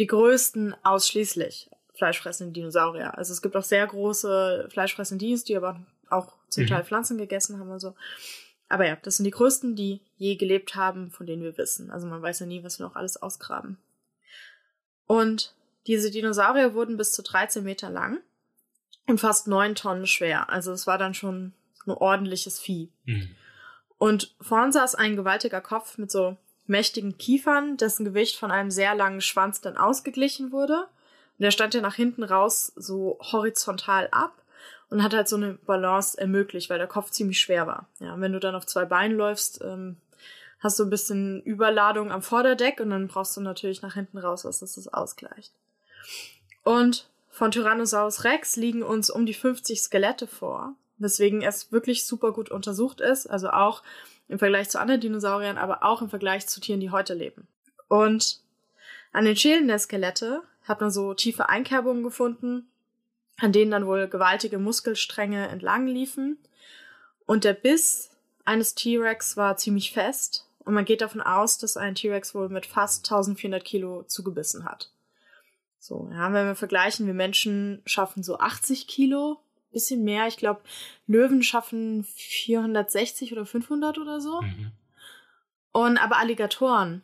die 0.00 0.08
größten 0.08 0.74
ausschließlich 0.82 1.70
fleischfressenden 1.94 2.52
Dinosaurier. 2.52 3.16
Also 3.16 3.32
es 3.32 3.40
gibt 3.40 3.56
auch 3.56 3.62
sehr 3.62 3.86
große 3.86 4.66
fleischfressende 4.70 5.24
Dinos, 5.24 5.44
die 5.44 5.56
aber 5.56 5.80
auch 6.10 6.34
zum 6.48 6.64
mhm. 6.64 6.68
Teil 6.68 6.84
Pflanzen 6.84 7.18
gegessen 7.18 7.60
haben 7.60 7.70
und 7.70 7.78
so. 7.78 7.94
Aber 8.68 8.84
ja, 8.84 8.96
das 8.96 9.16
sind 9.16 9.24
die 9.24 9.30
größten, 9.30 9.76
die 9.76 10.00
je 10.16 10.34
gelebt 10.34 10.74
haben, 10.74 11.12
von 11.12 11.24
denen 11.24 11.44
wir 11.44 11.56
wissen. 11.56 11.92
Also 11.92 12.08
man 12.08 12.20
weiß 12.20 12.40
ja 12.40 12.46
nie, 12.46 12.64
was 12.64 12.80
wir 12.80 12.86
noch 12.86 12.96
alles 12.96 13.16
ausgraben. 13.16 13.78
Und 15.06 15.54
diese 15.86 16.10
Dinosaurier 16.10 16.74
wurden 16.74 16.96
bis 16.96 17.12
zu 17.12 17.22
13 17.22 17.62
Meter 17.62 17.90
lang 17.90 18.20
und 19.06 19.20
fast 19.20 19.46
9 19.46 19.74
Tonnen 19.74 20.06
schwer. 20.06 20.50
Also 20.50 20.72
es 20.72 20.86
war 20.86 20.98
dann 20.98 21.14
schon 21.14 21.52
ein 21.86 21.92
ordentliches 21.92 22.58
Vieh. 22.58 22.90
Mhm. 23.04 23.30
Und 23.98 24.34
vorn 24.40 24.72
saß 24.72 24.94
ein 24.94 25.16
gewaltiger 25.16 25.60
Kopf 25.60 25.96
mit 25.98 26.10
so 26.10 26.36
mächtigen 26.66 27.16
Kiefern, 27.16 27.76
dessen 27.76 28.04
Gewicht 28.04 28.36
von 28.36 28.50
einem 28.50 28.70
sehr 28.70 28.94
langen 28.94 29.20
Schwanz 29.20 29.60
dann 29.60 29.76
ausgeglichen 29.76 30.52
wurde. 30.52 30.82
Und 31.38 31.42
der 31.42 31.50
stand 31.50 31.74
ja 31.74 31.80
nach 31.80 31.94
hinten 31.94 32.24
raus 32.24 32.72
so 32.76 33.18
horizontal 33.20 34.08
ab 34.10 34.42
und 34.90 35.02
hat 35.02 35.14
halt 35.14 35.28
so 35.28 35.36
eine 35.36 35.54
Balance 35.54 36.18
ermöglicht, 36.18 36.70
weil 36.70 36.78
der 36.78 36.86
Kopf 36.86 37.10
ziemlich 37.10 37.38
schwer 37.38 37.66
war. 37.66 37.88
Ja, 38.00 38.14
und 38.14 38.20
wenn 38.20 38.32
du 38.32 38.40
dann 38.40 38.54
auf 38.54 38.66
zwei 38.66 38.84
Beinen 38.84 39.16
läufst, 39.16 39.60
ähm, 39.62 39.96
hast 40.60 40.78
du 40.78 40.84
ein 40.84 40.90
bisschen 40.90 41.42
Überladung 41.42 42.10
am 42.10 42.22
Vorderdeck 42.22 42.80
und 42.80 42.90
dann 42.90 43.08
brauchst 43.08 43.36
du 43.36 43.40
natürlich 43.40 43.82
nach 43.82 43.94
hinten 43.94 44.18
raus, 44.18 44.44
was 44.44 44.60
das, 44.60 44.88
ausgleicht. 44.88 45.52
Und 46.62 47.08
von 47.28 47.50
Tyrannosaurus 47.50 48.24
Rex 48.24 48.56
liegen 48.56 48.82
uns 48.82 49.10
um 49.10 49.26
die 49.26 49.34
50 49.34 49.80
Skelette 49.80 50.26
vor, 50.26 50.74
weswegen 50.98 51.42
es 51.42 51.70
wirklich 51.72 52.06
super 52.06 52.32
gut 52.32 52.50
untersucht 52.50 53.00
ist, 53.00 53.26
also 53.26 53.50
auch 53.50 53.82
im 54.28 54.38
Vergleich 54.38 54.70
zu 54.70 54.80
anderen 54.80 55.00
Dinosauriern, 55.00 55.58
aber 55.58 55.82
auch 55.82 56.02
im 56.02 56.08
Vergleich 56.08 56.46
zu 56.46 56.60
Tieren, 56.60 56.80
die 56.80 56.90
heute 56.90 57.14
leben. 57.14 57.46
Und 57.88 58.40
an 59.12 59.24
den 59.24 59.36
Schälen 59.36 59.68
der 59.68 59.78
Skelette 59.78 60.42
hat 60.64 60.80
man 60.80 60.90
so 60.90 61.14
tiefe 61.14 61.48
Einkerbungen 61.48 62.02
gefunden, 62.02 62.68
an 63.38 63.52
denen 63.52 63.70
dann 63.70 63.86
wohl 63.86 64.08
gewaltige 64.08 64.58
Muskelstränge 64.58 65.48
entlang 65.48 65.86
liefen. 65.86 66.38
Und 67.26 67.44
der 67.44 67.52
Biss 67.52 68.10
eines 68.44 68.74
T-Rex 68.74 69.36
war 69.36 69.56
ziemlich 69.56 69.92
fest 69.92 70.45
und 70.66 70.74
man 70.74 70.84
geht 70.84 71.00
davon 71.00 71.20
aus, 71.20 71.58
dass 71.58 71.76
ein 71.76 71.94
T-Rex 71.94 72.34
wohl 72.34 72.48
mit 72.48 72.66
fast 72.66 73.06
1400 73.06 73.64
Kilo 73.64 74.02
zugebissen 74.02 74.64
hat. 74.64 74.90
So, 75.78 76.10
ja, 76.12 76.32
wenn 76.32 76.46
wir 76.46 76.56
vergleichen, 76.56 77.06
wir 77.06 77.14
Menschen 77.14 77.82
schaffen 77.86 78.24
so 78.24 78.40
80 78.40 78.88
Kilo, 78.88 79.38
bisschen 79.70 80.02
mehr. 80.02 80.26
Ich 80.26 80.38
glaube, 80.38 80.62
Löwen 81.06 81.44
schaffen 81.44 82.02
460 82.02 83.30
oder 83.32 83.46
500 83.46 83.98
oder 83.98 84.20
so. 84.20 84.42
Mhm. 84.42 84.72
Und 85.70 85.98
aber 85.98 86.16
Alligatoren, 86.16 87.02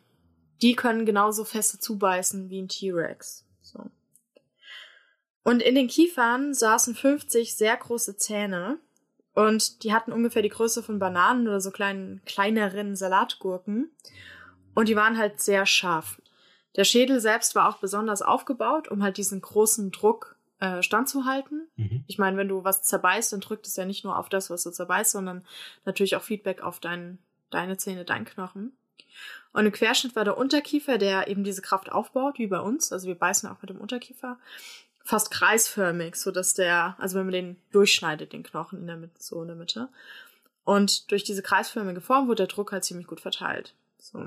die 0.61 0.75
können 0.75 1.07
genauso 1.07 1.45
feste 1.45 1.79
zubeißen 1.79 2.51
wie 2.51 2.61
ein 2.61 2.69
T-Rex. 2.69 3.45
So. 3.61 3.91
Und 5.45 5.63
in 5.63 5.77
den 5.77 5.87
Kiefern 5.87 6.53
saßen 6.53 6.97
50 6.97 7.55
sehr 7.55 7.77
große 7.77 8.17
Zähne 8.17 8.81
und 9.35 9.83
die 9.83 9.93
hatten 9.93 10.13
ungefähr 10.13 10.43
die 10.43 10.49
Größe 10.49 10.83
von 10.83 10.99
Bananen 10.99 11.49
oder 11.49 11.61
so 11.61 11.71
kleinen, 11.71 12.23
kleineren 12.25 12.97
Salatgurken. 12.97 13.91
Und 14.75 14.89
die 14.89 14.97
waren 14.97 15.19
halt 15.19 15.41
sehr 15.41 15.67
scharf. 15.67 16.21
Der 16.77 16.85
Schädel 16.85 17.21
selbst 17.21 17.55
war 17.55 17.69
auch 17.69 17.79
besonders 17.79 18.23
aufgebaut, 18.23 18.89
um 18.89 19.03
halt 19.03 19.17
diesen 19.17 19.41
großen 19.41 19.91
Druck 19.91 20.37
äh, 20.59 20.83
standzuhalten. 20.83 21.69
Mhm. 21.77 22.05
Ich 22.07 22.19
meine, 22.19 22.37
wenn 22.37 22.49
du 22.49 22.65
was 22.65 22.83
zerbeißt, 22.83 23.33
dann 23.33 23.41
drückt 23.41 23.67
es 23.67 23.77
ja 23.77 23.85
nicht 23.85 24.05
nur 24.05 24.19
auf 24.19 24.29
das, 24.29 24.49
was 24.49 24.63
du 24.63 24.71
zerbeißt, 24.71 25.13
sondern 25.13 25.45
natürlich 25.85 26.17
auch 26.17 26.23
Feedback 26.23 26.63
auf 26.63 26.81
dein, 26.81 27.19
deine 27.51 27.77
Zähne, 27.77 28.05
dein 28.05 28.25
Knochen. 28.25 28.77
Und 29.53 29.67
im 29.67 29.73
Querschnitt 29.73 30.17
war 30.17 30.25
der 30.25 30.39
Unterkiefer, 30.39 30.97
der 30.97 31.29
eben 31.29 31.45
diese 31.45 31.61
Kraft 31.61 31.93
aufbaut, 31.93 32.39
wie 32.39 32.47
bei 32.47 32.61
uns. 32.61 32.93
Also 32.93 33.09
wir 33.09 33.15
beißen 33.15 33.49
auch 33.49 33.61
mit 33.61 33.71
dem 33.71 33.81
Unterkiefer 33.81 34.39
fast 35.05 35.31
kreisförmig, 35.31 36.17
so 36.17 36.31
dass 36.31 36.55
der, 36.55 36.97
also 36.99 37.19
wenn 37.19 37.27
man 37.27 37.33
den 37.33 37.57
durchschneidet, 37.73 38.33
den 38.33 38.43
Knochen 38.43 38.81
in 38.81 38.87
der 38.87 38.97
Mitte, 38.97 39.15
so 39.19 39.43
in 39.43 39.49
der 39.49 39.57
Mitte. 39.57 39.89
Und 40.65 41.11
durch 41.11 41.25
diese 41.25 41.43
kreisförmige 41.43 42.01
Form 42.01 42.29
wurde 42.29 42.47
der 42.47 42.55
Druck 42.55 42.73
halt 42.73 42.85
ziemlich 42.85 43.07
gut 43.07 43.21
verteilt. 43.21 43.75
So. 43.99 44.27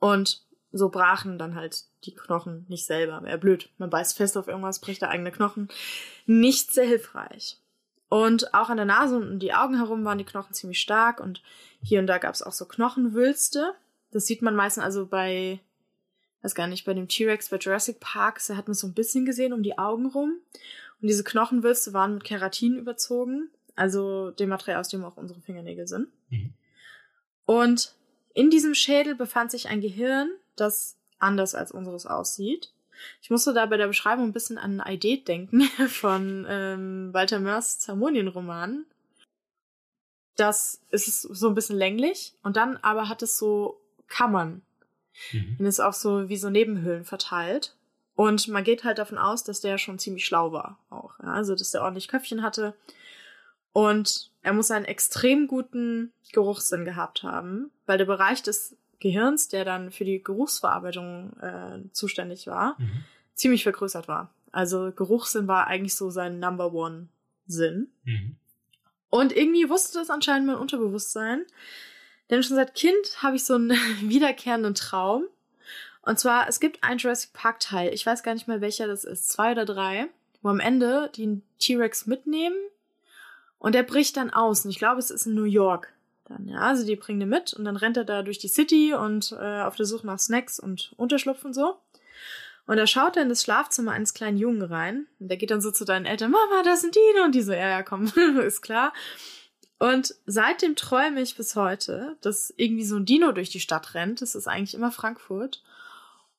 Und 0.00 0.42
so 0.72 0.88
brachen 0.88 1.38
dann 1.38 1.54
halt 1.54 1.84
die 2.04 2.14
Knochen 2.14 2.66
nicht 2.68 2.86
selber. 2.86 3.22
Wäre 3.22 3.38
blöd. 3.38 3.68
Man 3.78 3.90
beißt 3.90 4.16
fest 4.16 4.36
auf 4.36 4.48
irgendwas, 4.48 4.80
bricht 4.80 5.02
der 5.02 5.10
eigene 5.10 5.30
Knochen. 5.30 5.68
Nicht 6.26 6.72
sehr 6.72 6.86
hilfreich. 6.86 7.58
Und 8.08 8.52
auch 8.52 8.68
an 8.68 8.76
der 8.76 8.86
Nase 8.86 9.16
und 9.16 9.30
um 9.30 9.38
die 9.38 9.54
Augen 9.54 9.76
herum 9.76 10.04
waren 10.04 10.18
die 10.18 10.24
Knochen 10.24 10.54
ziemlich 10.54 10.80
stark 10.80 11.20
und 11.20 11.42
hier 11.82 12.00
und 12.00 12.06
da 12.06 12.18
gab 12.18 12.34
es 12.34 12.42
auch 12.42 12.52
so 12.52 12.66
Knochenwülste. 12.66 13.74
Das 14.10 14.26
sieht 14.26 14.42
man 14.42 14.54
meistens 14.54 14.84
also 14.84 15.06
bei 15.06 15.60
weiß 16.42 16.54
gar 16.54 16.66
nicht, 16.66 16.84
bei 16.84 16.94
dem 16.94 17.08
T-Rex 17.08 17.48
bei 17.48 17.56
Jurassic 17.56 18.00
Park, 18.00 18.40
da 18.46 18.56
hat 18.56 18.68
man 18.68 18.74
so 18.74 18.86
ein 18.86 18.94
bisschen 18.94 19.24
gesehen 19.24 19.52
um 19.52 19.62
die 19.62 19.78
Augen 19.78 20.06
rum. 20.06 20.36
Und 21.00 21.08
diese 21.08 21.24
Knochenwürste 21.24 21.92
waren 21.92 22.14
mit 22.14 22.24
Keratin 22.24 22.76
überzogen, 22.76 23.50
also 23.74 24.30
dem 24.30 24.48
Material, 24.48 24.80
aus 24.80 24.88
dem 24.88 25.04
auch 25.04 25.16
unsere 25.16 25.40
Fingernägel 25.40 25.86
sind. 25.86 26.08
Mhm. 26.30 26.52
Und 27.46 27.94
in 28.34 28.50
diesem 28.50 28.74
Schädel 28.74 29.14
befand 29.14 29.50
sich 29.50 29.68
ein 29.68 29.80
Gehirn, 29.80 30.30
das 30.56 30.96
anders 31.18 31.54
als 31.54 31.72
unseres 31.72 32.06
aussieht. 32.06 32.72
Ich 33.20 33.30
musste 33.30 33.52
da 33.52 33.66
bei 33.66 33.76
der 33.76 33.88
Beschreibung 33.88 34.26
ein 34.26 34.32
bisschen 34.32 34.58
an 34.58 34.82
Idee 34.86 35.18
denken 35.18 35.62
von 35.88 36.46
ähm, 36.48 37.10
Walter 37.12 37.40
Mörs 37.40 37.78
Zermonien-Roman. 37.80 38.84
Das 40.36 40.80
ist 40.90 41.22
so 41.22 41.48
ein 41.48 41.54
bisschen 41.54 41.76
länglich 41.76 42.34
und 42.42 42.56
dann 42.56 42.76
aber 42.78 43.08
hat 43.08 43.22
es 43.22 43.38
so 43.38 43.80
Kammern 44.08 44.62
Mhm. 45.32 45.56
Und 45.58 45.66
ist 45.66 45.80
auch 45.80 45.92
so 45.92 46.28
wie 46.28 46.36
so 46.36 46.50
Nebenhöhlen 46.50 47.04
verteilt. 47.04 47.76
Und 48.14 48.48
man 48.48 48.64
geht 48.64 48.84
halt 48.84 48.98
davon 48.98 49.18
aus, 49.18 49.42
dass 49.44 49.60
der 49.60 49.78
schon 49.78 49.98
ziemlich 49.98 50.24
schlau 50.26 50.52
war 50.52 50.78
auch. 50.90 51.18
Ja? 51.20 51.32
Also, 51.32 51.54
dass 51.54 51.70
der 51.70 51.82
ordentlich 51.82 52.08
Köpfchen 52.08 52.42
hatte. 52.42 52.74
Und 53.72 54.30
er 54.42 54.52
muss 54.52 54.70
einen 54.70 54.84
extrem 54.84 55.46
guten 55.46 56.12
Geruchssinn 56.32 56.84
gehabt 56.84 57.22
haben, 57.22 57.70
weil 57.86 57.98
der 57.98 58.04
Bereich 58.04 58.42
des 58.42 58.76
Gehirns, 59.00 59.48
der 59.48 59.64
dann 59.64 59.90
für 59.90 60.04
die 60.04 60.22
Geruchsverarbeitung 60.22 61.36
äh, 61.40 61.90
zuständig 61.92 62.46
war, 62.46 62.76
mhm. 62.78 63.04
ziemlich 63.34 63.62
vergrößert 63.62 64.08
war. 64.08 64.34
Also 64.52 64.92
Geruchssinn 64.92 65.48
war 65.48 65.66
eigentlich 65.66 65.94
so 65.94 66.10
sein 66.10 66.38
Number 66.38 66.72
One 66.72 67.08
Sinn. 67.46 67.88
Mhm. 68.04 68.36
Und 69.08 69.34
irgendwie 69.36 69.68
wusste 69.68 69.98
das 69.98 70.10
anscheinend 70.10 70.46
mein 70.46 70.56
Unterbewusstsein, 70.56 71.44
denn 72.32 72.42
schon 72.42 72.56
seit 72.56 72.74
Kind 72.74 73.22
habe 73.22 73.36
ich 73.36 73.44
so 73.44 73.54
einen 73.54 73.70
wiederkehrenden 74.00 74.74
Traum. 74.74 75.26
Und 76.00 76.18
zwar, 76.18 76.48
es 76.48 76.58
gibt 76.58 76.82
einen 76.82 76.98
Jurassic 76.98 77.32
Park 77.32 77.60
Teil, 77.60 77.94
ich 77.94 78.04
weiß 78.04 78.24
gar 78.24 78.34
nicht 78.34 78.48
mehr 78.48 78.60
welcher 78.60 78.88
das 78.88 79.04
ist, 79.04 79.28
zwei 79.28 79.52
oder 79.52 79.64
drei, 79.64 80.08
wo 80.40 80.48
am 80.48 80.58
Ende 80.58 81.10
die 81.14 81.22
einen 81.22 81.42
T-Rex 81.60 82.06
mitnehmen 82.06 82.56
und 83.60 83.76
der 83.76 83.84
bricht 83.84 84.16
dann 84.16 84.30
aus. 84.30 84.64
Und 84.64 84.72
ich 84.72 84.78
glaube, 84.78 84.98
es 84.98 85.12
ist 85.12 85.26
in 85.26 85.34
New 85.34 85.44
York 85.44 85.92
dann, 86.24 86.48
ja. 86.48 86.58
Also 86.58 86.84
die 86.84 86.96
bringen 86.96 87.20
den 87.20 87.28
mit 87.28 87.52
und 87.52 87.64
dann 87.64 87.76
rennt 87.76 87.96
er 87.96 88.04
da 88.04 88.22
durch 88.22 88.38
die 88.38 88.48
City 88.48 88.94
und 88.94 89.32
äh, 89.32 89.62
auf 89.62 89.76
der 89.76 89.86
Suche 89.86 90.06
nach 90.06 90.18
Snacks 90.18 90.58
und 90.58 90.92
Unterschlupf 90.96 91.44
und 91.44 91.54
so. 91.54 91.76
Und 92.66 92.76
da 92.76 92.86
schaut 92.86 93.16
er 93.16 93.22
in 93.22 93.28
das 93.28 93.42
Schlafzimmer 93.42 93.92
eines 93.92 94.14
kleinen 94.14 94.38
Jungen 94.38 94.62
rein. 94.62 95.06
Und 95.20 95.28
der 95.28 95.36
geht 95.36 95.50
dann 95.50 95.60
so 95.60 95.70
zu 95.70 95.84
deinen 95.84 96.06
Eltern, 96.06 96.30
Mama, 96.30 96.62
das 96.64 96.80
sind 96.80 96.94
Dino. 96.94 97.24
Und 97.24 97.34
die 97.34 97.42
so, 97.42 97.52
ja, 97.52 97.68
ja, 97.68 97.82
komm, 97.82 98.06
ist 98.44 98.62
klar. 98.62 98.92
Und 99.82 100.14
seitdem 100.26 100.76
träume 100.76 101.20
ich 101.20 101.34
bis 101.34 101.56
heute, 101.56 102.16
dass 102.20 102.54
irgendwie 102.56 102.84
so 102.84 102.94
ein 102.94 103.04
Dino 103.04 103.32
durch 103.32 103.50
die 103.50 103.58
Stadt 103.58 103.94
rennt. 103.94 104.22
Das 104.22 104.36
ist 104.36 104.46
eigentlich 104.46 104.74
immer 104.74 104.92
Frankfurt. 104.92 105.60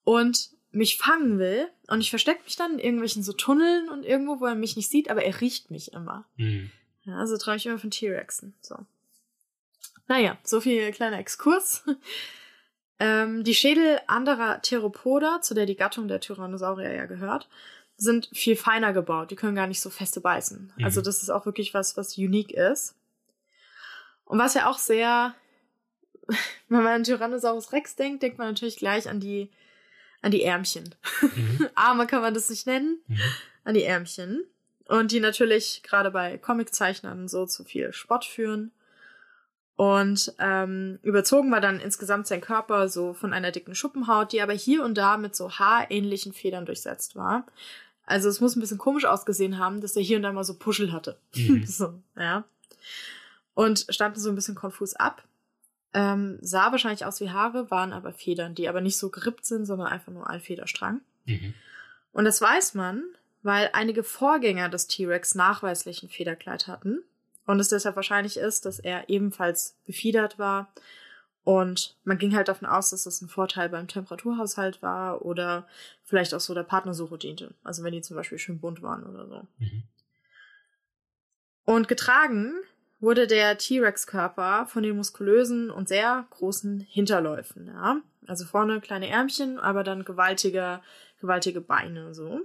Und 0.05 0.51
mich 0.71 0.97
fangen 0.97 1.39
will. 1.39 1.67
Und 1.89 1.99
ich 1.99 2.09
verstecke 2.09 2.41
mich 2.45 2.55
dann 2.55 2.71
in 2.71 2.79
irgendwelchen 2.79 3.21
so 3.21 3.33
Tunneln 3.33 3.89
und 3.89 4.05
irgendwo, 4.05 4.39
wo 4.39 4.45
er 4.45 4.55
mich 4.55 4.77
nicht 4.77 4.89
sieht, 4.89 5.11
aber 5.11 5.25
er 5.25 5.41
riecht 5.41 5.71
mich 5.71 5.91
immer. 5.91 6.23
Mhm. 6.37 6.71
Ja, 7.03 7.17
also 7.17 7.37
träume 7.37 7.57
ich 7.57 7.65
immer 7.65 7.77
von 7.77 7.91
T-Rexen. 7.91 8.53
So. 8.61 8.77
Naja, 10.07 10.37
so 10.45 10.61
viel 10.61 10.89
kleiner 10.93 11.19
Exkurs. 11.19 11.83
ähm, 13.01 13.43
die 13.43 13.55
Schädel 13.55 13.99
anderer 14.07 14.61
Theropoda, 14.61 15.41
zu 15.41 15.53
der 15.53 15.65
die 15.65 15.75
Gattung 15.75 16.07
der 16.07 16.21
Tyrannosaurier 16.21 16.93
ja 16.93 17.07
gehört, 17.07 17.49
sind 17.97 18.29
viel 18.31 18.55
feiner 18.55 18.93
gebaut. 18.93 19.31
Die 19.31 19.35
können 19.35 19.55
gar 19.55 19.67
nicht 19.67 19.81
so 19.81 19.89
feste 19.89 20.21
beißen. 20.21 20.71
Mhm. 20.77 20.85
Also 20.85 21.01
das 21.01 21.21
ist 21.21 21.29
auch 21.29 21.45
wirklich 21.45 21.73
was, 21.73 21.97
was 21.97 22.17
unique 22.17 22.53
ist. 22.53 22.95
Und 24.33 24.39
was 24.39 24.55
ja 24.55 24.67
auch 24.67 24.79
sehr, 24.79 25.35
wenn 26.67 26.81
man 26.81 26.87
an 26.87 27.03
Tyrannosaurus 27.03 27.71
Rex 27.71 27.95
denkt, 27.95 28.23
denkt 28.23 28.39
man 28.39 28.47
natürlich 28.47 28.77
gleich 28.77 29.07
an 29.07 29.19
die, 29.19 29.51
an 30.23 30.31
die 30.31 30.41
Ärmchen. 30.41 30.95
Mhm. 31.21 31.69
Arme 31.75 32.07
kann 32.07 32.23
man 32.23 32.33
das 32.33 32.49
nicht 32.49 32.65
nennen, 32.65 32.97
mhm. 33.05 33.19
an 33.63 33.75
die 33.75 33.83
Ärmchen. 33.83 34.43
Und 34.87 35.11
die 35.11 35.19
natürlich 35.19 35.83
gerade 35.83 36.09
bei 36.09 36.39
Comiczeichnern 36.39 37.27
so 37.27 37.45
zu 37.45 37.63
viel 37.63 37.93
Spott 37.93 38.25
führen. 38.25 38.71
Und 39.75 40.33
ähm, 40.39 40.97
überzogen 41.03 41.51
war 41.51 41.61
dann 41.61 41.79
insgesamt 41.79 42.25
sein 42.25 42.41
Körper 42.41 42.89
so 42.89 43.13
von 43.13 43.33
einer 43.33 43.51
dicken 43.51 43.75
Schuppenhaut, 43.75 44.31
die 44.31 44.41
aber 44.41 44.53
hier 44.53 44.83
und 44.83 44.97
da 44.97 45.17
mit 45.17 45.35
so 45.35 45.51
haarähnlichen 45.59 46.33
Federn 46.33 46.65
durchsetzt 46.65 47.15
war. 47.15 47.45
Also 48.07 48.29
es 48.29 48.41
muss 48.41 48.55
ein 48.55 48.61
bisschen 48.61 48.79
komisch 48.79 49.05
ausgesehen 49.05 49.59
haben, 49.59 49.79
dass 49.79 49.95
er 49.95 50.01
hier 50.01 50.17
und 50.17 50.23
da 50.23 50.31
mal 50.31 50.43
so 50.43 50.57
Puschel 50.57 50.91
hatte. 50.91 51.19
Mhm. 51.35 51.65
so, 51.67 52.01
ja 52.15 52.45
und 53.53 53.85
standen 53.89 54.19
so 54.19 54.29
ein 54.29 54.35
bisschen 54.35 54.55
konfus 54.55 54.95
ab. 54.95 55.23
Ähm, 55.93 56.39
sah 56.41 56.71
wahrscheinlich 56.71 57.05
aus 57.05 57.21
wie 57.21 57.29
Haare, 57.29 57.69
waren 57.69 57.93
aber 57.93 58.13
Federn, 58.13 58.55
die 58.55 58.67
aber 58.67 58.81
nicht 58.81 58.97
so 58.97 59.09
gerippt 59.09 59.45
sind, 59.45 59.65
sondern 59.65 59.87
einfach 59.87 60.11
nur 60.11 60.27
ein 60.27 60.41
Federstrang. 60.41 61.01
Mhm. 61.25 61.53
Und 62.11 62.25
das 62.25 62.41
weiß 62.41 62.73
man, 62.73 63.03
weil 63.43 63.69
einige 63.73 64.03
Vorgänger 64.03 64.69
des 64.69 64.87
T-Rex 64.87 65.35
nachweislich 65.35 66.01
ein 66.01 66.09
Federkleid 66.09 66.67
hatten 66.67 67.03
und 67.45 67.59
es 67.59 67.69
deshalb 67.69 67.95
wahrscheinlich 67.95 68.37
ist, 68.37 68.65
dass 68.65 68.79
er 68.79 69.09
ebenfalls 69.09 69.77
befiedert 69.85 70.39
war. 70.39 70.73
Und 71.43 71.97
man 72.05 72.17
ging 72.17 72.33
halt 72.33 72.47
davon 72.47 72.67
aus, 72.69 72.91
dass 72.91 73.03
das 73.03 73.21
ein 73.21 73.27
Vorteil 73.27 73.67
beim 73.67 73.89
Temperaturhaushalt 73.89 74.81
war 74.81 75.25
oder 75.25 75.67
vielleicht 76.05 76.33
auch 76.33 76.39
so 76.39 76.53
der 76.53 76.63
Partnersuche 76.63 77.17
diente. 77.17 77.53
Also 77.63 77.83
wenn 77.83 77.91
die 77.91 78.01
zum 78.01 78.15
Beispiel 78.15 78.37
schön 78.37 78.61
bunt 78.61 78.81
waren 78.81 79.03
oder 79.03 79.27
so. 79.27 79.47
Mhm. 79.59 79.83
Und 81.65 81.87
getragen 81.89 82.55
wurde 83.03 83.27
der 83.27 83.57
T-Rex-Körper 83.57 84.65
von 84.65 84.81
den 84.81 84.95
muskulösen 84.95 85.69
und 85.69 85.89
sehr 85.89 86.25
großen 86.29 86.79
Hinterläufen, 86.79 87.67
ja. 87.67 87.97
Also 88.27 88.45
vorne 88.45 88.79
kleine 88.79 89.09
Ärmchen, 89.09 89.59
aber 89.59 89.83
dann 89.83 90.05
gewaltige, 90.05 90.79
gewaltige 91.19 91.59
Beine, 91.59 92.13
so. 92.13 92.39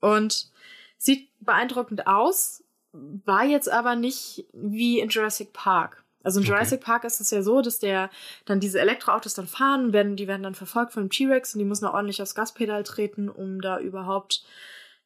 Und 0.00 0.52
sieht 0.98 1.28
beeindruckend 1.40 2.06
aus, 2.06 2.62
war 2.92 3.44
jetzt 3.44 3.68
aber 3.68 3.96
nicht 3.96 4.46
wie 4.52 5.00
in 5.00 5.08
Jurassic 5.08 5.52
Park. 5.52 6.04
Also 6.22 6.38
in 6.38 6.46
okay. 6.46 6.52
Jurassic 6.52 6.80
Park 6.80 7.02
ist 7.02 7.20
es 7.20 7.32
ja 7.32 7.42
so, 7.42 7.60
dass 7.60 7.80
der 7.80 8.08
dann 8.44 8.60
diese 8.60 8.78
Elektroautos 8.78 9.34
dann 9.34 9.48
fahren, 9.48 9.92
werden, 9.92 10.14
die 10.14 10.28
werden 10.28 10.44
dann 10.44 10.54
verfolgt 10.54 10.92
von 10.92 11.04
dem 11.04 11.10
T-Rex 11.10 11.54
und 11.54 11.58
die 11.58 11.64
müssen 11.64 11.86
auch 11.86 11.94
ordentlich 11.94 12.22
aufs 12.22 12.36
Gaspedal 12.36 12.84
treten, 12.84 13.28
um 13.28 13.60
da 13.60 13.80
überhaupt 13.80 14.44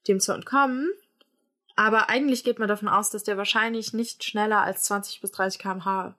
dem 0.07 0.21
zu 0.21 0.33
entkommen. 0.33 0.91
Aber 1.77 2.09
eigentlich 2.09 2.45
geht 2.45 2.59
man 2.59 2.69
davon 2.69 2.89
aus, 2.89 3.11
dass 3.11 3.25
der 3.25 3.37
wahrscheinlich 3.37 3.93
nicht 3.93 4.25
schneller 4.25 4.63
als 4.63 4.83
20 4.85 5.21
bis 5.21 5.31
30 5.33 5.61
km/h 5.61 6.15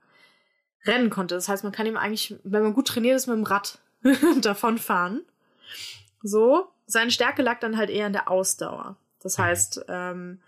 rennen 0.86 1.10
konnte. 1.10 1.36
Das 1.36 1.48
heißt, 1.48 1.64
man 1.64 1.74
kann 1.74 1.86
ihm 1.86 1.98
eigentlich, 1.98 2.36
wenn 2.44 2.64
man 2.64 2.74
gut 2.74 2.88
trainiert 2.88 3.16
ist, 3.16 3.28
mit 3.28 3.38
dem 3.38 3.44
Rad 3.44 3.80
davonfahren. 4.42 5.24
So. 6.22 6.68
Seine 6.86 7.12
Stärke 7.12 7.42
lag 7.42 7.60
dann 7.60 7.78
halt 7.78 7.90
eher 7.90 8.08
in 8.08 8.14
der 8.14 8.30
Ausdauer. 8.30 8.98
Das 9.22 9.38
mhm. 9.38 9.44
heißt, 9.44 9.86
ähm, 9.88 10.42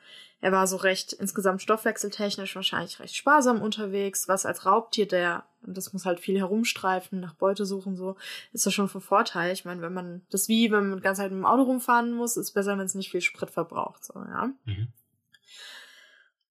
er 0.46 0.52
war 0.52 0.68
so 0.68 0.76
recht 0.76 1.12
insgesamt 1.12 1.64
stoffwechseltechnisch 1.64 2.56
wahrscheinlich 2.56 3.00
recht 3.00 3.16
sparsam 3.16 3.64
unterwegs, 3.64 4.28
was 4.28 4.46
als 4.46 4.68
Raubtier, 4.68 5.08
der, 5.08 5.44
und 5.66 5.76
das 5.76 5.92
muss 5.92 6.06
halt 6.06 6.20
viel 6.20 6.38
herumstreifen, 6.38 7.20
nach 7.20 7.34
Beute 7.34 7.66
suchen, 7.66 7.96
so, 7.96 8.16
ist 8.54 8.64
das 8.64 8.72
schon 8.72 8.88
von 8.88 9.02
Vorteil. 9.02 9.54
Ich 9.54 9.66
meine, 9.66 9.82
wenn 9.82 9.92
man, 9.92 10.22
das 10.30 10.48
wie, 10.48 10.70
wenn 10.70 10.92
man 10.92 11.02
ganze 11.02 11.24
Zeit 11.24 11.32
mit 11.32 11.40
dem 11.40 11.48
Auto 11.48 11.64
rumfahren 11.64 12.14
muss, 12.14 12.38
ist 12.38 12.52
besser, 12.52 12.78
wenn 12.78 12.86
es 12.86 12.94
nicht 12.94 13.10
viel 13.10 13.22
Sprit 13.22 13.50
verbraucht, 13.50 14.06
so, 14.06 14.14
ja. 14.20 14.52
Mhm. 14.66 14.94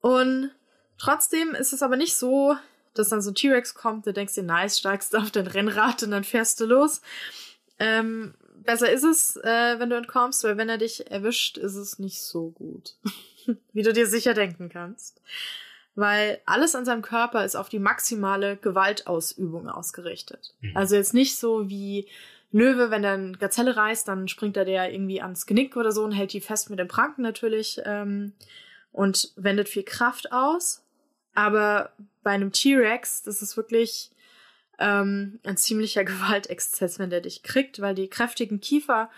Und 0.00 0.50
trotzdem 0.98 1.54
ist 1.54 1.72
es 1.72 1.84
aber 1.84 1.96
nicht 1.96 2.16
so, 2.16 2.56
dass 2.94 3.10
dann 3.10 3.22
so 3.22 3.30
ein 3.30 3.36
T-Rex 3.36 3.74
kommt, 3.74 4.08
du 4.08 4.12
denkst 4.12 4.34
dir, 4.34 4.42
nice, 4.42 4.76
steigst 4.76 5.14
auf 5.14 5.30
dein 5.30 5.46
Rennrad 5.46 6.02
und 6.02 6.10
dann 6.10 6.24
fährst 6.24 6.58
du 6.58 6.66
los. 6.66 7.00
Ähm, 7.78 8.34
besser 8.64 8.90
ist 8.90 9.04
es, 9.04 9.36
äh, 9.36 9.78
wenn 9.78 9.90
du 9.90 9.96
entkommst, 9.96 10.44
weil 10.44 10.56
wenn 10.56 10.68
er 10.68 10.78
dich 10.78 11.10
erwischt, 11.10 11.58
ist 11.58 11.76
es 11.76 11.98
nicht 11.98 12.20
so 12.20 12.50
gut. 12.50 12.94
Wie 13.72 13.82
du 13.82 13.92
dir 13.92 14.06
sicher 14.06 14.34
denken 14.34 14.68
kannst. 14.68 15.20
Weil 15.94 16.40
alles 16.44 16.74
an 16.74 16.84
seinem 16.84 17.02
Körper 17.02 17.44
ist 17.44 17.54
auf 17.54 17.68
die 17.68 17.78
maximale 17.78 18.56
Gewaltausübung 18.56 19.68
ausgerichtet. 19.68 20.54
Mhm. 20.60 20.76
Also 20.76 20.96
jetzt 20.96 21.14
nicht 21.14 21.36
so 21.36 21.68
wie 21.68 22.08
Löwe, 22.50 22.90
wenn 22.90 23.04
er 23.04 23.14
eine 23.14 23.32
Gazelle 23.32 23.76
reißt, 23.76 24.08
dann 24.08 24.28
springt 24.28 24.56
er 24.56 24.64
der 24.64 24.92
irgendwie 24.92 25.20
ans 25.20 25.46
Genick 25.46 25.76
oder 25.76 25.92
so 25.92 26.04
und 26.04 26.12
hält 26.12 26.32
die 26.32 26.40
fest 26.40 26.70
mit 26.70 26.78
dem 26.78 26.88
Pranken 26.88 27.22
natürlich 27.22 27.80
ähm, 27.84 28.32
und 28.92 29.32
wendet 29.36 29.68
viel 29.68 29.82
Kraft 29.82 30.32
aus. 30.32 30.84
Aber 31.34 31.92
bei 32.22 32.30
einem 32.30 32.52
T-Rex, 32.52 33.22
das 33.22 33.42
ist 33.42 33.56
wirklich 33.56 34.10
ähm, 34.78 35.40
ein 35.44 35.56
ziemlicher 35.56 36.04
Gewaltexzess, 36.04 36.98
wenn 36.98 37.10
der 37.10 37.20
dich 37.20 37.42
kriegt, 37.42 37.80
weil 37.80 37.94
die 37.94 38.08
kräftigen 38.08 38.60
Kiefer 38.60 39.10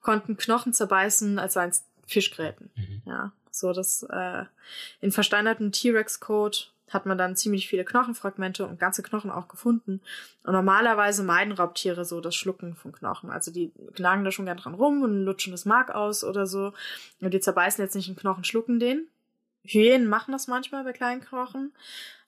konnten 0.00 0.36
Knochen 0.36 0.72
zerbeißen, 0.72 1.38
als 1.38 1.54
seien 1.54 1.70
es 1.70 1.84
Fischgräten. 2.06 2.70
Mhm. 2.74 3.02
Ja, 3.06 3.32
so 3.50 3.72
das 3.72 4.02
äh, 4.10 4.44
in 5.00 5.12
versteinerten 5.12 5.72
T-Rex-Code 5.72 6.58
hat 6.90 7.06
man 7.06 7.18
dann 7.18 7.34
ziemlich 7.34 7.66
viele 7.66 7.84
Knochenfragmente 7.84 8.66
und 8.66 8.78
ganze 8.78 9.02
Knochen 9.02 9.30
auch 9.30 9.48
gefunden. 9.48 10.00
Und 10.44 10.52
normalerweise 10.52 11.24
meiden 11.24 11.52
Raubtiere 11.52 12.04
so 12.04 12.20
das 12.20 12.36
Schlucken 12.36 12.76
von 12.76 12.92
Knochen. 12.92 13.30
Also 13.30 13.50
die 13.50 13.72
knagen 13.94 14.24
da 14.24 14.30
schon 14.30 14.44
gern 14.44 14.58
dran 14.58 14.74
rum 14.74 15.02
und 15.02 15.24
lutschen 15.24 15.52
das 15.52 15.64
Mark 15.64 15.90
aus 15.90 16.22
oder 16.22 16.46
so. 16.46 16.72
Und 17.20 17.34
die 17.34 17.40
zerbeißen 17.40 17.82
jetzt 17.82 17.96
nicht 17.96 18.08
einen 18.08 18.16
Knochen, 18.16 18.44
schlucken 18.44 18.78
den. 18.78 19.08
Hyänen 19.62 20.06
machen 20.08 20.32
das 20.32 20.46
manchmal 20.46 20.84
bei 20.84 20.92
kleinen 20.92 21.22
Knochen. 21.22 21.72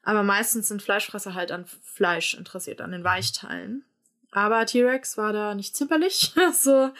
Aber 0.06 0.22
meistens 0.22 0.68
sind 0.68 0.82
Fleischfresser 0.82 1.34
halt 1.34 1.50
an 1.50 1.64
Fleisch 1.82 2.34
interessiert, 2.34 2.80
an 2.80 2.92
den 2.92 3.02
Weichteilen. 3.02 3.84
Aber 4.30 4.64
T-Rex 4.64 5.18
war 5.18 5.32
da 5.32 5.56
nicht 5.56 5.74
zimperlich. 5.74 6.32
so, 6.52 6.90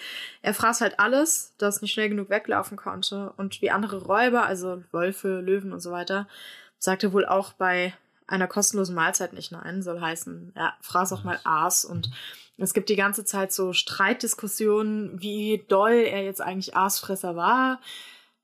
er 0.43 0.55
fraß 0.55 0.81
halt 0.81 0.99
alles, 0.99 1.55
das 1.57 1.83
nicht 1.83 1.93
schnell 1.93 2.09
genug 2.09 2.31
weglaufen 2.31 2.77
konnte. 2.77 3.33
Und 3.37 3.63
wie 3.63 3.71
andere 3.71 4.03
Räuber, 4.03 4.45
also 4.45 4.83
Wölfe, 4.91 5.39
Löwen 5.39 5.73
und 5.73 5.79
so 5.79 5.93
weiter, 5.93 6.27
sagte 6.81 7.13
wohl 7.13 7.25
auch 7.25 7.53
bei 7.53 7.95
einer 8.27 8.49
kostenlosen 8.49 8.97
Mahlzeit 8.97 9.35
nicht 9.35 9.53
nein. 9.53 9.83
Soll 9.83 10.01
heißen, 10.01 10.51
er 10.57 10.75
fraß 10.81 11.13
auch 11.13 11.23
mal 11.23 11.39
Aas. 11.45 11.85
Und 11.85 12.11
es 12.59 12.75
gibt 12.75 12.89
die 12.89 12.97
ganze 12.97 13.25
Zeit 13.25 13.53
so 13.53 13.73
Streitdiskussionen, 13.73 15.23
wie 15.23 15.65
doll 15.69 15.93
er 15.93 16.25
jetzt 16.25 16.41
eigentlich 16.41 16.77
Aasfresser 16.77 17.37
war. 17.37 17.81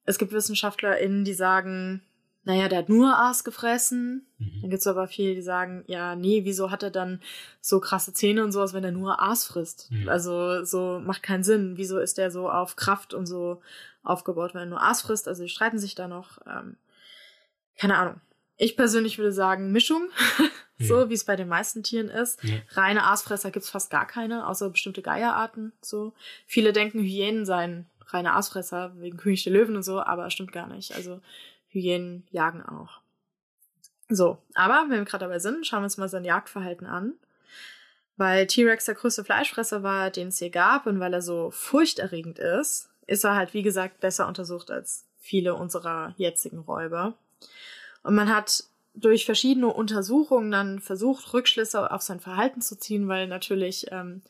Es 0.05 0.18
gibt 0.18 0.33
WissenschaftlerInnen, 0.33 1.25
die 1.25 1.35
sagen, 1.35 2.01
naja, 2.44 2.68
der 2.68 2.78
hat 2.78 2.88
nur 2.88 3.16
Aas 3.16 3.44
gefressen. 3.44 4.26
Mhm. 4.38 4.61
Dann 4.62 4.70
gibt's 4.70 4.87
aber 4.87 5.07
viele, 5.07 5.35
die 5.35 5.42
sagen, 5.42 5.85
ja, 5.87 6.16
nee, 6.16 6.44
wieso 6.44 6.70
hat 6.70 6.83
er 6.83 6.90
dann 6.90 7.20
so 7.61 7.78
krasse 7.78 8.12
Zähne 8.12 8.42
und 8.42 8.52
sowas, 8.52 8.72
wenn 8.72 8.85
er 8.85 8.90
nur 8.90 9.20
Aas 9.20 9.44
frisst? 9.44 9.90
Mhm. 9.90 10.09
Also 10.09 10.64
so 10.64 11.00
macht 11.05 11.22
keinen 11.22 11.44
Sinn. 11.44 11.76
Wieso 11.76 11.98
ist 11.98 12.18
der 12.18 12.31
so 12.31 12.50
auf 12.50 12.74
Kraft 12.74 13.14
und 13.14 13.26
so 13.26 13.61
aufgebaut, 14.02 14.55
wenn 14.55 14.62
er 14.62 14.66
nur 14.66 14.83
Aas 14.83 15.02
frisst? 15.02 15.28
Also 15.28 15.44
die 15.44 15.48
streiten 15.48 15.78
sich 15.78 15.94
da 15.94 16.09
noch. 16.09 16.38
Ähm, 16.46 16.76
keine 17.78 17.96
Ahnung. 17.96 18.20
Ich 18.57 18.76
persönlich 18.76 19.18
würde 19.18 19.33
sagen 19.33 19.72
Mischung, 19.72 20.09
so 20.78 21.09
wie 21.09 21.14
es 21.14 21.24
bei 21.24 21.37
den 21.37 21.48
meisten 21.48 21.83
Tieren 21.83 22.09
ist. 22.09 22.42
Ja. 22.42 22.57
Reine 22.70 23.05
Aasfresser 23.05 23.50
gibt's 23.50 23.70
fast 23.70 23.90
gar 23.90 24.07
keine, 24.07 24.46
außer 24.48 24.70
bestimmte 24.70 25.02
Geierarten. 25.02 25.72
So 25.81 26.12
viele 26.46 26.72
denken, 26.72 27.00
Hyänen 27.00 27.46
seien 27.46 27.87
reine 28.09 28.35
Aasfresser 28.35 28.92
wegen 28.96 29.16
König 29.16 29.44
der 29.44 29.52
Löwen 29.52 29.76
und 29.76 29.83
so, 29.83 30.00
aber 30.00 30.31
stimmt 30.31 30.52
gar 30.52 30.66
nicht. 30.66 30.94
Also 30.94 31.20
Hyänen 31.73 32.27
jagen 32.31 32.63
auch. 32.63 33.01
So, 34.09 34.39
aber 34.55 34.85
wenn 34.89 34.99
wir 34.99 35.05
gerade 35.05 35.25
dabei 35.25 35.39
sind, 35.39 35.67
schauen 35.67 35.81
wir 35.81 35.85
uns 35.85 35.97
mal 35.97 36.09
sein 36.09 36.25
Jagdverhalten 36.25 36.87
an. 36.87 37.15
Weil 38.17 38.47
T-Rex 38.47 38.85
der 38.85 38.95
größte 38.95 39.25
Fleischfresser 39.25 39.83
war, 39.83 40.11
den 40.11 40.29
es 40.29 40.39
hier 40.39 40.51
gab, 40.51 40.87
und 40.87 41.01
weil 41.01 41.15
er 41.15 41.23
so 41.23 41.51
furchterregend 41.51 42.39
ist, 42.39 42.91
ist 43.07 43.25
er 43.25 43.35
halt, 43.35 43.55
wie 43.55 43.63
gesagt, 43.63 44.01
besser 44.01 44.29
untersucht 44.29 44.71
als 44.71 45.07
viele 45.19 45.55
unserer 45.55 46.15
jetzigen 46.19 46.59
Räuber. 46.59 47.15
Und 48.03 48.15
man 48.15 48.29
hat 48.35 48.65
durch 48.95 49.25
verschiedene 49.25 49.69
Untersuchungen 49.69 50.51
dann 50.51 50.79
versucht, 50.81 51.33
Rückschlüsse 51.33 51.91
auf 51.91 52.03
sein 52.03 52.21
Verhalten 52.21 52.61
zu 52.61 52.79
ziehen, 52.79 53.09
weil 53.09 53.27
natürlich 53.27 53.87
ähm, 53.91 54.23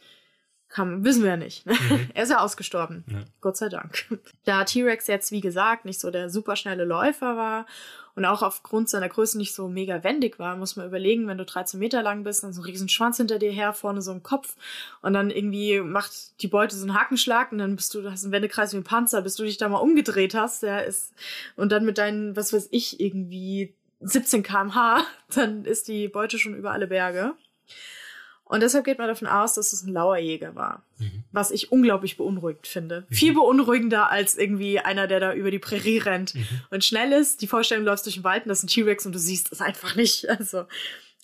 kann, 0.72 1.04
wissen 1.04 1.22
wir 1.22 1.30
ja 1.30 1.36
nicht. 1.36 1.66
Ne? 1.66 1.74
Mhm. 1.74 2.10
er 2.14 2.22
ist 2.22 2.30
ja 2.30 2.40
ausgestorben. 2.40 3.04
Ja. 3.06 3.18
Gott 3.40 3.56
sei 3.56 3.68
Dank. 3.68 4.04
Da 4.44 4.64
T-Rex 4.64 5.06
jetzt, 5.06 5.30
wie 5.30 5.40
gesagt, 5.40 5.84
nicht 5.84 6.00
so 6.00 6.10
der 6.10 6.28
superschnelle 6.28 6.84
Läufer 6.84 7.36
war 7.36 7.66
und 8.14 8.24
auch 8.24 8.42
aufgrund 8.42 8.88
seiner 8.88 9.08
Größe 9.08 9.38
nicht 9.38 9.54
so 9.54 9.68
mega 9.68 10.02
wendig 10.02 10.38
war, 10.38 10.56
muss 10.56 10.76
man 10.76 10.86
überlegen, 10.86 11.28
wenn 11.28 11.38
du 11.38 11.44
13 11.44 11.78
Meter 11.78 12.02
lang 12.02 12.24
bist, 12.24 12.42
dann 12.42 12.52
so 12.52 12.60
ein 12.60 12.64
riesen 12.64 12.88
Schwanz 12.88 13.18
hinter 13.18 13.38
dir 13.38 13.52
her, 13.52 13.72
vorne 13.72 14.02
so 14.02 14.10
ein 14.10 14.22
Kopf 14.22 14.56
und 15.00 15.12
dann 15.12 15.30
irgendwie 15.30 15.80
macht 15.80 16.42
die 16.42 16.48
Beute 16.48 16.74
so 16.74 16.84
einen 16.84 16.98
Hakenschlag 16.98 17.52
und 17.52 17.58
dann 17.58 17.76
bist 17.76 17.94
du, 17.94 18.02
du 18.02 18.10
hast 18.10 18.24
einen 18.24 18.32
Wendekreis 18.32 18.72
wie 18.72 18.78
ein 18.78 18.84
Panzer, 18.84 19.22
bis 19.22 19.36
du 19.36 19.44
dich 19.44 19.58
da 19.58 19.68
mal 19.68 19.78
umgedreht 19.78 20.34
hast, 20.34 20.62
der 20.62 20.84
ist, 20.84 21.12
und 21.56 21.70
dann 21.70 21.84
mit 21.84 21.98
deinen, 21.98 22.34
was 22.34 22.52
weiß 22.52 22.68
ich, 22.72 23.00
irgendwie 23.00 23.74
17 24.00 24.42
kmh, 24.42 25.04
dann 25.34 25.64
ist 25.64 25.88
die 25.88 26.08
Beute 26.08 26.38
schon 26.38 26.56
über 26.56 26.72
alle 26.72 26.88
Berge. 26.88 27.34
Und 28.52 28.60
deshalb 28.60 28.84
geht 28.84 28.98
man 28.98 29.08
davon 29.08 29.28
aus, 29.28 29.54
dass 29.54 29.72
es 29.72 29.82
ein 29.82 29.94
Lauerjäger 29.94 30.54
war. 30.54 30.84
Mhm. 30.98 31.24
Was 31.32 31.50
ich 31.50 31.72
unglaublich 31.72 32.18
beunruhigend 32.18 32.66
finde. 32.66 33.06
Mhm. 33.08 33.14
Viel 33.14 33.32
beunruhigender 33.32 34.10
als 34.10 34.36
irgendwie 34.36 34.78
einer, 34.78 35.06
der 35.06 35.20
da 35.20 35.32
über 35.32 35.50
die 35.50 35.58
Prärie 35.58 35.96
rennt 35.96 36.34
mhm. 36.34 36.46
und 36.68 36.84
schnell 36.84 37.12
ist. 37.12 37.40
Die 37.40 37.46
Vorstellung, 37.46 37.86
du 37.86 37.90
läufst 37.90 38.04
durch 38.04 38.16
den 38.16 38.24
Wald 38.24 38.44
und 38.44 38.50
das 38.50 38.58
ist 38.58 38.64
ein 38.64 38.68
T-Rex 38.68 39.06
und 39.06 39.14
du 39.14 39.18
siehst 39.18 39.50
es 39.52 39.62
einfach 39.62 39.96
nicht. 39.96 40.28
Also 40.42 40.66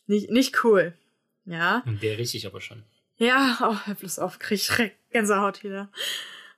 nicht, 0.07 0.31
nicht 0.31 0.64
cool. 0.64 0.95
Ja. 1.45 1.83
Und 1.85 2.03
der 2.03 2.17
richtig 2.17 2.47
aber 2.47 2.62
schon. 2.62 2.83
Ja, 3.19 3.59
oh, 3.61 3.77
hör 3.85 3.95
bloß 3.95 4.21
auf, 4.21 4.38
krieg 4.38 4.62
ich 4.62 4.93
Gänsehaut 5.11 5.62
wieder. 5.62 5.91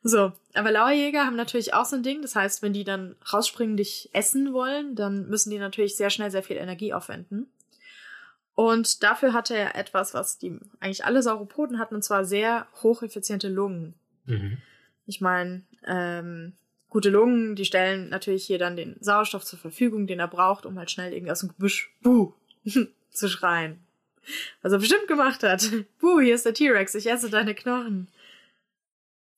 So, 0.05 0.31
aber 0.55 0.71
Lauerjäger 0.71 1.27
haben 1.27 1.35
natürlich 1.35 1.75
auch 1.75 1.85
so 1.85 1.97
ein 1.97 2.05
Ding. 2.05 2.23
Das 2.23 2.37
heißt, 2.37 2.63
wenn 2.63 2.73
die 2.73 2.85
dann 2.85 3.17
rausspringen, 3.33 3.77
dich 3.77 4.09
essen 4.13 4.53
wollen, 4.53 4.95
dann 4.95 5.29
müssen 5.29 5.51
die 5.51 5.59
natürlich 5.59 5.97
sehr 5.97 6.11
schnell 6.11 6.31
sehr 6.31 6.45
viel 6.45 6.59
Energie 6.59 6.93
aufwenden. 6.93 7.51
Und 8.61 9.03
dafür 9.03 9.33
hatte 9.33 9.57
er 9.57 9.75
etwas, 9.75 10.13
was 10.13 10.37
die 10.37 10.55
eigentlich 10.81 11.07
alle 11.07 11.23
Sauropoden 11.23 11.79
hatten, 11.79 11.95
und 11.95 12.03
zwar 12.03 12.27
sehr 12.27 12.67
hocheffiziente 12.83 13.49
Lungen. 13.49 13.95
Mhm. 14.27 14.59
Ich 15.07 15.23
meine, 15.23 15.63
ähm, 15.87 16.53
gute 16.91 17.09
Lungen, 17.09 17.57
die 17.57 17.65
stellen 17.65 18.11
natürlich 18.11 18.45
hier 18.45 18.59
dann 18.59 18.77
den 18.77 18.97
Sauerstoff 19.01 19.47
zur 19.47 19.59
Verfügung, 19.59 20.07
den 20.07 20.21
er 20.21 20.29
braucht, 20.29 20.67
um 20.67 20.79
halt 20.79 20.91
schnell 20.91 21.15
irgendwie 21.15 21.33
aus 21.33 21.41
dem 21.41 21.49
Gebüsch 21.49 21.91
buh, 22.03 22.35
zu 23.11 23.31
schreien. 23.31 23.79
Was 24.61 24.73
er 24.73 24.79
bestimmt 24.79 25.09
gemacht 25.09 25.43
hat. 25.43 25.67
Buh, 25.99 26.21
hier 26.21 26.35
ist 26.35 26.45
der 26.45 26.53
T-Rex, 26.53 26.95
ich 26.95 27.11
esse 27.11 27.31
deine 27.31 27.55
Knochen. 27.55 28.09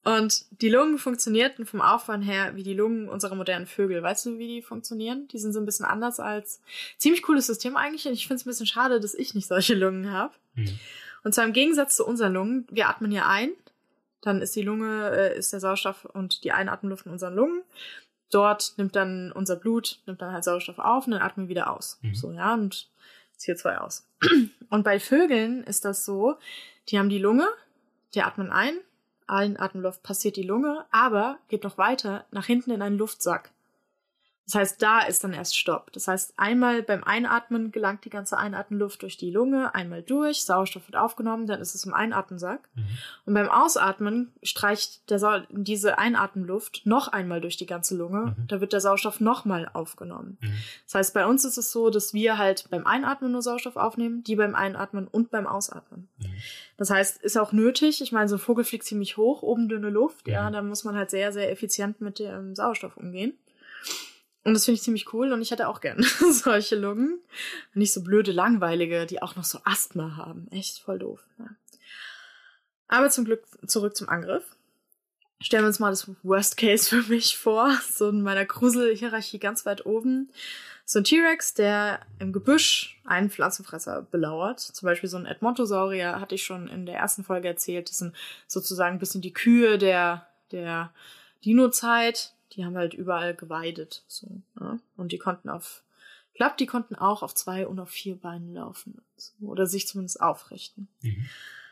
Und 0.04 0.46
die 0.60 0.68
Lungen 0.68 0.98
funktionierten 0.98 1.64
vom 1.64 1.80
Aufwand 1.80 2.24
her 2.24 2.56
wie 2.56 2.64
die 2.64 2.74
Lungen 2.74 3.08
unserer 3.08 3.36
modernen 3.36 3.66
Vögel. 3.66 4.02
Weißt 4.02 4.26
du, 4.26 4.38
wie 4.38 4.48
die 4.48 4.62
funktionieren? 4.62 5.28
Die 5.28 5.38
sind 5.38 5.52
so 5.52 5.60
ein 5.60 5.66
bisschen 5.66 5.86
anders 5.86 6.18
als. 6.18 6.60
Ziemlich 6.98 7.22
cooles 7.22 7.46
System 7.46 7.76
eigentlich. 7.76 8.06
Und 8.06 8.14
ich 8.14 8.26
finde 8.26 8.40
es 8.40 8.46
ein 8.46 8.50
bisschen 8.50 8.66
schade, 8.66 8.98
dass 8.98 9.14
ich 9.14 9.34
nicht 9.34 9.46
solche 9.46 9.74
Lungen 9.74 10.10
habe. 10.10 10.34
Mhm. 10.54 10.78
Und 11.22 11.34
zwar 11.34 11.44
im 11.44 11.52
Gegensatz 11.52 11.96
zu 11.96 12.04
unseren 12.04 12.32
Lungen, 12.32 12.66
wir 12.70 12.88
atmen 12.88 13.12
hier 13.12 13.26
ein, 13.26 13.50
dann 14.22 14.40
ist 14.42 14.56
die 14.56 14.62
Lunge, 14.62 15.10
äh, 15.10 15.38
ist 15.38 15.52
der 15.52 15.60
Sauerstoff 15.60 16.04
und 16.04 16.42
die 16.44 16.52
Einatmenluft 16.52 17.06
in 17.06 17.12
unseren 17.12 17.34
Lungen. 17.34 17.62
Dort 18.30 18.74
nimmt 18.78 18.96
dann 18.96 19.30
unser 19.30 19.56
Blut, 19.56 20.00
nimmt 20.06 20.22
dann 20.22 20.32
halt 20.32 20.42
Sauerstoff 20.42 20.78
auf 20.78 21.06
und 21.06 21.12
dann 21.12 21.22
atmen 21.22 21.46
wir 21.46 21.50
wieder 21.50 21.70
aus. 21.70 21.98
Mhm. 22.02 22.14
So, 22.14 22.32
ja, 22.32 22.54
und 22.54 22.88
CO2 23.38 23.76
aus. 23.78 24.06
Und 24.70 24.84
bei 24.84 25.00
Vögeln 25.00 25.64
ist 25.64 25.84
das 25.84 26.04
so, 26.04 26.36
die 26.88 26.98
haben 26.98 27.08
die 27.08 27.18
Lunge, 27.18 27.46
die 28.14 28.22
atmen 28.22 28.50
ein, 28.50 28.78
Atemluft 29.28 30.02
passiert 30.02 30.36
die 30.36 30.42
Lunge, 30.42 30.84
aber 30.90 31.38
geht 31.48 31.64
noch 31.64 31.78
weiter 31.78 32.24
nach 32.30 32.46
hinten 32.46 32.70
in 32.70 32.82
einen 32.82 32.98
Luftsack. 32.98 33.50
Das 34.46 34.56
heißt, 34.56 34.82
da 34.82 35.00
ist 35.00 35.22
dann 35.22 35.32
erst 35.32 35.56
Stopp. 35.56 35.92
Das 35.92 36.08
heißt, 36.08 36.34
einmal 36.36 36.82
beim 36.82 37.04
Einatmen 37.04 37.70
gelangt 37.70 38.04
die 38.04 38.10
ganze 38.10 38.36
Einatmenluft 38.36 39.02
durch 39.02 39.16
die 39.16 39.30
Lunge, 39.30 39.74
einmal 39.74 40.02
durch, 40.02 40.44
Sauerstoff 40.44 40.88
wird 40.88 40.96
aufgenommen, 40.96 41.46
dann 41.46 41.60
ist 41.60 41.76
es 41.76 41.84
im 41.84 41.94
Einatmensack. 41.94 42.68
Mhm. 42.74 42.84
Und 43.24 43.34
beim 43.34 43.48
Ausatmen 43.48 44.32
streicht 44.42 45.02
diese 45.50 45.98
Einatmenluft 45.98 46.82
noch 46.84 47.08
einmal 47.08 47.40
durch 47.40 47.56
die 47.56 47.66
ganze 47.66 47.96
Lunge, 47.96 48.34
mhm. 48.36 48.46
da 48.48 48.60
wird 48.60 48.72
der 48.72 48.80
Sauerstoff 48.80 49.20
nochmal 49.20 49.70
aufgenommen. 49.72 50.38
Mhm. 50.40 50.54
Das 50.86 50.96
heißt, 50.96 51.14
bei 51.14 51.24
uns 51.24 51.44
ist 51.44 51.56
es 51.56 51.70
so, 51.70 51.90
dass 51.90 52.12
wir 52.12 52.36
halt 52.36 52.68
beim 52.68 52.86
Einatmen 52.86 53.30
nur 53.30 53.42
Sauerstoff 53.42 53.76
aufnehmen, 53.76 54.24
die 54.24 54.34
beim 54.34 54.56
Einatmen 54.56 55.06
und 55.06 55.30
beim 55.30 55.46
Ausatmen. 55.46 56.08
Mhm. 56.18 56.26
Das 56.78 56.90
heißt, 56.90 57.22
ist 57.22 57.36
auch 57.38 57.52
nötig. 57.52 58.00
Ich 58.02 58.10
meine, 58.10 58.28
so 58.28 58.36
ein 58.36 58.40
Vogel 58.40 58.64
fliegt 58.64 58.84
ziemlich 58.84 59.16
hoch, 59.16 59.42
oben 59.42 59.68
dünne 59.68 59.90
Luft, 59.90 60.26
ja, 60.26 60.50
da 60.50 60.62
muss 60.62 60.82
man 60.82 60.96
halt 60.96 61.10
sehr, 61.10 61.32
sehr 61.32 61.52
effizient 61.52 62.00
mit 62.00 62.18
dem 62.18 62.56
Sauerstoff 62.56 62.96
umgehen. 62.96 63.34
Und 64.44 64.54
das 64.54 64.64
finde 64.64 64.76
ich 64.76 64.82
ziemlich 64.82 65.12
cool 65.12 65.32
und 65.32 65.40
ich 65.40 65.52
hätte 65.52 65.68
auch 65.68 65.80
gern 65.80 66.02
solche 66.30 66.76
Lungen. 66.76 67.20
Nicht 67.74 67.92
so 67.92 68.02
blöde, 68.02 68.32
langweilige, 68.32 69.06
die 69.06 69.22
auch 69.22 69.36
noch 69.36 69.44
so 69.44 69.60
Asthma 69.64 70.16
haben. 70.16 70.48
Echt 70.50 70.80
voll 70.80 70.98
doof. 70.98 71.20
Ja. 71.38 71.46
Aber 72.88 73.08
zum 73.10 73.24
Glück 73.24 73.44
zurück 73.66 73.96
zum 73.96 74.08
Angriff. 74.08 74.44
Stellen 75.40 75.64
wir 75.64 75.68
uns 75.68 75.78
mal 75.78 75.90
das 75.90 76.10
Worst 76.22 76.56
Case 76.56 76.88
für 77.02 77.08
mich 77.08 77.38
vor. 77.38 77.76
So 77.88 78.08
in 78.08 78.22
meiner 78.22 78.44
Gruselhierarchie 78.44 79.38
ganz 79.38 79.64
weit 79.64 79.86
oben. 79.86 80.30
So 80.84 80.98
ein 80.98 81.04
T-Rex, 81.04 81.54
der 81.54 82.00
im 82.18 82.32
Gebüsch 82.32 83.00
einen 83.04 83.30
Pflanzenfresser 83.30 84.02
belauert. 84.02 84.58
Zum 84.58 84.86
Beispiel 84.86 85.08
so 85.08 85.16
ein 85.16 85.26
Edmontosaurier 85.26 86.20
hatte 86.20 86.34
ich 86.34 86.42
schon 86.42 86.66
in 86.66 86.84
der 86.84 86.96
ersten 86.96 87.22
Folge 87.22 87.46
erzählt. 87.46 87.88
Das 87.88 87.98
sind 87.98 88.14
sozusagen 88.48 88.96
ein 88.96 88.98
bisschen 88.98 89.22
die 89.22 89.32
Kühe 89.32 89.78
der, 89.78 90.26
der 90.50 90.92
Dino-Zeit 91.44 92.34
die 92.52 92.64
haben 92.64 92.76
halt 92.76 92.94
überall 92.94 93.34
geweidet. 93.34 94.04
So, 94.06 94.42
ja? 94.60 94.78
Und 94.96 95.12
die 95.12 95.18
konnten 95.18 95.48
auf, 95.48 95.82
ich 96.32 96.38
glaube, 96.38 96.54
die 96.58 96.66
konnten 96.66 96.94
auch 96.94 97.22
auf 97.22 97.34
zwei 97.34 97.66
und 97.66 97.78
auf 97.80 97.90
vier 97.90 98.16
Beinen 98.16 98.54
laufen. 98.54 99.02
So, 99.16 99.32
oder 99.46 99.66
sich 99.66 99.86
zumindest 99.86 100.20
aufrichten. 100.20 100.88
Mhm. 101.00 101.26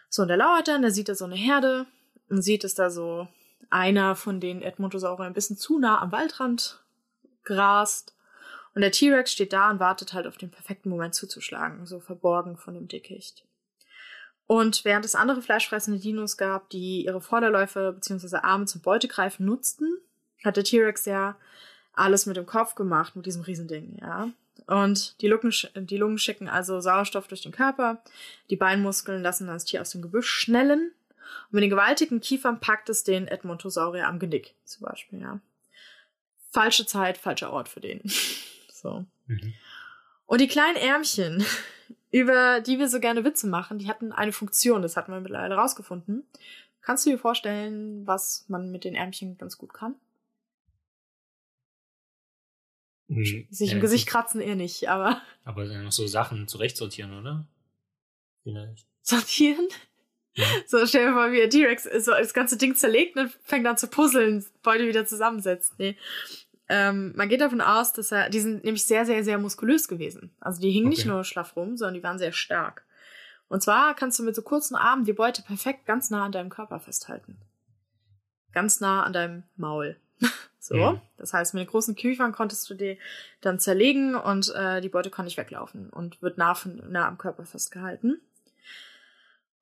So, 0.08 0.22
und 0.22 0.28
der 0.28 0.36
lauert 0.36 0.68
dann, 0.68 0.82
der 0.82 0.90
sieht 0.90 1.08
da 1.08 1.14
so 1.14 1.24
eine 1.24 1.36
Herde 1.36 1.86
und 2.28 2.42
sieht, 2.42 2.64
dass 2.64 2.74
da 2.74 2.90
so 2.90 3.28
einer 3.70 4.16
von 4.16 4.40
den 4.40 4.62
Edmontosauriern 4.62 5.28
ein 5.28 5.34
bisschen 5.34 5.56
zu 5.56 5.78
nah 5.78 6.00
am 6.00 6.12
Waldrand 6.12 6.82
grast. 7.44 8.14
Und 8.74 8.82
der 8.82 8.92
T-Rex 8.92 9.32
steht 9.32 9.52
da 9.52 9.70
und 9.70 9.80
wartet 9.80 10.12
halt 10.12 10.26
auf 10.26 10.36
den 10.36 10.50
perfekten 10.50 10.90
Moment 10.90 11.14
zuzuschlagen, 11.14 11.86
so 11.86 12.00
verborgen 12.00 12.56
von 12.56 12.74
dem 12.74 12.88
Dickicht. 12.88 13.44
Und 14.46 14.84
während 14.84 15.04
es 15.04 15.14
andere 15.14 15.42
fleischfressende 15.42 16.00
Dinos 16.00 16.36
gab, 16.36 16.70
die 16.70 17.04
ihre 17.04 17.20
Vorderläufe 17.20 17.92
bzw. 17.92 18.38
Arme 18.38 18.66
zum 18.66 18.80
Beutegreifen 18.80 19.46
nutzten, 19.46 19.96
hat 20.44 20.56
der 20.56 20.64
T-Rex 20.64 21.04
ja 21.04 21.36
alles 21.92 22.26
mit 22.26 22.36
dem 22.36 22.46
Kopf 22.46 22.74
gemacht, 22.74 23.16
mit 23.16 23.26
diesem 23.26 23.42
Riesending, 23.42 23.98
ja. 24.00 24.30
Und 24.66 25.20
die, 25.20 25.28
Lungen, 25.28 25.52
die 25.74 25.96
Lungen 25.96 26.18
schicken 26.18 26.48
also 26.48 26.80
Sauerstoff 26.80 27.28
durch 27.28 27.42
den 27.42 27.52
Körper, 27.52 28.02
die 28.50 28.56
Beinmuskeln 28.56 29.22
lassen 29.22 29.46
das 29.46 29.64
Tier 29.64 29.80
aus 29.80 29.90
dem 29.90 30.02
Gebüsch 30.02 30.30
schnellen 30.30 30.92
und 31.46 31.54
mit 31.54 31.62
den 31.62 31.70
gewaltigen 31.70 32.20
Kiefern 32.20 32.60
packt 32.60 32.88
es 32.88 33.04
den 33.04 33.28
Edmontosaurier 33.28 34.06
am 34.06 34.18
Genick, 34.18 34.54
zum 34.64 34.86
Beispiel, 34.86 35.20
ja. 35.20 35.40
Falsche 36.50 36.86
Zeit, 36.86 37.18
falscher 37.18 37.52
Ort 37.52 37.68
für 37.68 37.80
den. 37.80 38.00
so. 38.72 39.04
Mhm. 39.26 39.54
Und 40.26 40.40
die 40.40 40.48
kleinen 40.48 40.76
Ärmchen, 40.76 41.44
über 42.10 42.60
die 42.60 42.78
wir 42.78 42.88
so 42.88 43.00
gerne 43.00 43.24
Witze 43.24 43.46
machen, 43.46 43.78
die 43.78 43.88
hatten 43.88 44.12
eine 44.12 44.32
Funktion, 44.32 44.82
das 44.82 44.96
hatten 44.96 45.12
wir 45.12 45.20
mittlerweile 45.20 45.54
rausgefunden. 45.54 46.24
Kannst 46.82 47.04
du 47.04 47.10
dir 47.10 47.18
vorstellen, 47.18 48.06
was 48.06 48.44
man 48.48 48.70
mit 48.70 48.84
den 48.84 48.94
Ärmchen 48.94 49.36
ganz 49.38 49.58
gut 49.58 49.74
kann? 49.74 49.94
Hm, 53.10 53.46
Sich 53.50 53.72
im 53.72 53.80
Gesicht 53.80 54.06
kratzen 54.06 54.40
eher 54.40 54.54
nicht, 54.54 54.88
aber. 54.88 55.20
Aber 55.44 55.66
dann 55.66 55.84
noch 55.84 55.92
so 55.92 56.06
Sachen 56.06 56.46
zurechtsortieren, 56.46 57.18
oder? 57.18 57.46
Vielleicht. 58.44 58.86
Sortieren? 59.02 59.66
Ja. 60.34 60.46
So, 60.66 60.86
stell 60.86 61.06
dir 61.06 61.12
vor, 61.12 61.32
wie 61.32 61.38
der 61.38 61.50
T-Rex 61.50 61.88
so 62.04 62.12
das 62.12 62.32
ganze 62.32 62.56
Ding 62.56 62.76
zerlegt 62.76 63.16
und 63.16 63.32
fängt 63.42 63.66
an 63.66 63.76
zu 63.76 63.88
puzzeln, 63.88 64.44
Beute 64.62 64.86
wieder 64.86 65.06
zusammensetzt. 65.06 65.74
Nee. 65.78 65.96
Ähm, 66.68 67.12
man 67.16 67.28
geht 67.28 67.40
davon 67.40 67.60
aus, 67.60 67.92
dass 67.92 68.12
er, 68.12 68.30
die 68.30 68.38
sind 68.38 68.62
nämlich 68.62 68.86
sehr, 68.86 69.04
sehr, 69.04 69.24
sehr 69.24 69.38
muskulös 69.38 69.88
gewesen. 69.88 70.30
Also 70.38 70.60
die 70.60 70.70
hingen 70.70 70.86
okay. 70.86 70.96
nicht 70.96 71.06
nur 71.06 71.24
schlaff 71.24 71.56
rum, 71.56 71.76
sondern 71.76 71.94
die 71.94 72.02
waren 72.04 72.18
sehr 72.18 72.32
stark. 72.32 72.84
Und 73.48 73.60
zwar 73.60 73.96
kannst 73.96 74.20
du 74.20 74.22
mit 74.22 74.36
so 74.36 74.42
kurzen 74.42 74.76
Armen 74.76 75.04
die 75.04 75.12
Beute 75.12 75.42
perfekt 75.42 75.84
ganz 75.84 76.10
nah 76.10 76.24
an 76.26 76.30
deinem 76.30 76.50
Körper 76.50 76.78
festhalten. 76.78 77.38
Ganz 78.52 78.78
nah 78.78 79.02
an 79.02 79.12
deinem 79.12 79.42
Maul. 79.56 79.96
So. 80.60 80.76
Mhm. 80.76 81.00
Das 81.16 81.32
heißt, 81.32 81.54
mit 81.54 81.62
den 81.62 81.70
großen 81.70 81.96
Kiefern 81.96 82.32
konntest 82.32 82.68
du 82.68 82.74
die 82.74 82.98
dann 83.40 83.58
zerlegen 83.58 84.14
und 84.14 84.54
äh, 84.54 84.80
die 84.80 84.90
Beute 84.90 85.10
konnte 85.10 85.26
nicht 85.26 85.38
weglaufen 85.38 85.88
und 85.90 86.20
wird 86.22 86.36
nah, 86.38 86.54
von, 86.54 86.82
nah 86.90 87.08
am 87.08 87.18
Körper 87.18 87.46
festgehalten. 87.46 88.20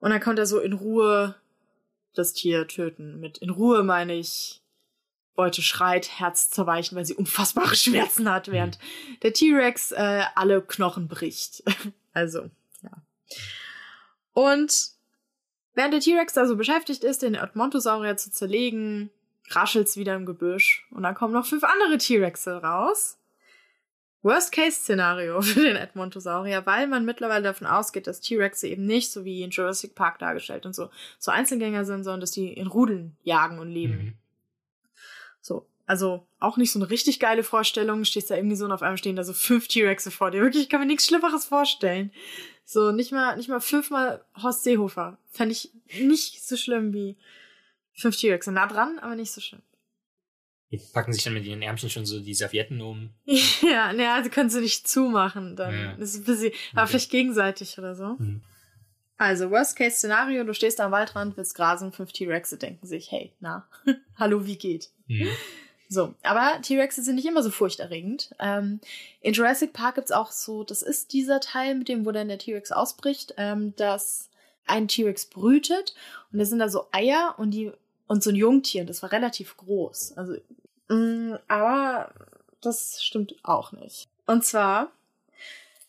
Und 0.01 0.11
dann 0.11 0.21
konnte 0.21 0.43
er 0.43 0.47
so 0.47 0.59
in 0.59 0.73
Ruhe 0.73 1.37
das 2.15 2.33
Tier 2.33 2.67
töten. 2.67 3.21
Mit 3.21 3.39
in 3.39 3.51
Ruhe 3.51 3.85
meine 3.85 4.15
ich, 4.15 4.61
Beute 5.37 5.63
schreit, 5.63 6.19
Herz 6.19 6.51
zerweichen, 6.51 6.97
weil 6.97 7.07
sie 7.07 7.15
unfassbare 7.15 7.77
Schmerzen 7.77 8.29
hat, 8.29 8.51
während 8.51 8.77
mhm. 8.79 9.21
der 9.21 9.33
T-Rex 9.33 9.93
äh, 9.93 10.23
alle 10.35 10.61
Knochen 10.63 11.07
bricht. 11.07 11.63
also, 12.13 12.51
ja. 12.83 12.91
Und 14.33 14.91
während 15.75 15.95
der 15.95 16.01
T-Rex 16.01 16.33
da 16.33 16.45
so 16.45 16.57
beschäftigt 16.57 17.05
ist, 17.05 17.23
den 17.23 17.37
Edmontosaurier 17.37 18.17
zu 18.17 18.33
zerlegen, 18.33 19.11
raschelt's 19.51 19.97
wieder 19.97 20.15
im 20.15 20.27
Gebüsch 20.27 20.87
und 20.91 21.03
dann 21.03 21.15
kommen 21.15 21.35
noch 21.35 21.47
fünf 21.47 21.65
andere 21.65 21.99
T-Rexe 21.99 22.63
raus. 22.63 23.19
Worst-Case-Szenario 24.23 25.41
für 25.43 25.63
den 25.63 25.77
Edmontosaurier, 25.77 26.67
weil 26.67 26.87
man 26.87 27.05
mittlerweile 27.05 27.45
davon 27.45 27.67
ausgeht, 27.67 28.07
dass 28.07 28.21
T-Rexe 28.21 28.69
eben 28.69 28.85
nicht 28.85 29.13
so 29.13 29.25
wie 29.25 29.43
in 29.43 29.51
Jurassic 29.51 29.95
Park 29.95 30.19
dargestellt 30.19 30.67
und 30.67 30.75
so, 30.75 30.91
so 31.19 31.31
Einzelgänger 31.31 31.85
sind, 31.85 32.05
sondern 32.05 32.21
dass 32.21 32.33
die 32.33 32.53
in 32.53 32.67
Rudeln 32.67 33.17
jagen 33.23 33.59
und 33.59 33.71
leben. 33.71 33.97
Mhm. 33.97 34.15
So, 35.41 35.67
also 35.87 36.27
auch 36.41 36.57
nicht 36.57 36.73
so 36.73 36.79
eine 36.79 36.91
richtig 36.91 37.21
geile 37.21 37.43
Vorstellung. 37.43 38.05
Stehst 38.05 38.31
da 38.31 38.37
irgendwie 38.37 38.57
so 38.57 38.65
und 38.65 38.73
auf 38.73 38.83
einmal 38.83 38.99
stehen 38.99 39.17
da 39.17 39.25
so 39.25 39.33
fünf 39.33 39.69
T-Rexe 39.69 40.11
vor 40.11 40.31
dir. 40.31 40.43
Wirklich, 40.43 40.65
ich 40.65 40.69
kann 40.69 40.81
mir 40.81 40.87
nichts 40.87 41.07
Schlimmeres 41.07 41.47
vorstellen. 41.47 42.13
So, 42.65 42.93
nicht 42.93 43.13
mal, 43.13 43.37
nicht 43.37 43.49
mal 43.49 43.61
fünfmal 43.61 44.23
Horst 44.43 44.65
Seehofer. 44.65 45.17
Fände 45.31 45.53
ich 45.53 45.71
nicht 45.99 46.47
so 46.47 46.57
schlimm 46.57 46.93
wie 46.93 47.17
Fünf 47.99 48.17
T-Rexe 48.17 48.53
nah 48.53 48.67
dran, 48.67 48.99
aber 49.01 49.17
nicht 49.17 49.33
so 49.33 49.41
schön. 49.41 49.61
Die 50.71 50.79
packen 50.93 51.13
sich 51.13 51.25
dann 51.25 51.35
mit 51.35 51.45
ihren 51.45 51.63
Ärmchen 51.63 51.91
schon 51.91 52.07
so 52.07 52.21
die 52.21 52.35
Servietten 52.35 52.81
um. 52.81 53.11
ja, 53.63 53.93
naja, 53.93 54.23
sie 54.23 54.31
können 54.31 54.51
sie 54.51 54.61
nicht 54.61 54.87
zumachen. 54.87 55.57
Dann 55.57 55.75
ja. 55.75 55.93
ist 55.95 56.15
es 56.15 56.21
ein 56.21 56.25
bisschen, 56.25 56.53
aber 56.73 56.83
okay. 56.83 56.91
vielleicht 56.91 57.11
gegenseitig 57.11 57.79
oder 57.79 57.95
so. 57.95 58.17
Mhm. 58.19 58.43
Also, 59.17 59.51
Worst-Case-Szenario, 59.51 60.45
du 60.45 60.55
stehst 60.55 60.81
am 60.81 60.93
Waldrand, 60.93 61.37
willst 61.37 61.57
grasen, 61.57 61.91
fünf 61.91 62.13
T-Rexe 62.13 62.57
denken 62.57 62.87
sich, 62.87 63.11
hey, 63.11 63.33
na, 63.41 63.69
hallo, 64.17 64.47
wie 64.47 64.57
geht? 64.57 64.91
Mhm. 65.09 65.29
So, 65.89 66.15
aber 66.23 66.61
T-Rexe 66.63 67.03
sind 67.03 67.17
nicht 67.17 67.27
immer 67.27 67.43
so 67.43 67.51
furchterregend. 67.51 68.33
Ähm, 68.39 68.81
in 69.23 69.33
Jurassic 69.33 69.73
Park 69.73 69.97
gibt's 69.97 70.13
auch 70.13 70.31
so, 70.31 70.63
das 70.63 70.83
ist 70.83 71.13
dieser 71.13 71.41
Teil, 71.41 71.75
mit 71.75 71.89
dem, 71.89 72.07
wo 72.07 72.13
dann 72.13 72.29
der 72.29 72.39
T-Rex 72.39 72.71
ausbricht, 72.71 73.35
ähm, 73.39 73.75
dass 73.77 74.29
ein 74.67 74.87
T-Rex 74.87 75.27
brütet 75.27 75.95
und 76.31 76.39
da 76.39 76.45
sind 76.45 76.59
da 76.59 76.69
so 76.69 76.87
Eier 76.93 77.35
und 77.39 77.51
die 77.51 77.73
und 78.09 78.23
so 78.23 78.31
ein 78.31 78.37
Jungtier, 78.37 78.85
das 78.85 79.03
war 79.03 79.13
relativ 79.13 79.57
groß. 79.57 80.15
Also, 80.17 80.35
mh, 80.89 80.97
mm, 80.97 81.39
aber 81.47 82.13
das 82.61 83.03
stimmt 83.03 83.37
auch 83.45 83.73
nicht. 83.73 84.09
Und 84.27 84.45
zwar 84.45 84.91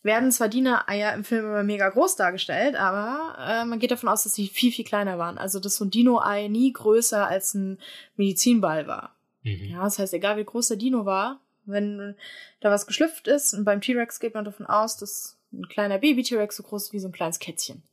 werden 0.04 0.32
zwar 0.32 0.48
Dino-Eier 0.48 1.14
im 1.14 1.24
Film 1.24 1.46
immer 1.46 1.64
mega 1.64 1.90
groß 1.90 2.16
dargestellt, 2.16 2.76
aber 2.76 3.36
äh, 3.40 3.66
man 3.66 3.80
geht 3.80 3.92
davon 3.92 4.10
aus, 4.10 4.24
dass 4.24 4.34
sie 4.34 4.48
viel, 4.48 4.72
viel 4.72 4.86
kleiner 4.86 5.18
waren. 5.18 5.38
Also, 5.38 5.60
dass 5.60 5.76
so 5.76 5.86
ein 5.86 5.92
Dino-Ei 5.92 6.48
nie 6.48 6.72
größer 6.72 7.28
als 7.28 7.54
ein 7.54 7.80
Medizinball 8.16 8.88
war. 8.88 9.16
Mhm. 9.44 9.72
Ja, 9.72 9.84
das 9.84 10.00
heißt, 10.00 10.14
egal 10.14 10.38
wie 10.38 10.46
groß 10.46 10.70
der 10.70 10.78
Dino 10.78 11.06
war, 11.06 11.42
wenn 11.66 12.16
da 12.62 12.72
was 12.72 12.88
geschlüpft 12.88 13.28
ist, 13.28 13.54
und 13.54 13.66
beim 13.66 13.82
T-Rex 13.82 14.20
geht 14.20 14.34
man 14.34 14.46
davon 14.46 14.66
aus, 14.66 14.98
dass 14.98 15.38
ein 15.52 15.68
kleiner 15.68 15.98
Baby-T-Rex, 15.98 16.58
so 16.58 16.64
groß 16.64 16.94
wie 16.94 17.00
so 17.00 17.08
ein 17.08 17.14
kleines 17.14 17.40
Kätzchen. 17.40 17.84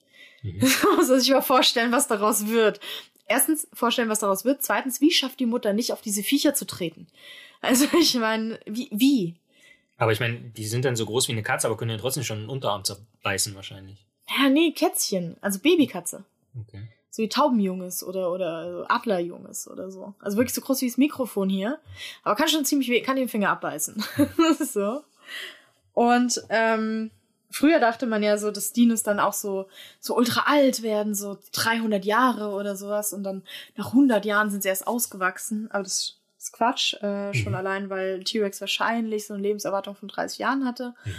Mhm. 0.42 0.60
muss 0.96 1.08
man 1.08 1.20
sich 1.20 1.30
mal 1.30 1.42
vorstellen, 1.42 1.92
was 1.92 2.08
daraus 2.08 2.46
wird. 2.46 2.80
Erstens 3.28 3.66
vorstellen, 3.72 4.08
was 4.08 4.20
daraus 4.20 4.44
wird. 4.44 4.62
Zweitens, 4.62 5.00
wie 5.00 5.10
schafft 5.10 5.40
die 5.40 5.46
Mutter 5.46 5.72
nicht, 5.72 5.92
auf 5.92 6.00
diese 6.00 6.22
Viecher 6.22 6.54
zu 6.54 6.66
treten? 6.66 7.06
Also 7.60 7.86
ich 8.00 8.14
meine, 8.14 8.60
wie, 8.66 8.88
wie? 8.92 9.34
Aber 9.98 10.12
ich 10.12 10.20
meine, 10.20 10.38
die 10.38 10.66
sind 10.66 10.84
dann 10.84 10.96
so 10.96 11.06
groß 11.06 11.28
wie 11.28 11.32
eine 11.32 11.42
Katze, 11.42 11.66
aber 11.66 11.76
können 11.76 11.90
ja 11.90 11.96
trotzdem 11.96 12.22
schon 12.22 12.38
einen 12.38 12.48
Unterarm 12.48 12.84
zerbeißen 12.84 13.54
wahrscheinlich. 13.54 14.04
Ja, 14.28 14.48
nee, 14.48 14.72
Kätzchen, 14.72 15.36
also 15.40 15.58
Babykatze. 15.60 16.24
Okay. 16.60 16.88
So 17.10 17.22
wie 17.22 17.28
Taubenjunges 17.28 18.04
oder, 18.04 18.30
oder 18.30 18.86
Adlerjunges 18.90 19.68
oder 19.68 19.90
so. 19.90 20.14
Also 20.18 20.36
wirklich 20.36 20.54
so 20.54 20.60
groß 20.60 20.82
wie 20.82 20.88
das 20.88 20.98
Mikrofon 20.98 21.48
hier. 21.48 21.78
Aber 22.22 22.36
kann 22.36 22.48
schon 22.48 22.64
ziemlich 22.64 22.90
weh, 22.90 23.00
kann 23.00 23.16
den 23.16 23.28
Finger 23.28 23.50
abbeißen. 23.50 24.04
so. 24.60 25.02
Und 25.94 26.42
ähm, 26.50 27.10
früher 27.56 27.80
dachte 27.80 28.06
man 28.06 28.22
ja 28.22 28.36
so, 28.36 28.50
dass 28.50 28.72
Dinos 28.72 29.02
dann 29.02 29.18
auch 29.18 29.32
so, 29.32 29.68
so 29.98 30.14
ultra 30.14 30.44
alt 30.46 30.82
werden, 30.82 31.14
so 31.14 31.38
300 31.52 32.04
Jahre 32.04 32.50
oder 32.50 32.76
sowas. 32.76 33.12
Und 33.12 33.24
dann 33.24 33.42
nach 33.76 33.88
100 33.88 34.24
Jahren 34.24 34.50
sind 34.50 34.62
sie 34.62 34.68
erst 34.68 34.86
ausgewachsen. 34.86 35.70
Aber 35.70 35.82
das 35.82 36.18
ist 36.38 36.52
Quatsch. 36.52 36.94
Äh, 37.02 37.32
schon 37.32 37.52
mhm. 37.52 37.58
allein, 37.58 37.90
weil 37.90 38.22
T-Rex 38.24 38.60
wahrscheinlich 38.60 39.26
so 39.26 39.34
eine 39.34 39.42
Lebenserwartung 39.42 39.96
von 39.96 40.08
30 40.08 40.38
Jahren 40.38 40.66
hatte. 40.66 40.94
Mhm. 41.04 41.12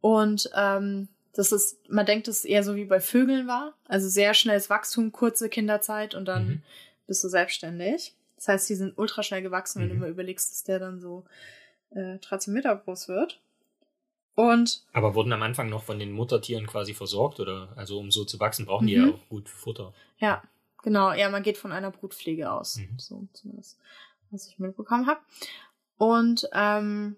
Und 0.00 0.50
ähm, 0.54 1.08
das 1.34 1.52
ist, 1.52 1.78
man 1.90 2.06
denkt, 2.06 2.28
es 2.28 2.44
eher 2.44 2.62
so 2.62 2.76
wie 2.76 2.84
bei 2.84 3.00
Vögeln 3.00 3.48
war. 3.48 3.74
Also 3.88 4.08
sehr 4.08 4.34
schnelles 4.34 4.70
Wachstum, 4.70 5.10
kurze 5.10 5.48
Kinderzeit 5.48 6.14
und 6.14 6.26
dann 6.26 6.46
mhm. 6.46 6.62
bist 7.06 7.24
du 7.24 7.28
selbstständig. 7.28 8.14
Das 8.36 8.48
heißt, 8.48 8.68
die 8.70 8.74
sind 8.76 8.96
ultra 8.96 9.22
schnell 9.22 9.42
gewachsen, 9.42 9.82
wenn 9.82 9.88
du 9.88 9.94
mhm. 9.94 10.00
mal 10.00 10.10
überlegst, 10.10 10.50
dass 10.52 10.62
der 10.62 10.78
dann 10.78 11.00
so 11.00 11.24
äh, 11.90 12.18
13 12.18 12.54
Meter 12.54 12.74
groß 12.76 13.08
wird. 13.08 13.40
Und 14.34 14.84
Aber 14.92 15.14
wurden 15.14 15.32
am 15.32 15.42
Anfang 15.42 15.68
noch 15.68 15.82
von 15.82 15.98
den 15.98 16.12
Muttertieren 16.12 16.66
quasi 16.66 16.94
versorgt 16.94 17.40
oder 17.40 17.68
also 17.76 17.98
um 17.98 18.10
so 18.10 18.24
zu 18.24 18.40
wachsen, 18.40 18.66
brauchen 18.66 18.86
die 18.86 18.94
ja 18.94 19.06
mhm. 19.06 19.14
auch 19.14 19.28
gut 19.28 19.48
Futter. 19.48 19.92
Ja, 20.18 20.42
genau. 20.82 21.12
Ja, 21.12 21.28
man 21.28 21.42
geht 21.42 21.58
von 21.58 21.72
einer 21.72 21.90
Brutpflege 21.90 22.50
aus. 22.50 22.76
Mhm. 22.76 22.98
So 22.98 23.28
zumindest, 23.32 23.78
was 24.30 24.48
ich 24.48 24.58
mitbekommen 24.58 25.06
habe. 25.06 25.20
Und 25.98 26.48
ähm, 26.54 27.16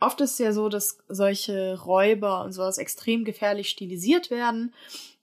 oft 0.00 0.20
ist 0.20 0.32
es 0.32 0.38
ja 0.38 0.52
so, 0.52 0.68
dass 0.68 0.98
solche 1.08 1.78
Räuber 1.80 2.42
und 2.42 2.52
sowas 2.52 2.78
extrem 2.78 3.24
gefährlich 3.24 3.68
stilisiert 3.68 4.30
werden. 4.30 4.74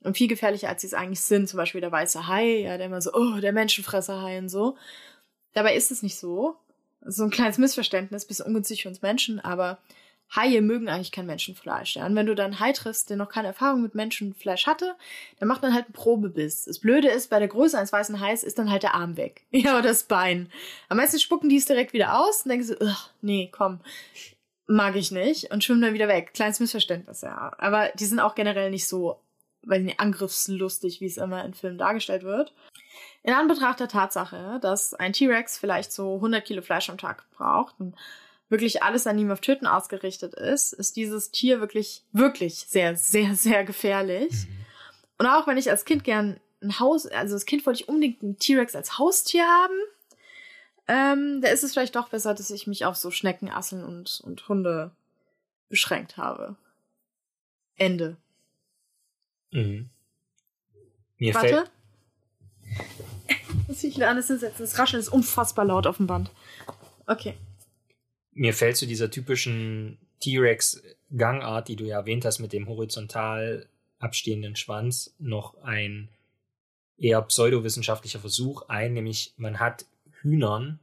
Und 0.02 0.18
viel 0.18 0.28
gefährlicher, 0.28 0.70
als 0.70 0.82
sie 0.82 0.88
es 0.88 0.94
eigentlich 0.94 1.22
sind. 1.22 1.48
Zum 1.48 1.58
Beispiel 1.58 1.82
der 1.82 1.92
weiße 1.92 2.28
Hai, 2.28 2.62
ja, 2.62 2.78
der 2.78 2.88
immer 2.88 3.02
so, 3.02 3.14
oh, 3.14 3.40
der 3.40 3.54
Menschenfresserhai 3.54 4.38
und 4.38 4.50
so. 4.50 4.78
Dabei 5.54 5.76
ist 5.76 5.92
es 5.92 6.04
nicht 6.04 6.18
so. 6.18 6.56
So 7.06 7.24
ein 7.24 7.30
kleines 7.30 7.58
Missverständnis, 7.58 8.26
bisschen 8.26 8.46
ungünstig 8.46 8.84
für 8.84 8.90
uns 8.90 9.02
Menschen, 9.02 9.40
aber 9.40 9.80
Haie 10.36 10.62
mögen 10.62 10.90
eigentlich 10.90 11.12
kein 11.12 11.26
Menschenfleisch. 11.26 11.96
Ja? 11.96 12.06
Und 12.06 12.16
wenn 12.16 12.26
du 12.26 12.36
dann 12.36 12.52
einen 12.52 12.60
Hai 12.60 12.72
triffst, 12.72 13.10
der 13.10 13.18
noch 13.18 13.30
keine 13.30 13.50
Erfahrung 13.50 13.82
mit 13.82 13.96
Menschenfleisch 13.96 14.66
hatte, 14.66 14.96
dann 15.40 15.48
macht 15.48 15.62
man 15.62 15.74
halt 15.74 15.86
einen 15.86 15.94
Probebiss. 15.94 16.66
Das 16.66 16.80
Blöde 16.80 17.10
ist, 17.10 17.30
bei 17.30 17.40
der 17.40 17.48
Größe 17.48 17.78
eines 17.78 17.94
weißen 17.94 18.20
Hais 18.20 18.44
ist 18.44 18.58
dann 18.58 18.72
halt 18.72 18.84
der 18.84 18.96
Arm 18.96 19.18
weg. 19.18 19.46
Ja, 19.52 19.78
oder 19.78 19.90
das 19.90 20.04
Bein. 20.04 20.52
Am 20.90 20.98
meisten 20.98 21.20
spucken 21.20 21.48
die 21.48 21.58
es 21.58 21.66
direkt 21.66 21.94
wieder 21.94 22.20
aus 22.20 22.44
und 22.44 22.50
denken 22.50 22.66
so, 22.66 22.76
nee, 23.22 23.50
komm, 23.52 23.80
mag 24.68 24.96
ich 24.96 25.12
nicht 25.12 25.52
und 25.52 25.64
schwimmen 25.64 25.82
dann 25.82 25.94
wieder 25.94 26.08
weg. 26.08 26.34
Kleines 26.34 26.60
Missverständnis, 26.60 27.22
ja. 27.22 27.54
Aber 27.58 27.90
die 27.96 28.06
sind 28.06 28.20
auch 28.20 28.36
generell 28.36 28.72
nicht 28.72 28.88
so, 28.88 29.20
weil 29.62 29.84
nicht 29.84 30.00
angriffslustig, 30.00 31.00
wie 31.00 31.06
es 31.06 31.18
immer 31.18 31.46
in 31.46 31.54
Filmen 31.54 31.78
dargestellt 31.78 32.24
wird. 32.24 32.54
In 33.24 33.34
Anbetracht 33.34 33.80
der 33.80 33.88
Tatsache, 33.88 34.60
dass 34.62 34.94
ein 34.94 35.14
T-Rex 35.14 35.58
vielleicht 35.58 35.92
so 35.92 36.16
100 36.16 36.44
Kilo 36.44 36.62
Fleisch 36.62 36.90
am 36.90 36.98
Tag 36.98 37.30
braucht 37.32 37.80
und 37.80 37.96
wirklich 38.54 38.84
alles 38.84 39.08
an 39.08 39.18
ihm 39.18 39.32
auf 39.32 39.41
Töten 39.41 39.66
ausgerichtet 39.66 40.36
ist, 40.36 40.74
ist 40.74 40.95
dieses 40.95 41.32
Tier 41.32 41.60
wirklich, 41.60 42.04
wirklich 42.12 42.60
sehr, 42.70 42.95
sehr, 42.95 43.36
sehr 43.36 43.64
gefährlich. 43.66 44.32
Mhm. 44.32 44.66
Und 45.18 45.26
auch 45.26 45.47
wenn 45.47 45.58
ich 45.58 45.72
als 45.72 45.86
Kind 45.86 46.04
gern 46.04 46.39
ein 46.62 46.80
Haus, 46.80 47.08
also 47.08 47.34
als 47.34 47.45
Kind 47.45 47.66
wollte 47.66 47.82
ich 47.82 47.89
unbedingt 47.89 48.22
einen 48.22 48.38
T-Rex 48.38 48.76
als 48.76 48.99
Haustier 48.99 49.43
haben, 49.43 49.74
ähm, 50.88 51.41
da 51.41 51.49
ist 51.49 51.64
es 51.64 51.74
vielleicht 51.74 51.95
doch 51.95 52.10
besser, 52.10 52.36
dass 52.36 52.51
ich 52.51 52.68
mich 52.68 52.86
auf 52.86 52.95
so 52.95 53.10
Schnecken, 53.10 53.49
Asseln 53.49 53.84
und, 53.84 54.22
und 54.24 54.47
Hunde 54.47 54.91
beschränkt 55.68 56.18
habe. 56.18 56.56
Ende. 57.76 58.18
Mhm. 59.51 59.89
Mir 61.18 61.34
Warte. 61.34 61.64
Muss 63.68 63.84
ich 63.84 63.95
wieder 63.95 64.10
alles 64.10 64.28
hinsetzen? 64.28 64.64
Das 64.64 64.78
Rascheln 64.78 64.99
ist 64.99 65.10
unfassbar 65.10 65.66
laut 65.66 65.88
auf 65.88 65.97
dem 65.97 66.06
Band. 66.06 66.30
Okay. 67.08 67.36
Mir 68.34 68.54
fällt 68.54 68.78
zu 68.78 68.88
dieser 68.88 69.12
typischen 69.12 69.98
T-Rex-Gangart, 70.20 71.68
die 71.68 71.76
du 71.76 71.86
ja 71.86 72.00
erwähnt 72.00 72.26
hast, 72.26 72.40
mit 72.40 72.54
dem 72.54 72.68
horizontal 72.68 73.68
abstehenden 74.00 74.56
Schwanz, 74.56 75.16
noch 75.20 75.62
ein 75.64 76.10
eher 76.98 77.22
pseudowissenschaftlicher 77.22 78.20
Versuch 78.20 78.64
ein, 78.68 78.94
nämlich 78.94 79.34
man 79.38 79.60
hat 79.60 79.86
Hühnern 80.22 80.80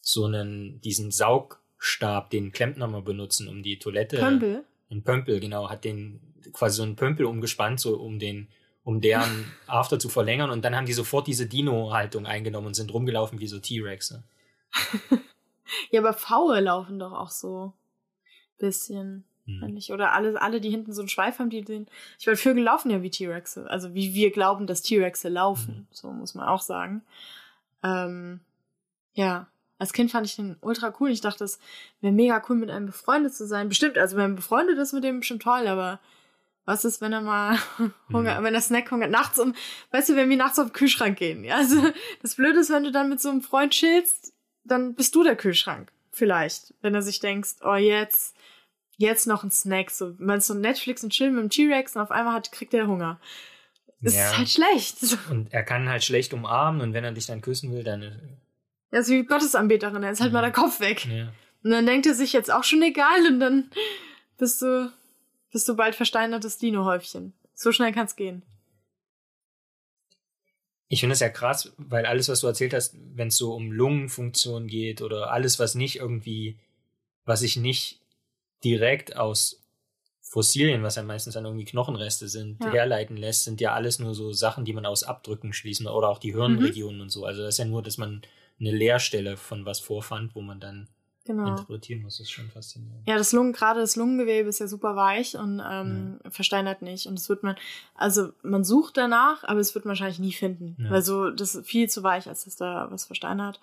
so 0.00 0.26
einen, 0.26 0.80
diesen 0.80 1.10
Saugstab, 1.10 2.30
den 2.30 2.52
Klempner 2.52 2.86
mal 2.86 3.02
benutzen, 3.02 3.48
um 3.48 3.62
die 3.62 3.78
Toilette. 3.78 4.18
Pömpel? 4.18 4.64
Ein 4.90 5.02
Pömpel, 5.02 5.40
genau, 5.40 5.70
hat 5.70 5.84
den 5.84 6.20
quasi 6.52 6.76
so 6.76 6.82
einen 6.82 6.96
Pömpel 6.96 7.26
umgespannt, 7.26 7.80
so 7.80 7.96
um 7.96 8.18
den, 8.18 8.48
um 8.84 9.00
deren 9.00 9.52
After 9.66 9.98
zu 9.98 10.08
verlängern 10.08 10.50
und 10.50 10.64
dann 10.64 10.76
haben 10.76 10.86
die 10.86 10.92
sofort 10.92 11.26
diese 11.26 11.46
Dino-Haltung 11.46 12.26
eingenommen 12.26 12.68
und 12.68 12.74
sind 12.74 12.92
rumgelaufen 12.92 13.40
wie 13.40 13.48
so 13.48 13.58
T-Rexe. 13.58 14.22
ja, 15.90 16.00
aber 16.00 16.12
Pfaue 16.12 16.60
laufen 16.60 16.98
doch 16.98 17.12
auch 17.12 17.30
so 17.30 17.72
bisschen. 18.58 19.24
Hm. 19.46 19.78
Oder 19.90 20.12
alle, 20.12 20.40
alle, 20.40 20.60
die 20.60 20.70
hinten 20.70 20.92
so 20.92 21.02
einen 21.02 21.08
Schweif 21.08 21.38
haben, 21.38 21.50
die 21.50 21.62
den. 21.62 21.86
Ich 22.18 22.26
meine, 22.26 22.36
Vögel 22.36 22.62
laufen 22.62 22.90
ja 22.90 23.02
wie 23.02 23.10
T-Rexe. 23.10 23.68
Also 23.68 23.94
wie 23.94 24.14
wir 24.14 24.30
glauben, 24.30 24.66
dass 24.66 24.82
T-Rexe 24.82 25.28
laufen. 25.28 25.74
Hm. 25.74 25.86
So 25.90 26.10
muss 26.10 26.34
man 26.34 26.48
auch 26.48 26.62
sagen. 26.62 27.02
Ähm, 27.82 28.40
ja, 29.12 29.46
als 29.78 29.92
Kind 29.92 30.10
fand 30.10 30.26
ich 30.26 30.36
den 30.36 30.56
ultra 30.60 30.94
cool. 31.00 31.10
Ich 31.10 31.20
dachte, 31.20 31.44
es 31.44 31.58
wäre 32.00 32.12
mega 32.12 32.42
cool, 32.48 32.56
mit 32.56 32.70
einem 32.70 32.86
befreundet 32.86 33.34
zu 33.34 33.46
sein. 33.46 33.68
Bestimmt, 33.68 33.98
also 33.98 34.16
wenn 34.16 34.30
man 34.30 34.36
befreundet 34.36 34.78
ist 34.78 34.92
mit 34.92 35.04
dem 35.04 35.20
bestimmt 35.20 35.42
toll, 35.42 35.66
aber 35.66 36.00
was 36.64 36.84
ist, 36.84 37.00
wenn 37.00 37.12
er 37.12 37.20
mal 37.20 37.58
Hunger, 38.12 38.40
mhm. 38.40 38.44
wenn 38.44 38.54
er 38.54 38.60
Snack 38.60 38.90
hungert, 38.90 39.10
nachts 39.10 39.38
um, 39.38 39.54
weißt 39.90 40.10
du, 40.10 40.16
wenn 40.16 40.30
wir 40.30 40.36
nachts 40.36 40.58
auf 40.58 40.68
den 40.68 40.72
Kühlschrank 40.72 41.18
gehen, 41.18 41.44
ja, 41.44 41.56
also 41.56 41.76
das 42.22 42.36
Blöde 42.36 42.60
ist, 42.60 42.70
wenn 42.70 42.84
du 42.84 42.92
dann 42.92 43.10
mit 43.10 43.20
so 43.20 43.28
einem 43.28 43.42
Freund 43.42 43.72
chillst, 43.72 44.33
dann 44.64 44.94
bist 44.94 45.14
du 45.14 45.22
der 45.22 45.36
Kühlschrank. 45.36 45.92
Vielleicht. 46.10 46.74
Wenn 46.80 46.94
er 46.94 47.02
sich 47.02 47.20
denkst, 47.20 47.56
oh, 47.62 47.74
jetzt, 47.74 48.36
jetzt 48.96 49.26
noch 49.26 49.44
ein 49.44 49.50
Snack, 49.50 49.90
so, 49.90 50.14
man 50.18 50.40
so 50.40 50.54
Netflix 50.54 51.02
und 51.02 51.10
chillen 51.10 51.34
mit 51.34 51.42
dem 51.42 51.50
T-Rex 51.50 51.96
und 51.96 52.02
auf 52.02 52.10
einmal 52.10 52.34
hat, 52.34 52.52
kriegt 52.52 52.74
er 52.74 52.86
Hunger. 52.86 53.20
Das 54.00 54.14
ja. 54.14 54.30
ist 54.30 54.38
halt 54.38 54.48
schlecht. 54.50 54.98
Und 55.30 55.52
er 55.52 55.62
kann 55.62 55.88
halt 55.88 56.04
schlecht 56.04 56.34
umarmen 56.34 56.82
und 56.82 56.92
wenn 56.92 57.04
er 57.04 57.12
dich 57.12 57.24
dann 57.24 57.40
küssen 57.40 57.72
will, 57.72 57.82
dann. 57.82 58.02
Ja, 58.92 58.98
ist 58.98 59.08
wie 59.08 59.24
Gottesanbeterin, 59.24 60.02
er 60.02 60.10
ist 60.10 60.20
halt 60.20 60.30
mhm. 60.30 60.34
mal 60.34 60.42
der 60.42 60.52
Kopf 60.52 60.78
weg. 60.80 61.06
Ja. 61.06 61.32
Und 61.62 61.70
dann 61.70 61.86
denkt 61.86 62.04
er 62.04 62.14
sich 62.14 62.34
jetzt 62.34 62.52
auch 62.52 62.64
schon 62.64 62.82
egal 62.82 63.26
und 63.26 63.40
dann 63.40 63.70
bist 64.36 64.60
du, 64.60 64.92
bist 65.50 65.66
du 65.68 65.74
bald 65.74 65.94
versteinertes 65.94 66.58
Dino-Häufchen. 66.58 67.32
So 67.54 67.72
schnell 67.72 67.92
kann's 67.92 68.14
gehen. 68.14 68.42
Ich 70.88 71.00
finde 71.00 71.14
es 71.14 71.20
ja 71.20 71.28
krass, 71.28 71.72
weil 71.76 72.06
alles, 72.06 72.28
was 72.28 72.40
du 72.40 72.46
erzählt 72.46 72.74
hast, 72.74 72.94
wenn 73.14 73.28
es 73.28 73.36
so 73.36 73.54
um 73.54 73.72
Lungenfunktion 73.72 74.66
geht 74.66 75.02
oder 75.02 75.32
alles, 75.32 75.58
was 75.58 75.74
nicht 75.74 75.96
irgendwie, 75.96 76.58
was 77.24 77.42
ich 77.42 77.56
nicht 77.56 78.00
direkt 78.62 79.16
aus 79.16 79.62
Fossilien, 80.20 80.82
was 80.82 80.96
ja 80.96 81.02
meistens 81.02 81.34
dann 81.34 81.44
irgendwie 81.44 81.64
Knochenreste 81.64 82.28
sind, 82.28 82.62
ja. 82.62 82.72
herleiten 82.72 83.16
lässt, 83.16 83.44
sind 83.44 83.60
ja 83.60 83.72
alles 83.72 83.98
nur 83.98 84.14
so 84.14 84.32
Sachen, 84.32 84.64
die 84.64 84.72
man 84.72 84.86
aus 84.86 85.04
Abdrücken 85.04 85.52
schließen 85.52 85.86
oder 85.86 86.08
auch 86.08 86.18
die 86.18 86.32
Hirnregionen 86.32 86.96
mhm. 86.96 87.02
und 87.02 87.10
so. 87.10 87.24
Also 87.24 87.42
das 87.42 87.54
ist 87.54 87.58
ja 87.58 87.66
nur, 87.66 87.82
dass 87.82 87.98
man 87.98 88.22
eine 88.58 88.72
Leerstelle 88.72 89.36
von 89.36 89.64
was 89.64 89.80
vorfand, 89.80 90.34
wo 90.34 90.40
man 90.40 90.60
dann 90.60 90.88
genau. 91.24 91.48
interpretieren 91.48 92.02
muss. 92.02 92.18
Das 92.18 92.26
ist 92.26 92.32
schon 92.32 92.48
faszinierend. 92.50 93.06
Ja, 93.06 93.16
das 93.16 93.32
Lungen, 93.32 93.52
gerade 93.52 93.80
das 93.80 93.96
Lungengewebe 93.96 94.48
ist 94.48 94.60
ja 94.60 94.66
super 94.66 94.96
weich 94.96 95.36
und 95.36 95.62
ähm, 95.66 96.20
ja. 96.22 96.30
versteinert 96.30 96.82
nicht. 96.82 97.06
Und 97.06 97.18
es 97.18 97.28
wird 97.28 97.42
man, 97.42 97.56
also 97.94 98.30
man 98.42 98.64
sucht 98.64 98.96
danach, 98.96 99.44
aber 99.44 99.60
es 99.60 99.74
wird 99.74 99.84
man 99.84 99.90
wahrscheinlich 99.90 100.18
nie 100.18 100.32
finden. 100.32 100.76
Ja. 100.78 100.90
Weil 100.90 101.02
so, 101.02 101.30
das 101.30 101.54
ist 101.54 101.66
viel 101.66 101.88
zu 101.88 102.02
weich, 102.02 102.28
als 102.28 102.44
dass 102.44 102.56
da 102.56 102.88
was 102.90 103.04
versteinert. 103.04 103.60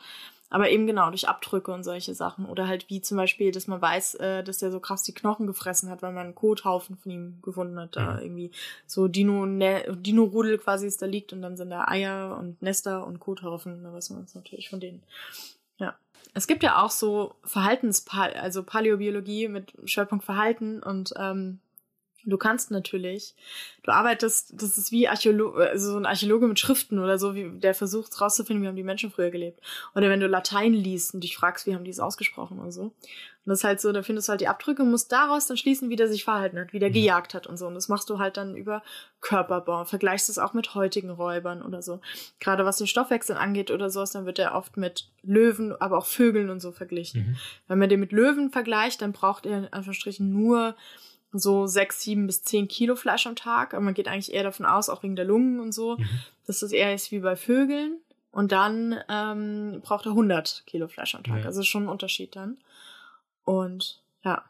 Aber 0.51 0.70
eben 0.70 0.86
genau 0.86 1.09
durch 1.09 1.30
Abdrücke 1.30 1.72
und 1.72 1.86
solche 1.86 2.14
Sachen. 2.14 2.45
Oder 2.45 2.68
halt 2.68 2.89
wie 2.89 3.01
zum 3.01 3.16
Beispiel, 3.16 3.53
dass 3.53 3.68
man 3.68 3.82
weiß, 3.82 4.16
äh, 4.16 4.43
dass 4.43 4.57
der 4.57 4.70
so 4.70 4.82
krass 4.82 5.01
die 5.03 5.14
Knochen 5.14 5.47
gefressen 5.47 5.89
hat, 5.89 6.01
weil 6.01 6.12
man 6.12 6.26
einen 6.26 6.36
Kothaufen 6.36 6.97
von 6.97 7.09
ihm 7.09 7.39
gefunden 7.41 7.80
hat. 7.80 7.95
Da 7.95 8.16
mhm. 8.16 8.20
irgendwie 8.22 8.51
so 8.86 9.07
Dino, 9.07 9.45
Dino-Rudel 9.45 10.57
quasi 10.57 10.88
ist 10.88 11.01
da 11.01 11.05
liegt 11.05 11.32
und 11.32 11.41
dann 11.41 11.55
sind 11.55 11.70
da 11.70 11.88
Eier 11.88 12.38
und 12.38 12.62
Nester 12.62 13.07
und 13.07 13.22
Kothaufen. 13.22 13.82
Da 13.82 13.93
weiß 13.93 14.09
man 14.09 14.26
es 14.26 14.36
natürlich 14.36 14.70
von 14.70 14.82
denen. 14.82 15.01
Es 16.34 16.47
gibt 16.47 16.63
ja 16.63 16.82
auch 16.82 16.91
so 16.91 17.36
Verhaltens, 17.43 18.05
also 18.09 18.63
Paläobiologie 18.63 19.47
mit 19.47 19.73
Schwerpunkt 19.86 20.23
Verhalten 20.23 20.82
und 20.82 21.13
ähm, 21.17 21.59
Du 22.23 22.38
kannst 22.38 22.69
natürlich, 22.69 23.34
du 23.84 23.91
arbeitest, 23.91 24.53
das 24.61 24.77
ist 24.77 24.91
wie 24.91 25.07
Archäologe, 25.07 25.69
also 25.69 25.91
so 25.91 25.97
ein 25.97 26.05
Archäologe 26.05 26.47
mit 26.47 26.59
Schriften 26.59 26.99
oder 26.99 27.17
so, 27.17 27.34
wie 27.34 27.49
der 27.49 27.73
versucht 27.73 28.19
rauszufinden, 28.21 28.63
wie 28.63 28.67
haben 28.67 28.75
die 28.75 28.84
Menschen 28.84 29.11
früher 29.11 29.32
gelebt. 29.32 29.59
Oder 29.95 30.09
wenn 30.09 30.19
du 30.19 30.27
Latein 30.27 30.73
liest 30.73 31.15
und 31.15 31.23
dich 31.23 31.36
fragst, 31.36 31.65
wie 31.65 31.73
haben 31.73 31.84
die 31.84 31.89
es 31.89 31.99
ausgesprochen 31.99 32.59
oder 32.59 32.71
so. 32.71 32.93
Und 33.43 33.49
das 33.49 33.59
ist 33.59 33.63
halt 33.63 33.81
so, 33.81 33.91
da 33.91 34.03
findest 34.03 34.27
du 34.27 34.31
halt 34.31 34.41
die 34.41 34.47
Abdrücke 34.47 34.83
und 34.83 34.91
musst 34.91 35.11
daraus 35.11 35.47
dann 35.47 35.57
schließen, 35.57 35.89
wie 35.89 35.95
der 35.95 36.07
sich 36.07 36.23
verhalten 36.23 36.59
hat, 36.59 36.73
wie 36.73 36.79
der 36.79 36.89
Mhm. 36.89 36.93
gejagt 36.93 37.33
hat 37.33 37.47
und 37.47 37.57
so. 37.57 37.65
Und 37.67 37.73
das 37.73 37.87
machst 37.89 38.07
du 38.11 38.19
halt 38.19 38.37
dann 38.37 38.55
über 38.55 38.83
Körperbau. 39.19 39.83
Vergleichst 39.85 40.29
es 40.29 40.37
auch 40.37 40.53
mit 40.53 40.75
heutigen 40.75 41.09
Räubern 41.09 41.61
oder 41.63 41.81
so. 41.81 42.01
Gerade 42.39 42.65
was 42.65 42.77
den 42.77 42.87
Stoffwechsel 42.87 43.35
angeht 43.35 43.71
oder 43.71 43.89
sowas, 43.89 44.11
dann 44.11 44.25
wird 44.25 44.37
er 44.39 44.53
oft 44.55 44.77
mit 44.77 45.09
Löwen, 45.23 45.73
aber 45.81 45.97
auch 45.97 46.05
Vögeln 46.05 46.49
und 46.49 46.59
so 46.59 46.71
verglichen. 46.71 47.21
Mhm. 47.31 47.37
Wenn 47.67 47.79
man 47.79 47.89
den 47.89 47.99
mit 47.99 48.11
Löwen 48.11 48.51
vergleicht, 48.51 49.01
dann 49.01 49.11
braucht 49.11 49.45
er 49.45 49.57
in 49.57 49.73
Anführungsstrichen 49.73 50.31
nur 50.31 50.75
so 51.33 51.65
sechs, 51.65 52.01
sieben 52.01 52.27
bis 52.27 52.43
zehn 52.43 52.67
Kilo 52.67 52.95
Fleisch 52.95 53.25
am 53.25 53.35
Tag. 53.35 53.73
Aber 53.73 53.81
man 53.83 53.93
geht 53.93 54.07
eigentlich 54.07 54.33
eher 54.33 54.43
davon 54.43 54.65
aus, 54.65 54.89
auch 54.89 55.01
wegen 55.01 55.15
der 55.15 55.25
Lungen 55.25 55.59
und 55.59 55.71
so, 55.71 55.97
Mhm. 55.97 56.07
dass 56.45 56.59
das 56.59 56.71
eher 56.73 56.93
ist 56.93 57.11
wie 57.11 57.19
bei 57.19 57.35
Vögeln. 57.35 57.97
Und 58.31 58.51
dann 58.53 58.97
ähm, 59.09 59.81
braucht 59.83 60.05
er 60.05 60.11
100 60.11 60.63
Kilo 60.65 60.87
Fleisch 60.87 61.15
am 61.15 61.23
Tag. 61.23 61.39
Ja. 61.39 61.45
Also 61.45 61.63
schon 61.63 61.83
ein 61.83 61.89
Unterschied 61.89 62.35
dann. 62.35 62.57
Und 63.52 63.99
ja. 64.24 64.45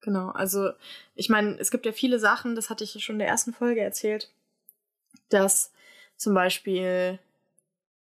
Genau, 0.00 0.30
also 0.30 0.72
ich 1.14 1.28
meine, 1.28 1.56
es 1.60 1.70
gibt 1.70 1.86
ja 1.86 1.92
viele 1.92 2.18
Sachen, 2.18 2.56
das 2.56 2.70
hatte 2.70 2.82
ich 2.82 3.04
schon 3.04 3.14
in 3.14 3.20
der 3.20 3.28
ersten 3.28 3.52
Folge 3.52 3.82
erzählt, 3.82 4.32
dass 5.28 5.72
zum 6.16 6.34
Beispiel, 6.34 7.20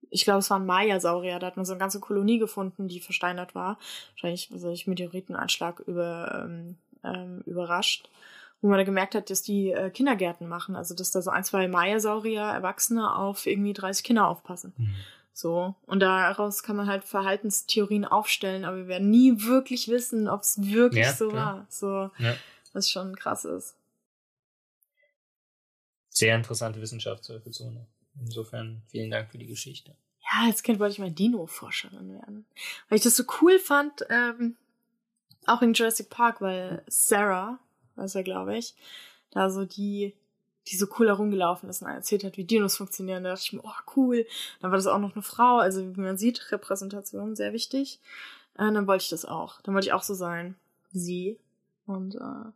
ich 0.10 0.24
glaube, 0.24 0.39
es 0.39 0.50
war 0.50 0.60
ein 0.60 0.66
Maya-Saurier, 0.66 1.39
da 1.39 1.48
hat 1.48 1.58
man 1.58 1.66
so 1.66 1.74
eine 1.74 1.80
ganze 1.80 2.00
Kolonie 2.00 2.39
gefunden, 2.39 2.88
die 2.88 3.02
versteinert 3.02 3.54
war. 3.54 3.80
Wahrscheinlich, 4.12 4.50
also 4.54 4.72
ich 4.72 4.88
Meteoritenanschlag 4.88 5.82
über, 5.82 6.46
ähm, 6.46 6.78
ähm, 7.04 7.41
überrascht. 7.46 8.10
Wo 8.62 8.70
man 8.70 8.78
da 8.78 8.86
gemerkt 8.86 9.14
hat, 9.14 9.30
dass 9.30 9.41
die 9.41 9.72
äh, 9.72 9.89
Kindergärten 9.89 10.48
machen. 10.48 10.78
Also, 10.78 10.96
dass 10.96 11.12
da 11.12 11.22
so 11.22 11.32
ein, 11.32 11.44
zwei 11.44 11.68
Maya-Saurier, 11.68 12.44
Erwachsene, 12.44 13.14
auf 13.14 13.46
irgendwie 13.46 13.74
30 13.74 14.06
Kinder 14.06 14.26
aufpassen. 14.26 14.72
Mhm. 14.78 14.96
So. 15.34 15.75
Und 15.88 15.99
daraus 16.01 16.61
kann 16.63 16.75
man 16.75 16.88
halt 16.88 17.03
Verhaltenstheorien 17.03 18.05
aufstellen, 18.05 18.65
aber 18.65 18.77
wir 18.77 18.88
werden 18.88 19.09
nie 19.09 19.41
wirklich 19.43 19.88
wissen, 19.88 20.27
ob 20.27 20.41
es 20.41 20.61
wirklich 20.61 21.05
Ja, 21.05 21.13
so 21.13 21.29
klar. 21.29 21.55
war. 21.57 21.67
So, 21.69 22.11
Ja. 22.23 22.36
was 22.73 22.89
schon 22.89 23.15
krass 23.15 23.43
ist. 23.45 23.75
Sehr 26.09 26.36
interessante 26.36 26.79
Wissenschaft 26.81 27.23
zweifelsohne. 27.23 27.88
Insofern 28.19 28.84
vielen 28.89 29.09
Dank 29.09 29.31
für 29.31 29.39
die 29.39 29.47
Geschichte. 29.47 29.95
Ja, 30.21 30.47
als 30.47 30.61
Kind 30.61 30.79
wollte 30.79 30.93
ich 30.93 30.99
mal 30.99 31.11
Dino-Forscherin 31.11 32.13
werden. 32.13 32.45
Weil 32.88 32.97
ich 32.99 33.03
das 33.03 33.15
so 33.15 33.23
cool 33.41 33.57
fand, 33.57 34.05
ähm, 34.09 34.55
auch 35.47 35.61
in 35.63 35.73
Jurassic 35.73 36.09
Park, 36.09 36.39
weil 36.41 36.84
Sarah, 36.88 37.59
weiß 37.95 38.13
ja, 38.13 38.21
glaube 38.21 38.55
ich, 38.57 38.75
da 39.31 39.49
so 39.49 39.65
die, 39.65 40.13
die 40.68 40.78
so 40.78 40.88
cool 40.97 41.07
herumgelaufen 41.07 41.70
ist 41.70 41.82
und 41.82 41.89
erzählt 41.89 42.24
hat, 42.24 42.38
wie 42.38 42.45
Dinos 42.45 42.78
funktionieren. 42.78 43.24
Da 43.24 43.32
dachte 43.32 43.43
ich 43.45 43.53
mir, 43.53 43.64
oh, 43.64 43.91
cool. 43.95 44.26
Dann 44.61 44.72
war 44.72 44.78
das 44.78 44.88
auch 44.88 44.99
noch 44.99 45.14
eine 45.14 45.24
Frau, 45.24 45.57
also 45.57 45.82
wie 45.82 45.99
man 45.99 46.18
sieht, 46.18 46.51
Repräsentation, 46.51 47.36
sehr 47.36 47.53
wichtig. 47.53 47.99
Äh, 48.55 48.72
dann 48.72 48.88
wollte 48.88 49.03
ich 49.03 49.09
das 49.09 49.26
auch. 49.26 49.61
Dann 49.61 49.74
wollte 49.74 49.88
ich 49.88 49.93
auch 49.93 50.03
so 50.03 50.14
sein 50.14 50.55
wie 50.91 50.99
sie. 50.99 51.39
Und 51.86 52.16
äh, 52.16 52.51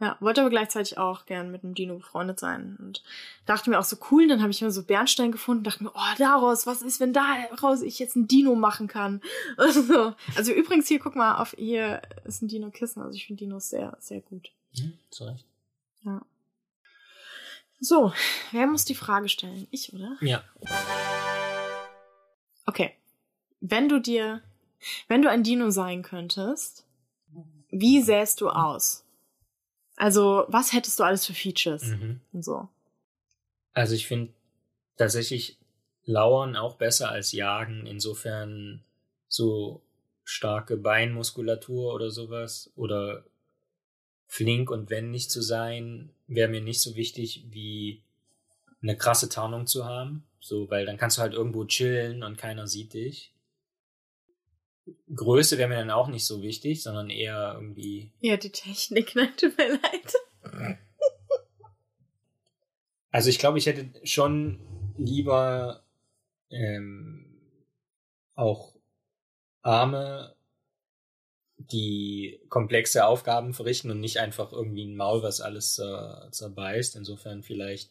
ja, 0.00 0.16
wollte 0.20 0.42
aber 0.42 0.50
gleichzeitig 0.50 0.98
auch 0.98 1.24
gern 1.24 1.50
mit 1.50 1.64
einem 1.64 1.74
Dino 1.74 1.96
befreundet 1.96 2.38
sein. 2.38 2.76
Und 2.78 3.02
dachte 3.46 3.70
mir 3.70 3.78
auch 3.78 3.84
so 3.84 3.96
cool, 4.10 4.28
dann 4.28 4.42
habe 4.42 4.50
ich 4.50 4.60
mir 4.60 4.70
so 4.70 4.82
Bernstein 4.82 5.32
gefunden, 5.32 5.64
dachte 5.64 5.82
mir, 5.82 5.92
oh, 5.94 6.14
daraus, 6.18 6.66
was 6.66 6.82
ist, 6.82 7.00
wenn 7.00 7.12
daraus 7.12 7.82
ich 7.82 7.98
jetzt 7.98 8.16
ein 8.16 8.28
Dino 8.28 8.54
machen 8.54 8.86
kann? 8.86 9.20
Also, 9.56 10.14
also 10.36 10.52
übrigens 10.52 10.88
hier, 10.88 10.98
guck 10.98 11.16
mal, 11.16 11.36
auf 11.36 11.54
hier 11.56 12.02
ist 12.24 12.42
ein 12.42 12.48
Dino-Kissen. 12.48 13.02
Also 13.02 13.16
ich 13.16 13.26
finde 13.26 13.44
Dinos 13.44 13.70
sehr, 13.70 13.96
sehr 14.00 14.20
gut. 14.20 14.50
Mhm, 14.76 14.94
zu 15.10 15.24
Recht. 15.24 15.46
So, 17.84 18.14
wer 18.52 18.66
muss 18.66 18.86
die 18.86 18.94
Frage 18.94 19.28
stellen? 19.28 19.68
Ich, 19.70 19.92
oder? 19.92 20.16
Ja. 20.22 20.42
Okay. 22.64 22.94
Wenn 23.60 23.90
du 23.90 24.00
dir, 24.00 24.40
wenn 25.06 25.20
du 25.20 25.28
ein 25.28 25.42
Dino 25.42 25.68
sein 25.68 26.02
könntest, 26.02 26.86
wie 27.68 28.00
sähst 28.00 28.40
du 28.40 28.48
aus? 28.48 29.04
Also, 29.96 30.46
was 30.48 30.72
hättest 30.72 30.98
du 30.98 31.02
alles 31.04 31.26
für 31.26 31.34
Features 31.34 31.82
Mhm. 31.82 32.20
und 32.32 32.42
so? 32.42 32.68
Also 33.74 33.94
ich 33.94 34.06
finde 34.06 34.32
tatsächlich 34.96 35.58
Lauern 36.06 36.56
auch 36.56 36.76
besser 36.76 37.10
als 37.10 37.32
Jagen. 37.32 37.84
Insofern 37.86 38.82
so 39.28 39.82
starke 40.24 40.78
Beinmuskulatur 40.78 41.92
oder 41.92 42.10
sowas 42.10 42.72
oder 42.76 43.24
flink 44.26 44.70
und 44.70 44.88
wendig 44.88 45.28
zu 45.28 45.42
sein, 45.42 46.13
wäre 46.26 46.48
mir 46.48 46.60
nicht 46.60 46.80
so 46.80 46.96
wichtig 46.96 47.44
wie 47.50 48.02
eine 48.82 48.96
krasse 48.96 49.28
Tarnung 49.28 49.66
zu 49.66 49.84
haben. 49.84 50.24
So, 50.40 50.70
weil 50.70 50.84
dann 50.84 50.98
kannst 50.98 51.16
du 51.18 51.22
halt 51.22 51.32
irgendwo 51.32 51.64
chillen 51.64 52.22
und 52.22 52.36
keiner 52.36 52.66
sieht 52.66 52.92
dich. 52.92 53.32
Größe 55.14 55.56
wäre 55.56 55.68
mir 55.70 55.76
dann 55.76 55.90
auch 55.90 56.08
nicht 56.08 56.26
so 56.26 56.42
wichtig, 56.42 56.82
sondern 56.82 57.08
eher 57.08 57.52
irgendwie 57.54 58.10
Ja, 58.20 58.36
die 58.36 58.50
Technik, 58.50 59.14
ne? 59.14 59.34
Tut 59.36 59.56
mir 59.56 59.70
leid. 59.70 60.76
Also 63.10 63.30
ich 63.30 63.38
glaube, 63.38 63.58
ich 63.58 63.66
hätte 63.66 63.88
schon 64.06 64.60
lieber 64.98 65.84
ähm, 66.50 67.40
auch 68.34 68.74
Arme, 69.62 70.34
die 71.72 72.40
komplexe 72.48 73.06
Aufgaben 73.06 73.54
verrichten 73.54 73.90
und 73.90 74.00
nicht 74.00 74.18
einfach 74.18 74.52
irgendwie 74.52 74.84
ein 74.84 74.96
Maul, 74.96 75.22
was 75.22 75.40
alles 75.40 75.78
äh, 75.78 76.30
zerbeißt. 76.30 76.96
Insofern 76.96 77.42
vielleicht 77.42 77.90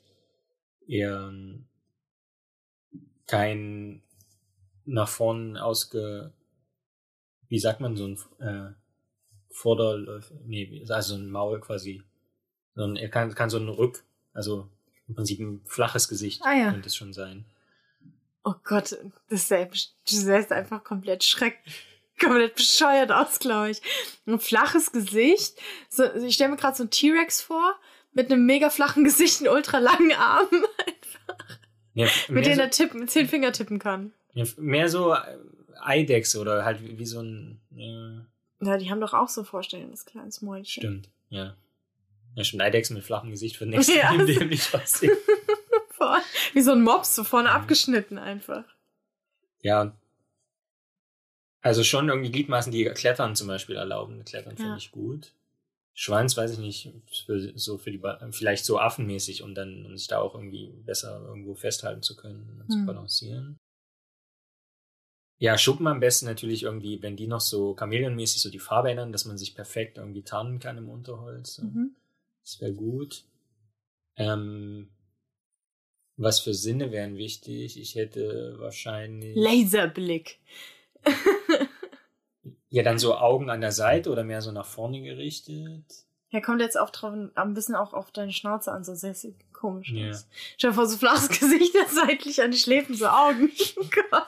eher 0.87 1.29
ein- 1.31 1.67
kein 3.27 4.01
nach 4.85 5.07
vorn 5.07 5.57
ausge, 5.57 6.33
wie 7.47 7.59
sagt 7.59 7.79
man, 7.79 7.95
so 7.95 8.05
ein 8.07 8.19
äh, 8.39 8.73
Vorderläuf, 9.49 10.31
nee, 10.45 10.83
also 10.89 11.15
ein 11.15 11.29
Maul 11.29 11.59
quasi, 11.61 12.03
sondern 12.75 12.97
er 13.01 13.09
kann, 13.09 13.33
kann 13.33 13.49
so 13.49 13.57
ein 13.57 13.69
Rück, 13.69 14.03
also 14.33 14.67
im 15.07 15.15
Prinzip 15.15 15.39
ein 15.39 15.61
flaches 15.65 16.07
Gesicht 16.07 16.41
Ah 16.43 16.53
ja. 16.53 16.71
könnte 16.71 16.87
es 16.87 16.95
schon 16.95 17.13
sein. 17.13 17.45
Oh 18.43 18.55
Gott, 18.63 18.97
das 19.29 19.47
sähe, 19.47 19.67
du 19.67 19.77
sähst 20.05 20.51
einfach 20.51 20.83
komplett 20.83 21.23
schreck, 21.23 21.59
komplett 22.19 22.55
bescheuert 22.55 23.11
aus, 23.11 23.39
glaube 23.39 23.71
ich. 23.71 23.81
Ein 24.25 24.39
flaches 24.39 24.91
Gesicht. 24.91 25.57
So, 25.89 26.03
ich 26.15 26.35
stelle 26.35 26.51
mir 26.51 26.57
gerade 26.57 26.75
so 26.77 26.83
einen 26.83 26.89
T-Rex 26.91 27.41
vor, 27.41 27.75
mit 28.13 28.31
einem 28.31 28.45
mega 28.45 28.69
flachen 28.69 29.03
Gesicht 29.03 29.41
und 29.41 29.47
ultra 29.49 29.79
langen 29.79 30.11
Armen, 30.13 30.63
Ja, 31.95 32.07
mit 32.27 32.45
denen 32.45 32.55
so, 32.55 32.61
er 32.61 32.71
tippen, 32.71 32.99
mit 33.01 33.11
zehn 33.11 33.27
Finger 33.27 33.51
tippen 33.51 33.77
kann. 33.79 34.13
ja, 34.33 34.45
mehr 34.57 34.89
so 34.89 35.13
äh, 35.13 35.37
Eidechse 35.79 36.39
oder 36.39 36.65
halt 36.65 36.81
wie, 36.81 36.97
wie 36.97 37.05
so 37.05 37.19
ein, 37.21 37.61
ja, 37.71 38.25
Ja, 38.61 38.77
die 38.77 38.89
haben 38.89 38.99
doch 39.01 39.13
auch 39.13 39.29
so 39.29 39.41
ein 39.41 39.45
vorstellendes 39.45 40.05
kleines 40.05 40.41
Mäulchen. 40.41 40.81
stimmt, 40.81 41.09
ja. 41.29 41.55
Ja, 42.35 42.43
stimmt, 42.43 42.63
Eidechsen 42.63 42.95
mit 42.95 43.05
flachem 43.05 43.29
Gesicht 43.29 43.57
für 43.57 43.65
den 43.65 43.71
nächsten 43.71 43.95
Ja. 43.97 44.11
Der 44.17 44.45
nicht 44.45 44.73
aussehen. 44.73 45.15
Wie 46.53 46.61
so 46.61 46.71
ein 46.73 46.81
Mops, 46.81 47.15
so 47.15 47.23
vorne 47.23 47.49
Mhm. 47.49 47.55
abgeschnitten 47.55 48.17
einfach. 48.17 48.65
Ja. 49.61 49.95
Also 51.63 51.83
schon 51.83 52.09
irgendwie 52.09 52.31
Gliedmaßen, 52.31 52.71
die 52.73 52.83
Klettern 52.85 53.35
zum 53.35 53.47
Beispiel 53.47 53.77
erlauben. 53.77 54.23
Klettern 54.25 54.57
finde 54.57 54.71
Ja. 54.73 54.77
ich 54.77 54.91
gut. 54.91 55.33
Schwanz 55.95 56.35
weiß 56.35 56.51
ich 56.51 56.57
nicht, 56.57 56.91
für, 57.25 57.57
so 57.57 57.77
für 57.77 57.91
die, 57.91 58.01
vielleicht 58.31 58.65
so 58.65 58.79
affenmäßig, 58.79 59.43
um 59.43 59.55
dann, 59.55 59.85
um 59.85 59.97
sich 59.97 60.07
da 60.07 60.19
auch 60.19 60.35
irgendwie 60.35 60.67
besser 60.85 61.23
irgendwo 61.25 61.55
festhalten 61.55 62.01
zu 62.01 62.15
können 62.15 62.59
und 62.61 62.71
zu 62.71 62.79
Hm. 62.79 62.85
balancieren. 62.85 63.59
Ja, 65.37 65.57
Schuppen 65.57 65.87
am 65.87 65.99
besten 65.99 66.25
natürlich 66.25 66.63
irgendwie, 66.63 67.01
wenn 67.01 67.15
die 67.15 67.27
noch 67.27 67.41
so 67.41 67.75
chameleonmäßig 67.77 68.41
so 68.41 68.49
die 68.49 68.59
Farbe 68.59 68.91
ändern, 68.91 69.11
dass 69.11 69.25
man 69.25 69.37
sich 69.37 69.55
perfekt 69.55 69.97
irgendwie 69.97 70.23
tarnen 70.23 70.59
kann 70.59 70.77
im 70.77 70.89
Unterholz. 70.89 71.59
Mhm. 71.59 71.95
Das 72.43 72.59
wäre 72.59 72.73
gut. 72.73 73.23
Ähm, 74.15 74.89
was 76.17 76.39
für 76.39 76.53
Sinne 76.53 76.91
wären 76.91 77.17
wichtig? 77.17 77.79
Ich 77.79 77.95
hätte 77.95 78.55
wahrscheinlich. 78.59 79.35
Laserblick. 79.35 80.39
Ja, 82.73 82.81
dann 82.81 82.97
so 82.97 83.15
Augen 83.15 83.51
an 83.51 83.61
der 83.61 83.71
Seite 83.71 84.09
oder 84.09 84.23
mehr 84.23 84.41
so 84.41 84.51
nach 84.51 84.65
vorne 84.65 84.99
gerichtet. 84.99 85.85
Ja, 86.29 86.41
kommt 86.41 86.59
jetzt 86.59 86.75
auch 86.75 86.89
drauf, 86.89 87.13
ein 87.35 87.53
bisschen 87.53 87.75
auch 87.75 87.93
auf 87.93 88.09
deine 88.09 88.31
Schnauze 88.31 88.71
an, 88.71 88.83
so 88.83 88.95
sehr, 88.95 89.13
sehr 89.13 89.33
komisch 89.53 89.91
Ja. 89.91 90.09
aus. 90.09 90.27
Stell 90.57 90.71
dir 90.71 90.73
vor, 90.73 90.87
so 90.87 90.97
flaches 90.97 91.29
Gesicht, 91.29 91.75
das 91.75 91.93
seitlich 91.93 92.41
an 92.41 92.49
die 92.49 92.57
Schläfen, 92.57 92.95
so 92.95 93.05
Augen. 93.05 93.51
Oh 93.77 93.85
Gott. 94.09 94.27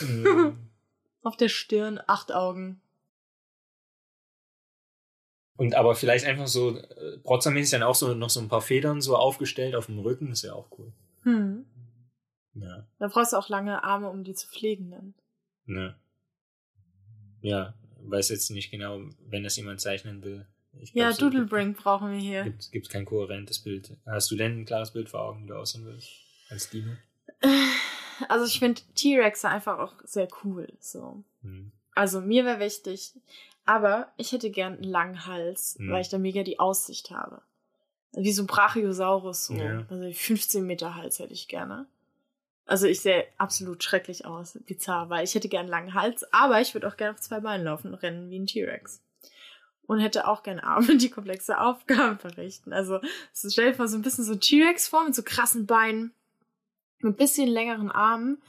Mm. 0.00 0.56
Auf 1.22 1.36
der 1.36 1.50
Stirn, 1.50 2.00
acht 2.06 2.32
Augen. 2.32 2.80
Und 5.58 5.74
aber 5.74 5.94
vielleicht 5.94 6.24
einfach 6.24 6.46
so 6.46 6.78
äh, 6.78 7.18
protzermäßig 7.18 7.72
dann 7.72 7.82
auch 7.82 7.94
so 7.94 8.14
noch 8.14 8.30
so 8.30 8.40
ein 8.40 8.48
paar 8.48 8.62
Federn 8.62 9.02
so 9.02 9.14
aufgestellt 9.14 9.74
auf 9.74 9.86
dem 9.86 9.98
Rücken, 9.98 10.32
ist 10.32 10.40
ja 10.40 10.54
auch 10.54 10.70
cool. 10.78 10.90
Hm. 11.24 11.66
Ja. 12.54 12.86
Da 12.98 13.08
brauchst 13.08 13.34
du 13.34 13.36
auch 13.36 13.50
lange 13.50 13.84
Arme, 13.84 14.08
um 14.08 14.24
die 14.24 14.32
zu 14.32 14.48
pflegen 14.48 14.90
dann. 14.90 15.14
Ne. 15.66 15.94
Ja, 17.42 17.74
weiß 18.02 18.28
jetzt 18.30 18.50
nicht 18.50 18.70
genau, 18.70 19.00
wenn 19.28 19.42
das 19.44 19.56
jemand 19.56 19.80
zeichnen 19.80 20.22
will. 20.22 20.46
Ich 20.80 20.92
Ja, 20.94 21.08
glaub, 21.08 21.18
so 21.18 21.30
Doodlebrink 21.30 21.76
brauchen 21.78 22.12
wir 22.12 22.18
hier. 22.18 22.44
Gibt 22.44 22.70
gibt 22.72 22.88
kein 22.90 23.04
kohärentes 23.04 23.58
Bild. 23.58 23.96
Hast 24.06 24.30
du 24.30 24.36
denn 24.36 24.60
ein 24.60 24.64
klares 24.64 24.92
Bild 24.92 25.08
vor 25.08 25.20
Augen, 25.20 25.44
wie 25.44 25.48
du 25.48 25.56
aussehen 25.56 25.84
willst? 25.84 26.08
Als 26.48 26.70
Dino? 26.70 26.92
Also 28.28 28.44
ich 28.46 28.58
finde 28.58 28.80
T-Rex 28.94 29.44
einfach 29.44 29.78
auch 29.78 29.94
sehr 30.04 30.28
cool. 30.44 30.68
So. 30.78 31.24
Mhm. 31.42 31.72
Also 31.94 32.20
mir 32.20 32.44
wäre 32.44 32.60
wichtig, 32.60 33.12
aber 33.64 34.12
ich 34.16 34.32
hätte 34.32 34.50
gern 34.50 34.74
einen 34.74 34.84
langen 34.84 35.26
Hals, 35.26 35.76
Mhm. 35.78 35.90
weil 35.90 36.02
ich 36.02 36.08
da 36.08 36.18
mega 36.18 36.42
die 36.42 36.58
Aussicht 36.60 37.10
habe. 37.10 37.42
Wie 38.12 38.32
so 38.32 38.42
ein 38.42 38.46
Brachiosaurus, 38.46 39.46
so. 39.46 39.54
Ja. 39.54 39.86
Also 39.88 40.10
15 40.12 40.66
Meter 40.66 40.94
Hals 40.96 41.18
hätte 41.18 41.32
ich 41.32 41.48
gerne. 41.48 41.86
Also 42.70 42.86
ich 42.86 43.00
sehe 43.00 43.26
absolut 43.36 43.82
schrecklich 43.82 44.26
aus, 44.26 44.56
bizarr, 44.64 45.10
weil 45.10 45.24
ich 45.24 45.34
hätte 45.34 45.48
gern 45.48 45.62
einen 45.62 45.70
langen 45.70 45.94
Hals, 45.94 46.24
aber 46.32 46.60
ich 46.60 46.72
würde 46.72 46.86
auch 46.86 46.96
gerne 46.96 47.14
auf 47.14 47.20
zwei 47.20 47.40
Beinen 47.40 47.64
laufen, 47.64 47.92
rennen 47.94 48.30
wie 48.30 48.38
ein 48.38 48.46
T-Rex. 48.46 49.02
Und 49.88 49.98
hätte 49.98 50.28
auch 50.28 50.44
gerne 50.44 50.62
Arme, 50.62 50.96
die 50.96 51.10
komplexe 51.10 51.58
Aufgaben 51.58 52.20
verrichten. 52.20 52.72
Also 52.72 53.00
so 53.32 53.50
stell 53.50 53.70
dir 53.72 53.74
vor, 53.74 53.88
so 53.88 53.96
ein 53.98 54.02
bisschen 54.02 54.22
so 54.24 54.34
ein 54.34 54.40
T-Rex 54.40 54.86
vor 54.86 55.04
mit 55.04 55.16
so 55.16 55.24
krassen 55.24 55.66
Beinen, 55.66 56.14
mit 57.00 57.14
ein 57.14 57.16
bisschen 57.16 57.48
längeren 57.48 57.90
Armen, 57.90 58.40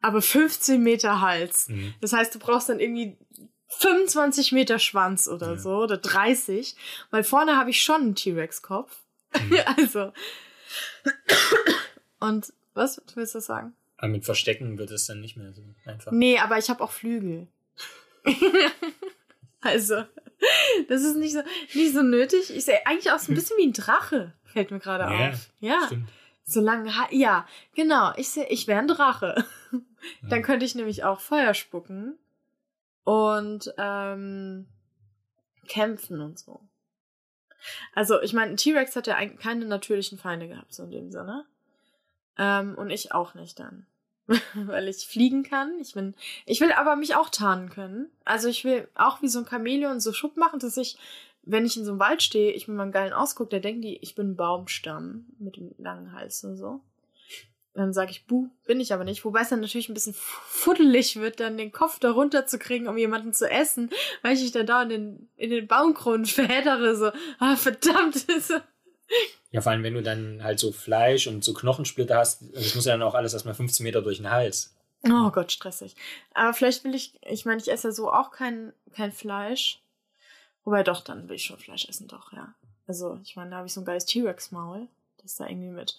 aber 0.00 0.22
15 0.22 0.82
Meter 0.82 1.20
Hals. 1.20 1.68
Mhm. 1.68 1.92
Das 2.00 2.14
heißt, 2.14 2.34
du 2.34 2.38
brauchst 2.38 2.70
dann 2.70 2.80
irgendwie 2.80 3.18
25 3.66 4.52
Meter 4.52 4.78
Schwanz 4.78 5.28
oder 5.28 5.52
Ja. 5.52 5.58
so 5.58 5.76
oder 5.82 5.98
30, 5.98 6.74
weil 7.10 7.22
vorne 7.22 7.58
habe 7.58 7.68
ich 7.68 7.82
schon 7.82 8.00
einen 8.00 8.14
T-Rex-Kopf. 8.14 8.96
Mhm. 9.38 9.58
also. 9.76 10.12
Und 12.20 12.50
was 12.78 13.02
willst 13.14 13.34
du 13.34 13.40
sagen? 13.40 13.74
Aber 13.98 14.08
mit 14.08 14.24
Verstecken 14.24 14.78
wird 14.78 14.90
es 14.90 15.06
dann 15.06 15.20
nicht 15.20 15.36
mehr 15.36 15.52
so 15.52 15.62
einfach. 15.84 16.12
Nee, 16.12 16.38
aber 16.38 16.56
ich 16.58 16.70
habe 16.70 16.82
auch 16.82 16.92
Flügel. 16.92 17.48
also, 19.60 20.04
das 20.88 21.02
ist 21.02 21.16
nicht 21.16 21.32
so, 21.34 21.42
nicht 21.74 21.92
so 21.92 22.02
nötig. 22.02 22.54
Ich 22.54 22.64
sehe 22.64 22.86
eigentlich 22.86 23.10
auch 23.10 23.18
so 23.18 23.32
ein 23.32 23.34
bisschen 23.34 23.56
wie 23.58 23.66
ein 23.66 23.72
Drache, 23.72 24.32
fällt 24.44 24.70
mir 24.70 24.78
gerade 24.78 25.04
Ja, 25.12 25.30
auf. 25.30 25.50
Ja, 25.60 25.82
Stimmt. 25.86 26.08
so 26.44 26.60
lange 26.60 26.96
ha 26.96 27.08
Ja, 27.10 27.46
genau. 27.74 28.12
Ich 28.16 28.28
sehe, 28.28 28.46
ich 28.48 28.66
wäre 28.66 28.78
ein 28.80 28.88
Drache. 28.88 29.44
Dann 30.28 30.42
könnte 30.42 30.64
ich 30.64 30.74
nämlich 30.76 31.02
auch 31.04 31.20
Feuer 31.20 31.54
spucken 31.54 32.16
und 33.04 33.74
ähm, 33.78 34.66
kämpfen 35.66 36.20
und 36.20 36.38
so. 36.38 36.60
Also, 37.94 38.20
ich 38.22 38.32
meine, 38.32 38.52
ein 38.52 38.56
T-Rex 38.56 38.94
hat 38.94 39.08
ja 39.08 39.16
eigentlich 39.16 39.40
keine 39.40 39.64
natürlichen 39.64 40.18
Feinde 40.18 40.46
gehabt, 40.46 40.72
so 40.72 40.84
in 40.84 40.92
dem 40.92 41.10
Sinne. 41.10 41.44
Ähm, 42.38 42.74
und 42.76 42.90
ich 42.90 43.12
auch 43.12 43.34
nicht 43.34 43.58
dann. 43.58 43.86
Weil 44.54 44.88
ich 44.88 45.06
fliegen 45.06 45.42
kann. 45.42 45.78
Ich 45.80 45.94
bin, 45.94 46.14
ich 46.46 46.60
will 46.60 46.72
aber 46.72 46.96
mich 46.96 47.14
auch 47.14 47.30
tarnen 47.30 47.70
können. 47.70 48.10
Also 48.24 48.48
ich 48.48 48.64
will 48.64 48.88
auch 48.94 49.22
wie 49.22 49.28
so 49.28 49.40
ein 49.40 49.46
Chamäleon 49.46 50.00
so 50.00 50.12
Schub 50.12 50.36
machen, 50.36 50.60
dass 50.60 50.76
ich, 50.76 50.96
wenn 51.42 51.66
ich 51.66 51.76
in 51.76 51.84
so 51.84 51.92
einem 51.92 52.00
Wald 52.00 52.22
stehe, 52.22 52.52
ich 52.52 52.68
mit 52.68 52.76
meinem 52.76 52.92
geilen 52.92 53.12
Ausguck, 53.12 53.50
da 53.50 53.58
denken 53.58 53.82
die, 53.82 53.96
ich 53.96 54.14
bin 54.14 54.30
ein 54.30 54.36
Baumstamm 54.36 55.26
mit 55.38 55.56
dem 55.56 55.74
langen 55.78 56.12
Hals 56.12 56.44
und 56.44 56.56
so. 56.56 56.80
Dann 57.74 57.92
sage 57.92 58.10
ich, 58.10 58.26
buh, 58.26 58.48
bin 58.66 58.80
ich 58.80 58.92
aber 58.92 59.04
nicht. 59.04 59.24
Wobei 59.24 59.42
es 59.42 59.50
dann 59.50 59.60
natürlich 59.60 59.88
ein 59.88 59.94
bisschen 59.94 60.14
fuddelig 60.14 61.16
wird, 61.16 61.38
dann 61.38 61.56
den 61.56 61.70
Kopf 61.70 62.00
da 62.00 62.10
runter 62.10 62.44
zu 62.44 62.58
kriegen, 62.58 62.88
um 62.88 62.98
jemanden 62.98 63.32
zu 63.32 63.48
essen, 63.48 63.90
weil 64.22 64.34
ich 64.34 64.42
mich 64.42 64.52
dann 64.52 64.66
da 64.66 64.82
in 64.82 64.88
den, 64.88 65.28
in 65.36 65.50
den 65.50 65.68
Baumkronen 65.68 66.26
verheddere, 66.26 66.96
so, 66.96 67.12
ah, 67.38 67.56
verdammt. 67.56 68.26
So. 68.40 68.54
Ja, 69.50 69.60
vor 69.62 69.72
allem, 69.72 69.82
wenn 69.82 69.94
du 69.94 70.02
dann 70.02 70.42
halt 70.42 70.58
so 70.58 70.72
Fleisch 70.72 71.26
und 71.26 71.42
so 71.42 71.54
Knochensplitter 71.54 72.18
hast, 72.18 72.42
das 72.54 72.74
muss 72.74 72.84
ja 72.84 72.92
dann 72.92 73.02
auch 73.02 73.14
alles 73.14 73.32
erstmal 73.32 73.54
15 73.54 73.82
Meter 73.84 74.02
durch 74.02 74.18
den 74.18 74.30
Hals. 74.30 74.74
Oh 75.04 75.30
Gott, 75.30 75.52
stressig. 75.52 75.94
Aber 76.34 76.52
vielleicht 76.52 76.84
will 76.84 76.94
ich, 76.94 77.18
ich 77.22 77.44
meine, 77.44 77.60
ich 77.60 77.70
esse 77.70 77.88
ja 77.88 77.92
so 77.92 78.12
auch 78.12 78.30
kein, 78.30 78.72
kein 78.92 79.12
Fleisch. 79.12 79.80
Wobei 80.64 80.82
doch, 80.82 81.00
dann 81.00 81.28
will 81.28 81.36
ich 81.36 81.44
schon 81.44 81.58
Fleisch 81.58 81.88
essen, 81.88 82.08
doch, 82.08 82.32
ja. 82.32 82.54
Also, 82.86 83.18
ich 83.22 83.36
meine, 83.36 83.50
da 83.50 83.56
habe 83.58 83.66
ich 83.66 83.72
so 83.72 83.80
ein 83.80 83.84
geiles 83.84 84.06
T-Rex-Maul, 84.06 84.88
das 85.22 85.36
da 85.36 85.46
irgendwie 85.46 85.70
mit 85.70 85.96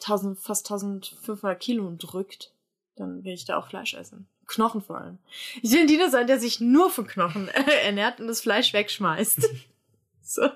1000, 0.00 0.38
fast 0.38 0.66
1500 0.66 1.60
Kilo 1.60 1.92
drückt. 1.96 2.52
Dann 2.96 3.22
will 3.24 3.34
ich 3.34 3.44
da 3.44 3.58
auch 3.58 3.68
Fleisch 3.68 3.94
essen. 3.94 4.28
Knochen 4.46 4.82
vor 4.82 4.98
allem. 4.98 5.18
Ich 5.62 5.70
will 5.70 5.80
ein 5.80 5.86
Dino 5.86 6.08
sein, 6.08 6.26
der 6.26 6.40
sich 6.40 6.58
nur 6.58 6.90
von 6.90 7.06
Knochen 7.06 7.48
ernährt 7.84 8.18
und 8.18 8.28
das 8.28 8.40
Fleisch 8.40 8.72
wegschmeißt. 8.72 9.48
so. 10.22 10.48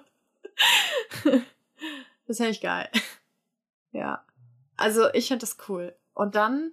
Das 2.32 2.38
fände 2.38 2.52
ich 2.52 2.62
geil. 2.62 2.88
Ja. 3.94 4.24
Also, 4.78 5.12
ich 5.12 5.28
finde 5.28 5.42
das 5.42 5.58
cool. 5.68 5.94
Und 6.14 6.34
dann, 6.34 6.72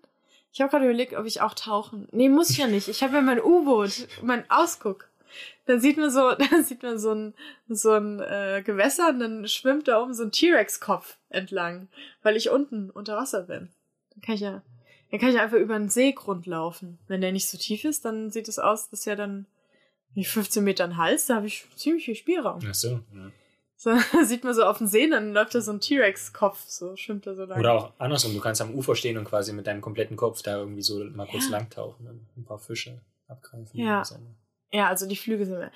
ich 0.54 0.62
habe 0.62 0.72
gerade 0.72 0.86
überlegt, 0.86 1.16
ob 1.16 1.26
ich 1.26 1.42
auch 1.42 1.54
tauchen. 1.54 2.08
Nee, 2.14 2.30
muss 2.30 2.50
ich 2.50 2.60
ja 2.60 2.68
nicht. 2.68 2.88
Ich 2.88 3.04
habe 3.04 3.16
ja 3.16 3.22
mein 3.22 3.42
U-Boot, 3.42 4.08
mein 4.22 4.50
Ausguck. 4.50 5.10
Dann 5.66 5.82
sieht 5.82 5.98
man 5.98 6.12
so, 6.12 6.32
dann 6.50 6.64
sieht 6.64 6.82
man 6.82 6.98
so 6.98 7.14
ein, 7.14 7.34
so 7.68 7.92
ein 7.92 8.22
äh, 8.22 8.64
Gewässer 8.66 9.10
und 9.10 9.20
dann 9.20 9.48
schwimmt 9.50 9.90
da 9.90 10.02
oben 10.02 10.14
so 10.14 10.24
ein 10.24 10.32
T-Rex-Kopf 10.32 11.18
entlang, 11.28 11.90
weil 12.24 12.38
ich 12.38 12.50
unten 12.50 12.90
unter 12.90 13.18
Wasser 13.18 13.42
bin. 13.42 13.68
Dann 14.12 14.22
kann 14.22 14.36
ich 14.36 14.42
ja, 14.42 14.62
dann 15.12 15.20
kann 15.20 15.32
ich 15.32 15.42
einfach 15.42 15.58
über 15.58 15.78
den 15.78 15.90
Seegrund 15.90 16.46
laufen. 16.46 17.00
Wenn 17.10 17.20
der 17.20 17.34
nicht 17.34 17.50
so 17.50 17.58
tief 17.58 17.84
ist, 17.84 18.06
dann 18.06 18.32
sieht 18.32 18.48
es 18.48 18.60
aus, 18.60 18.90
dass 18.90 19.04
ja 19.04 19.18
dann 19.18 19.46
wie 20.14 20.24
15 20.24 20.64
Meter 20.64 20.86
ein 20.86 20.96
Hals, 20.96 21.26
da 21.26 21.36
habe 21.36 21.48
ich 21.48 21.68
ziemlich 21.76 22.06
viel 22.06 22.16
Spielraum. 22.16 22.62
Ach 22.66 22.74
so. 22.74 23.02
Ja. 23.14 23.32
So 23.82 23.96
sieht 24.26 24.44
man 24.44 24.54
so 24.54 24.66
auf 24.66 24.80
dem 24.80 24.88
See, 24.88 25.10
dann 25.10 25.32
läuft 25.32 25.56
da 25.56 25.62
so 25.62 25.72
ein 25.72 25.80
T-Rex-Kopf, 25.80 26.66
so 26.68 26.98
schwimmt 26.98 27.26
da 27.26 27.34
so 27.34 27.46
lang. 27.46 27.58
Oder 27.58 27.74
auch 27.74 27.94
andersrum, 27.98 28.34
du 28.34 28.42
kannst 28.42 28.62
am 28.62 28.74
Ufer 28.74 28.94
stehen 28.94 29.18
und 29.18 29.24
quasi 29.24 29.54
mit 29.54 29.68
deinem 29.68 29.80
kompletten 29.80 30.18
Kopf 30.18 30.42
da 30.42 30.58
irgendwie 30.58 30.82
so 30.82 31.02
mal 31.06 31.26
kurz 31.26 31.46
Ja. 31.46 31.52
lang 31.52 31.70
tauchen 31.70 32.06
und 32.06 32.28
ein 32.38 32.44
paar 32.44 32.60
Fische 32.60 33.00
abgreifen. 33.30 33.80
Ja. 33.80 34.04
Ja, 34.74 34.88
also 34.90 35.08
die 35.08 35.16
Flügel 35.16 35.46
sind 35.46 35.60
mir. 35.60 35.72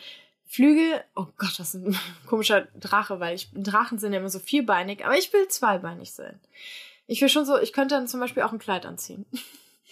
Flügel, 0.46 1.02
oh 1.16 1.28
Gott, 1.38 1.58
was 1.58 1.76
ein 1.76 1.98
komischer 2.28 2.68
Drache, 2.78 3.22
weil 3.22 3.36
ich, 3.36 3.50
Drachen 3.54 3.98
sind 3.98 4.12
ja 4.12 4.20
immer 4.20 4.30
so 4.30 4.40
vierbeinig, 4.40 5.06
aber 5.06 5.18
ich 5.18 5.32
will 5.32 5.48
zweibeinig 5.48 6.12
sein. 6.12 6.42
Ich 7.08 7.22
will 7.22 7.30
schon 7.30 7.46
so, 7.46 7.58
ich 7.58 7.72
könnte 7.72 7.96
dann 7.96 8.10
zum 8.10 8.20
Beispiel 8.20 8.44
auch 8.44 8.52
ein 8.52 8.60
Kleid 8.60 8.86
anziehen. 8.86 9.26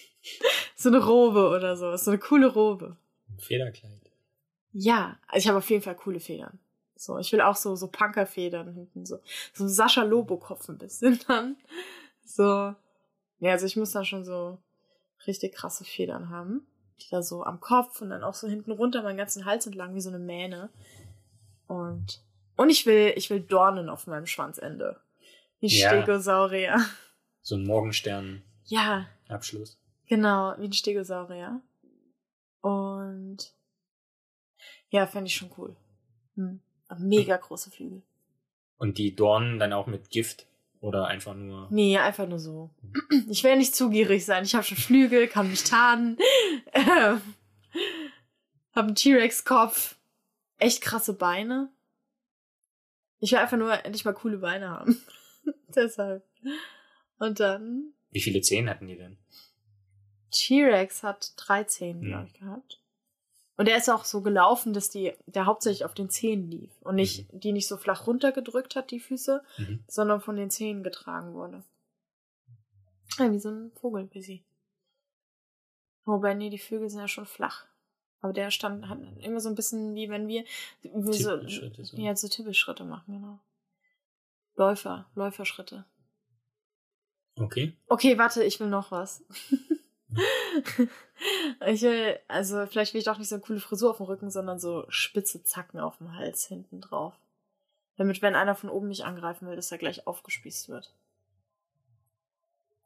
so 0.75 0.89
eine 0.89 0.99
Robe 0.99 1.47
oder 1.47 1.77
so, 1.77 1.95
so 1.95 2.11
eine 2.11 2.19
coole 2.19 2.47
Robe. 2.47 2.97
Ein 3.29 3.39
Federkleid. 3.39 4.01
Ja, 4.73 5.17
also 5.29 5.43
ich 5.43 5.47
habe 5.47 5.59
auf 5.59 5.69
jeden 5.69 5.81
Fall 5.81 5.95
coole 5.95 6.19
Federn. 6.19 6.59
So, 7.01 7.17
ich 7.17 7.31
will 7.31 7.41
auch 7.41 7.55
so, 7.55 7.75
so 7.75 7.87
Punkerfedern 7.87 8.75
hinten, 8.75 9.07
so, 9.07 9.17
so 9.53 9.63
ein 9.63 9.69
Sascha 9.69 10.03
Lobo-Kopf 10.03 10.69
ein 10.69 10.77
bisschen 10.77 11.19
dann. 11.27 11.57
So, 12.23 12.75
ja, 13.39 13.51
also 13.51 13.65
ich 13.65 13.75
muss 13.75 13.91
da 13.91 14.05
schon 14.05 14.23
so 14.23 14.59
richtig 15.25 15.55
krasse 15.55 15.83
Federn 15.83 16.29
haben. 16.29 16.67
Die 16.99 17.09
da 17.09 17.23
so 17.23 17.43
am 17.43 17.59
Kopf 17.59 18.03
und 18.03 18.11
dann 18.11 18.23
auch 18.23 18.35
so 18.35 18.47
hinten 18.47 18.69
runter 18.69 19.01
meinen 19.01 19.17
ganzen 19.17 19.45
Hals 19.45 19.65
entlang 19.65 19.95
wie 19.95 20.01
so 20.01 20.09
eine 20.09 20.19
Mähne. 20.19 20.69
Und, 21.65 22.21
und 22.55 22.69
ich 22.69 22.85
will, 22.85 23.13
ich 23.15 23.31
will 23.31 23.39
Dornen 23.39 23.89
auf 23.89 24.05
meinem 24.05 24.27
Schwanzende. 24.27 25.01
Wie 25.59 25.75
Ja. 25.75 25.89
Stegosaurier. 25.89 26.85
So 27.41 27.55
ein 27.55 27.63
Morgenstern-Abschluss. 27.63 28.45
Ja, 28.65 29.07
genau, 30.07 30.53
wie 30.59 30.65
ein 30.65 30.73
Stegosaurier. 30.73 31.61
Und 32.61 33.55
ja, 34.89 35.07
fände 35.07 35.29
ich 35.29 35.35
schon 35.35 35.51
cool. 35.57 35.75
Hm. 36.35 36.61
Mega 36.99 37.37
große 37.37 37.71
Flügel. 37.71 38.01
Und 38.77 38.97
die 38.97 39.15
Dornen 39.15 39.59
dann 39.59 39.73
auch 39.73 39.87
mit 39.87 40.09
Gift 40.09 40.47
oder 40.79 41.05
einfach 41.07 41.35
nur. 41.35 41.67
Nee, 41.69 41.97
einfach 41.97 42.27
nur 42.27 42.39
so. 42.39 42.69
Ich 43.29 43.43
will 43.43 43.51
ja 43.51 43.57
nicht 43.57 43.75
zugierig 43.75 44.25
sein. 44.25 44.43
Ich 44.43 44.55
habe 44.55 44.63
schon 44.63 44.77
Flügel, 44.77 45.27
kann 45.27 45.49
mich 45.49 45.63
tarnen. 45.63 46.17
Ähm, 46.73 47.21
hab 48.73 48.85
einen 48.85 48.95
T-Rex-Kopf. 48.95 49.95
Echt 50.57 50.81
krasse 50.81 51.13
Beine. 51.13 51.69
Ich 53.19 53.31
will 53.31 53.39
einfach 53.39 53.57
nur 53.57 53.73
endlich 53.85 54.03
mal 54.05 54.13
coole 54.13 54.37
Beine 54.39 54.69
haben. 54.69 54.99
Deshalb. 55.75 56.23
Und 57.19 57.39
dann, 57.39 57.93
Wie 58.09 58.21
viele 58.21 58.41
Zehen 58.41 58.67
hatten 58.69 58.87
die 58.87 58.97
denn? 58.97 59.17
T-Rex 60.31 61.03
hat 61.03 61.33
drei 61.37 61.63
Zähne, 61.65 61.99
Mhm. 62.01 62.07
glaube 62.07 62.27
ich, 62.27 62.33
gehabt. 62.39 62.80
Und 63.61 63.67
der 63.67 63.77
ist 63.77 63.89
auch 63.91 64.05
so 64.05 64.21
gelaufen, 64.23 64.73
dass 64.73 64.89
die, 64.89 65.13
der 65.27 65.45
hauptsächlich 65.45 65.85
auf 65.85 65.93
den 65.93 66.09
Zähnen 66.09 66.49
lief. 66.49 66.71
Und 66.81 66.95
nicht, 66.95 67.27
die 67.31 67.51
nicht 67.51 67.67
so 67.67 67.77
flach 67.77 68.07
runtergedrückt 68.07 68.75
hat, 68.75 68.89
die 68.89 68.99
Füße, 68.99 69.43
Mhm. 69.59 69.83
sondern 69.87 70.19
von 70.19 70.35
den 70.35 70.49
Zähnen 70.49 70.81
getragen 70.81 71.33
wurde. 71.35 71.63
Ja, 73.19 73.31
wie 73.31 73.37
so 73.39 73.49
ein 73.51 73.71
Vogel, 73.79 74.05
busy. 74.05 74.43
Wobei, 76.05 76.33
nee, 76.33 76.49
die 76.49 76.57
Vögel 76.57 76.89
sind 76.89 77.01
ja 77.01 77.07
schon 77.07 77.27
flach. 77.27 77.67
Aber 78.21 78.33
der 78.33 78.49
stand, 78.49 78.89
hat 78.89 78.97
immer 79.19 79.39
so 79.39 79.49
ein 79.49 79.53
bisschen 79.55 79.93
wie 79.93 80.09
wenn 80.09 80.27
wir, 80.27 80.43
wie 80.81 81.13
so, 81.13 81.39
so. 81.47 81.97
ja, 81.97 82.15
so 82.15 82.27
Tippelschritte 82.27 82.83
machen, 82.83 83.13
genau. 83.13 83.39
Läufer, 84.55 85.05
Läuferschritte. 85.13 85.85
Okay. 87.35 87.77
Okay, 87.87 88.17
warte, 88.17 88.43
ich 88.43 88.59
will 88.59 88.69
noch 88.69 88.89
was. 88.91 89.23
ich 91.67 91.81
will, 91.81 92.19
also 92.27 92.65
vielleicht 92.65 92.93
will 92.93 92.99
ich 92.99 93.05
doch 93.05 93.17
nicht 93.17 93.29
so 93.29 93.35
eine 93.35 93.43
coole 93.43 93.59
Frisur 93.59 93.91
auf 93.91 93.97
dem 93.97 94.05
Rücken, 94.05 94.29
sondern 94.29 94.59
so 94.59 94.85
spitze 94.89 95.43
Zacken 95.43 95.79
auf 95.79 95.97
dem 95.97 96.15
Hals 96.15 96.45
hinten 96.45 96.81
drauf. 96.81 97.13
Damit, 97.97 98.21
wenn 98.21 98.35
einer 98.35 98.55
von 98.55 98.69
oben 98.69 98.87
mich 98.87 99.05
angreifen 99.05 99.47
will, 99.47 99.55
dass 99.55 99.71
er 99.71 99.77
gleich 99.77 100.07
aufgespießt 100.07 100.69
wird. 100.69 100.93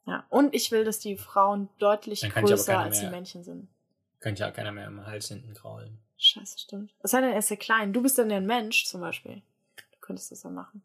Ja, 0.06 0.24
und 0.28 0.54
ich 0.54 0.70
will, 0.70 0.84
dass 0.84 0.98
die 1.00 1.16
Frauen 1.16 1.68
deutlich 1.78 2.20
größer 2.20 2.78
als 2.78 3.00
die 3.00 3.08
Männchen 3.08 3.42
sind. 3.42 3.68
Kann 4.20 4.36
ja 4.36 4.50
keiner 4.50 4.72
mehr 4.72 4.86
im 4.86 5.04
Hals 5.04 5.28
hinten 5.28 5.54
kraulen. 5.54 5.98
Scheiße, 6.18 6.58
stimmt. 6.58 6.92
Was 7.02 7.10
sei 7.10 7.20
denn, 7.20 7.32
er 7.32 7.38
ist 7.38 7.50
ja 7.50 7.56
klein. 7.56 7.92
Du 7.92 8.02
bist 8.02 8.16
dann 8.18 8.30
ja 8.30 8.36
ein 8.36 8.46
Mensch, 8.46 8.86
zum 8.86 9.00
Beispiel. 9.00 9.42
Du 9.76 9.98
könntest 10.00 10.30
das 10.32 10.42
ja 10.44 10.50
machen. 10.50 10.82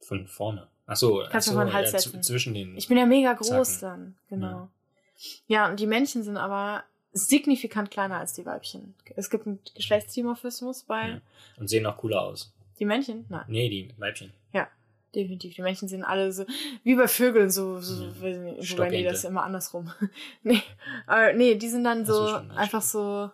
Von 0.00 0.26
vorne. 0.26 0.68
Ach 0.86 0.96
so, 0.96 1.24
Kannst 1.30 1.32
du 1.32 1.36
ach 1.36 1.42
so 1.42 1.50
auf 1.52 1.56
meinen 1.56 1.72
Hals 1.72 1.92
ja, 1.92 1.98
setzen. 1.98 2.22
zwischen 2.22 2.54
den. 2.54 2.76
Ich 2.76 2.88
bin 2.88 2.96
ja 2.96 3.06
mega 3.06 3.34
groß 3.34 3.78
Zacken. 3.78 4.16
dann, 4.28 4.40
genau. 4.40 4.46
Ja. 4.46 4.70
Und 5.68 5.80
die 5.80 5.86
Männchen 5.86 6.22
sind 6.22 6.36
aber 6.36 6.84
signifikant 7.12 7.90
kleiner 7.90 8.18
als 8.18 8.32
die 8.34 8.46
Weibchen. 8.46 8.94
Es 9.16 9.30
gibt 9.30 9.46
einen 9.46 9.60
Geschlechtsdimorphismus 9.74 10.84
bei. 10.84 11.08
Ja. 11.08 11.20
Und 11.58 11.68
sehen 11.68 11.86
auch 11.86 11.96
cooler 11.96 12.22
aus. 12.22 12.52
Die 12.78 12.84
Männchen? 12.84 13.26
Nein. 13.28 13.44
Nee, 13.48 13.68
die 13.68 13.92
Weibchen. 13.98 14.32
Ja, 14.52 14.68
definitiv. 15.14 15.54
Die 15.54 15.62
Männchen 15.62 15.88
sind 15.88 16.04
alle 16.04 16.32
so, 16.32 16.46
wie 16.82 16.94
bei 16.94 17.08
Vögeln, 17.08 17.50
so, 17.50 17.80
so 17.80 18.04
mhm. 18.04 18.56
nicht, 18.56 18.72
wobei 18.72 18.90
nee, 18.90 19.04
das 19.04 19.18
ist 19.18 19.24
immer 19.24 19.42
andersrum. 19.42 19.92
nee, 20.42 20.62
aber 21.06 21.32
nee, 21.32 21.56
die 21.56 21.68
sind 21.68 21.84
dann 21.84 22.06
so 22.06 22.24
einfach 22.54 22.82
so, 22.82 23.30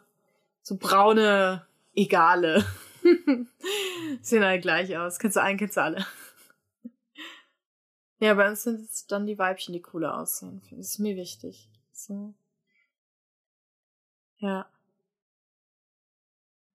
so 0.62 0.76
braune 0.76 1.64
Egale. 1.94 2.64
Sehen 4.20 4.42
alle 4.42 4.60
gleich 4.60 4.96
aus. 4.96 5.18
Kennst 5.18 5.36
du 5.36 5.42
einen, 5.42 5.58
kennst 5.58 5.76
du 5.76 5.82
alle. 5.82 6.06
Ja, 8.18 8.32
bei 8.32 8.48
uns 8.48 8.62
sind 8.62 8.80
es 8.80 9.06
dann 9.06 9.26
die 9.26 9.38
Weibchen, 9.38 9.74
die 9.74 9.82
cooler 9.82 10.18
aussehen. 10.18 10.62
Das 10.70 10.92
ist 10.92 10.98
mir 10.98 11.16
wichtig. 11.16 11.68
So. 11.96 12.34
Ja. 14.36 14.70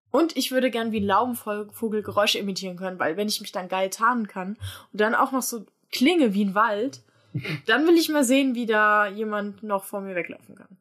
Und 0.10 0.36
ich 0.36 0.52
würde 0.52 0.72
gern 0.72 0.92
wie 0.92 1.00
ein 1.00 1.06
Laubenvogel 1.06 2.02
Geräusche 2.02 2.40
imitieren 2.40 2.76
können, 2.76 3.00
weil 3.00 3.16
wenn 3.18 3.28
ich 3.28 3.40
mich 3.40 3.52
dann 3.52 3.70
geil 3.70 3.90
tarnen 3.90 4.28
kann 4.28 4.58
und 4.92 5.00
dann 5.00 5.16
auch 5.16 5.32
noch 5.32 5.44
so 5.44 5.66
klinge 5.92 6.34
wie 6.34 6.44
ein 6.44 6.56
Wald, 6.56 7.04
dann 7.68 7.88
will 7.88 7.98
ich 7.98 8.10
mal 8.10 8.24
sehen, 8.24 8.56
wie 8.56 8.66
da 8.66 9.08
jemand 9.08 9.64
noch 9.64 9.86
vor 9.86 10.02
mir 10.02 10.16
weglaufen 10.16 10.56
kann. 10.56 10.78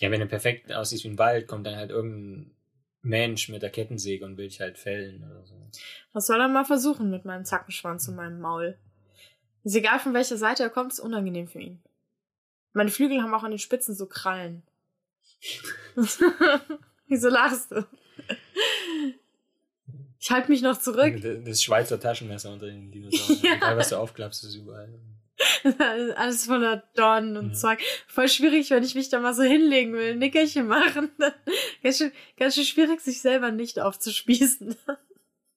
Ja, 0.00 0.10
wenn 0.10 0.20
er 0.20 0.26
perfekt 0.26 0.72
aussieht 0.72 1.04
wie 1.04 1.08
ein 1.08 1.18
Wald, 1.18 1.48
kommt 1.48 1.66
dann 1.66 1.76
halt 1.76 1.90
irgendein 1.90 2.54
Mensch 3.02 3.48
mit 3.48 3.62
der 3.62 3.70
Kettensäge 3.70 4.24
und 4.24 4.36
will 4.36 4.48
dich 4.48 4.60
halt 4.60 4.78
fällen 4.78 5.24
oder 5.24 5.44
so. 5.46 5.54
Was 6.12 6.26
soll 6.26 6.40
er 6.40 6.48
mal 6.48 6.64
versuchen 6.64 7.10
mit 7.10 7.24
meinem 7.24 7.44
Zackenschwanz 7.44 8.06
und 8.08 8.16
meinem 8.16 8.40
Maul? 8.40 8.78
Ist 9.64 9.76
egal 9.76 10.00
von 10.00 10.12
welcher 10.12 10.36
Seite 10.36 10.64
er 10.64 10.70
kommt, 10.70 10.92
ist 10.92 11.00
unangenehm 11.00 11.48
für 11.48 11.60
ihn. 11.60 11.82
Meine 12.72 12.90
Flügel 12.90 13.22
haben 13.22 13.34
auch 13.34 13.42
an 13.42 13.50
den 13.50 13.58
Spitzen 13.58 13.94
so 13.94 14.06
Krallen. 14.06 14.62
Wieso 17.06 17.28
lachst 17.28 17.72
du? 17.72 17.86
Ich 20.18 20.30
halte 20.30 20.50
mich 20.50 20.62
noch 20.62 20.78
zurück. 20.78 21.20
Das 21.44 21.62
Schweizer 21.62 21.98
Taschenmesser 21.98 22.52
unter 22.52 22.66
den 22.66 22.90
Dinosauriern. 22.90 23.40
ja. 23.44 23.56
Egal, 23.56 23.76
was 23.76 23.88
du 23.88 23.96
aufklappst, 23.96 24.44
ist 24.44 24.54
überall. 24.54 24.88
Alles 26.16 26.46
voller 26.46 26.84
Dornen 26.94 27.36
und 27.36 27.48
mhm. 27.48 27.54
Zeug. 27.54 27.80
Voll 28.06 28.28
schwierig, 28.28 28.70
wenn 28.70 28.84
ich 28.84 28.94
mich 28.94 29.08
da 29.08 29.18
mal 29.18 29.34
so 29.34 29.42
hinlegen 29.42 29.94
will, 29.94 30.14
Nickerchen 30.16 30.68
machen. 30.68 31.10
Ganz 31.82 31.98
schön, 31.98 32.12
ganz 32.38 32.54
schön 32.54 32.64
schwierig, 32.64 33.00
sich 33.00 33.20
selber 33.20 33.50
nicht 33.50 33.80
aufzuspießen. 33.80 34.76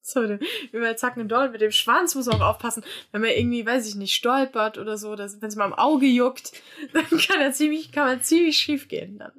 So, 0.08 0.38
über 0.72 0.96
Zacken 0.96 1.24
und 1.24 1.30
Dorn 1.30 1.52
mit 1.52 1.62
dem 1.62 1.72
Schwanz 1.72 2.14
muss 2.14 2.28
man 2.28 2.40
auch 2.40 2.50
aufpassen. 2.54 2.84
Wenn 3.12 3.22
man 3.22 3.32
irgendwie, 3.32 3.66
weiß 3.66 3.88
ich 3.88 3.96
nicht, 3.96 4.14
stolpert 4.14 4.78
oder 4.78 5.00
so, 5.00 5.18
wenn 5.18 5.50
es 5.50 5.56
mal 5.56 5.66
im 5.66 5.74
Auge 5.74 6.06
juckt, 6.06 6.52
dann 6.94 7.06
kann 7.06 7.42
er 7.42 7.54
ziemlich, 7.54 7.92
kann 7.92 8.06
man 8.06 8.22
ziemlich 8.22 8.56
schief 8.56 8.88
gehen 8.88 9.18
dann. 9.18 9.32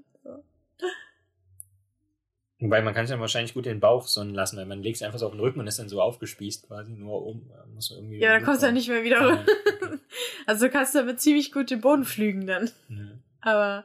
Wobei 2.59 2.83
man 2.83 2.95
kann 2.95 3.05
es 3.05 3.11
ja 3.11 3.21
wahrscheinlich 3.21 3.55
gut 3.55 3.67
den 3.67 3.79
Bauch 3.79 4.09
sonnen 4.09 4.35
lassen, 4.35 4.57
weil 4.57 4.67
man 4.67 4.83
legt 4.83 4.97
es 4.97 5.03
einfach 5.03 5.21
so 5.21 5.27
auf 5.27 5.33
den 5.33 5.41
Rücken 5.41 5.61
und 5.61 5.69
ist 5.69 5.79
dann 5.79 5.89
so 5.89 6.01
aufgespießt 6.03 6.67
quasi, 6.67 6.95
nur 6.95 7.25
um, 7.25 7.49
muss 7.73 7.93
irgendwie. 7.93 8.19
Ja, 8.19 8.33
dann 8.33 8.45
kommst 8.45 8.63
du 8.63 8.67
ja 8.67 8.73
nicht 8.73 8.89
mehr 8.89 9.05
wieder 9.05 9.21
ja. 9.21 9.45
Also 10.47 10.69
kannst 10.69 10.97
du 10.97 10.99
damit 10.99 11.21
ziemlich 11.21 11.53
gut 11.53 11.71
den 11.71 11.81
Boden 11.81 12.05
flügen 12.05 12.45
dann. 12.45 12.73
Ja. 12.89 13.05
Aber, 13.41 13.85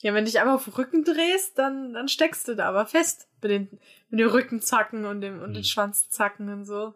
ja, 0.00 0.14
wenn 0.14 0.24
du 0.24 0.30
dich 0.32 0.40
einfach 0.40 0.54
auf 0.54 0.64
den 0.64 0.72
Rücken 0.72 1.04
drehst, 1.04 1.58
dann, 1.58 1.92
dann 1.92 2.08
steckst 2.08 2.48
du 2.48 2.56
da 2.56 2.70
aber 2.70 2.86
fest 2.86 3.28
mit 3.46 3.50
den, 3.50 3.80
mit 4.10 4.20
den 4.20 4.28
Rückenzacken 4.28 5.04
und 5.04 5.20
dem, 5.20 5.40
und 5.40 5.50
mhm. 5.50 5.54
den 5.54 5.64
Schwanzzacken 5.64 6.48
und 6.52 6.64
so. 6.64 6.94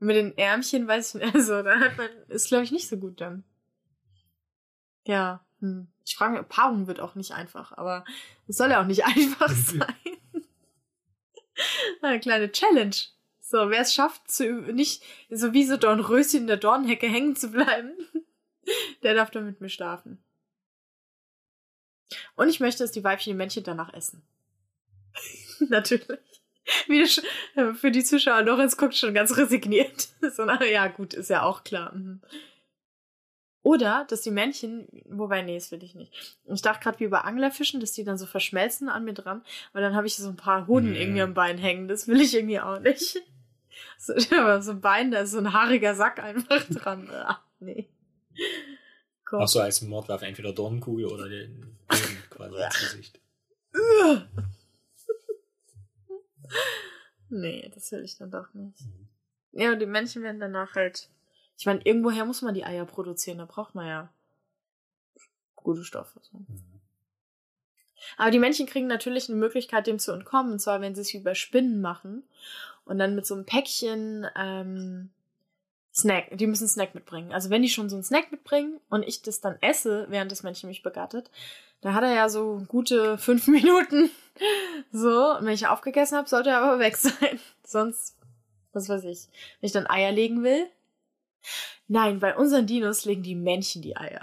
Und 0.00 0.06
mit 0.06 0.16
den 0.16 0.36
Ärmchen 0.36 0.86
weiß 0.86 1.14
ich 1.14 1.22
nicht, 1.22 1.34
also, 1.34 1.62
da 1.62 1.78
hat 1.78 1.96
man, 1.96 2.08
ist 2.28 2.48
glaube 2.48 2.64
ich 2.64 2.72
nicht 2.72 2.88
so 2.88 2.96
gut 2.96 3.20
dann. 3.20 3.44
Ja. 5.04 5.44
Hm. 5.60 5.88
Ich 6.04 6.16
frage 6.16 6.38
mich, 6.38 6.48
Paarung 6.48 6.86
wird 6.86 7.00
auch 7.00 7.14
nicht 7.14 7.32
einfach, 7.32 7.72
aber 7.72 8.04
es 8.46 8.56
soll 8.56 8.70
ja 8.70 8.80
auch 8.80 8.86
nicht 8.86 9.04
einfach 9.06 9.50
sein. 9.54 9.94
Eine 12.02 12.20
kleine 12.20 12.52
Challenge. 12.52 12.94
So, 13.40 13.70
wer 13.70 13.80
es 13.80 13.94
schafft, 13.94 14.30
zu, 14.30 14.44
nicht 14.72 15.02
so 15.30 15.52
wie 15.52 15.64
so 15.64 15.76
Dornröschen 15.76 16.40
in 16.40 16.46
der 16.48 16.56
Dornhecke 16.56 17.06
hängen 17.06 17.36
zu 17.36 17.50
bleiben, 17.50 17.92
der 19.02 19.14
darf 19.14 19.30
dann 19.30 19.46
mit 19.46 19.60
mir 19.60 19.68
schlafen. 19.68 20.22
Und 22.34 22.48
ich 22.48 22.60
möchte, 22.60 22.82
dass 22.82 22.92
die 22.92 23.04
Weibchen 23.04 23.32
die 23.32 23.36
Männchen 23.36 23.64
danach 23.64 23.92
essen. 23.94 24.22
Natürlich. 25.68 26.18
Wie 26.88 27.06
für 27.74 27.90
die 27.90 28.02
Zuschauer, 28.02 28.42
Lorenz 28.42 28.76
guckt 28.76 28.96
schon 28.96 29.14
ganz 29.14 29.36
resigniert. 29.36 30.08
so, 30.36 30.44
na, 30.44 30.64
ja, 30.64 30.88
gut, 30.88 31.14
ist 31.14 31.30
ja 31.30 31.42
auch 31.42 31.64
klar. 31.64 31.94
Mhm. 31.94 32.20
Oder, 33.62 34.06
dass 34.08 34.20
die 34.20 34.30
Männchen, 34.30 34.86
wobei, 35.06 35.42
nee, 35.42 35.56
das 35.56 35.72
will 35.72 35.82
ich 35.82 35.96
nicht. 35.96 36.12
Ich 36.44 36.62
dachte 36.62 36.84
gerade 36.84 37.00
wie 37.00 37.08
bei 37.08 37.22
Anglerfischen, 37.22 37.80
dass 37.80 37.92
die 37.92 38.04
dann 38.04 38.16
so 38.16 38.24
verschmelzen 38.24 38.88
an 38.88 39.04
mir 39.04 39.12
dran, 39.12 39.42
aber 39.72 39.80
dann 39.80 39.96
habe 39.96 40.06
ich 40.06 40.14
so 40.14 40.28
ein 40.28 40.36
paar 40.36 40.68
Hoden 40.68 40.92
nee. 40.92 41.02
irgendwie 41.02 41.22
am 41.22 41.34
Bein 41.34 41.58
hängen. 41.58 41.88
Das 41.88 42.06
will 42.06 42.20
ich 42.20 42.34
irgendwie 42.34 42.60
auch 42.60 42.80
nicht. 42.80 43.22
So, 43.98 44.14
aber 44.34 44.62
so 44.62 44.70
ein 44.70 44.80
Bein, 44.80 45.10
da 45.10 45.20
ist 45.20 45.32
so 45.32 45.38
ein 45.38 45.52
haariger 45.52 45.94
Sack 45.94 46.18
einfach 46.22 46.64
dran. 46.70 47.10
Ach, 47.12 47.42
nee. 47.60 47.88
Gott. 49.26 49.42
Auch 49.42 49.48
so 49.48 49.60
als 49.60 49.82
Mordwaffe, 49.82 50.24
entweder 50.24 50.52
Dornenkugel 50.52 51.06
oder 51.06 51.28
den 51.28 51.76
Boden 51.86 52.22
quasi 52.30 52.54
ins 52.56 52.80
Gesicht. 52.80 53.20
Nee, 57.28 57.70
das 57.74 57.90
will 57.92 58.04
ich 58.04 58.16
dann 58.16 58.30
doch 58.30 58.52
nicht. 58.54 58.80
Mhm. 58.80 59.08
Ja, 59.52 59.72
und 59.72 59.78
die 59.78 59.86
Männchen 59.86 60.22
werden 60.22 60.40
danach 60.40 60.74
halt 60.74 61.08
ich 61.58 61.66
meine, 61.66 61.80
irgendwoher 61.84 62.24
muss 62.24 62.42
man 62.42 62.54
die 62.54 62.64
Eier 62.64 62.84
produzieren, 62.84 63.38
da 63.38 63.46
braucht 63.46 63.74
man 63.74 63.86
ja 63.86 64.12
gute 65.54 65.84
Stoffe. 65.84 66.20
So. 66.22 66.38
Mhm. 66.38 66.62
Aber 68.18 68.30
die 68.30 68.38
Männchen 68.38 68.66
kriegen 68.66 68.86
natürlich 68.86 69.28
eine 69.28 69.38
Möglichkeit, 69.38 69.86
dem 69.86 69.98
zu 69.98 70.12
entkommen, 70.12 70.52
und 70.52 70.58
zwar, 70.60 70.80
wenn 70.80 70.94
sie 70.94 71.00
es 71.00 71.12
wie 71.12 71.20
bei 71.20 71.34
Spinnen 71.34 71.80
machen 71.80 72.22
und 72.84 72.98
dann 72.98 73.14
mit 73.14 73.26
so 73.26 73.34
einem 73.34 73.46
Päckchen 73.46 74.26
ähm, 74.36 75.10
Snack, 75.96 76.36
die 76.36 76.46
müssen 76.46 76.68
Snack 76.68 76.94
mitbringen. 76.94 77.32
Also 77.32 77.50
wenn 77.50 77.62
die 77.62 77.68
schon 77.68 77.88
so 77.88 77.96
einen 77.96 78.04
Snack 78.04 78.30
mitbringen 78.30 78.80
und 78.90 79.02
ich 79.02 79.22
das 79.22 79.40
dann 79.40 79.56
esse, 79.62 80.06
während 80.10 80.30
das 80.30 80.42
Männchen 80.42 80.68
mich 80.68 80.82
begattet, 80.82 81.30
da 81.80 81.94
hat 81.94 82.02
er 82.04 82.14
ja 82.14 82.28
so 82.28 82.62
gute 82.68 83.18
fünf 83.18 83.46
Minuten. 83.48 84.10
So, 84.92 85.36
und 85.36 85.46
wenn 85.46 85.54
ich 85.54 85.66
aufgegessen 85.66 86.18
habe, 86.18 86.28
sollte 86.28 86.50
er 86.50 86.58
aber 86.58 86.78
weg 86.78 86.96
sein. 86.98 87.40
Sonst, 87.64 88.16
was 88.72 88.88
weiß 88.88 89.04
ich, 89.04 89.28
wenn 89.60 89.66
ich 89.66 89.72
dann 89.72 89.88
Eier 89.88 90.12
legen 90.12 90.42
will, 90.42 90.68
Nein, 91.88 92.18
bei 92.18 92.36
unseren 92.36 92.66
Dinos 92.66 93.04
legen 93.04 93.22
die 93.22 93.34
Männchen 93.34 93.82
die 93.82 93.96
Eier. 93.96 94.20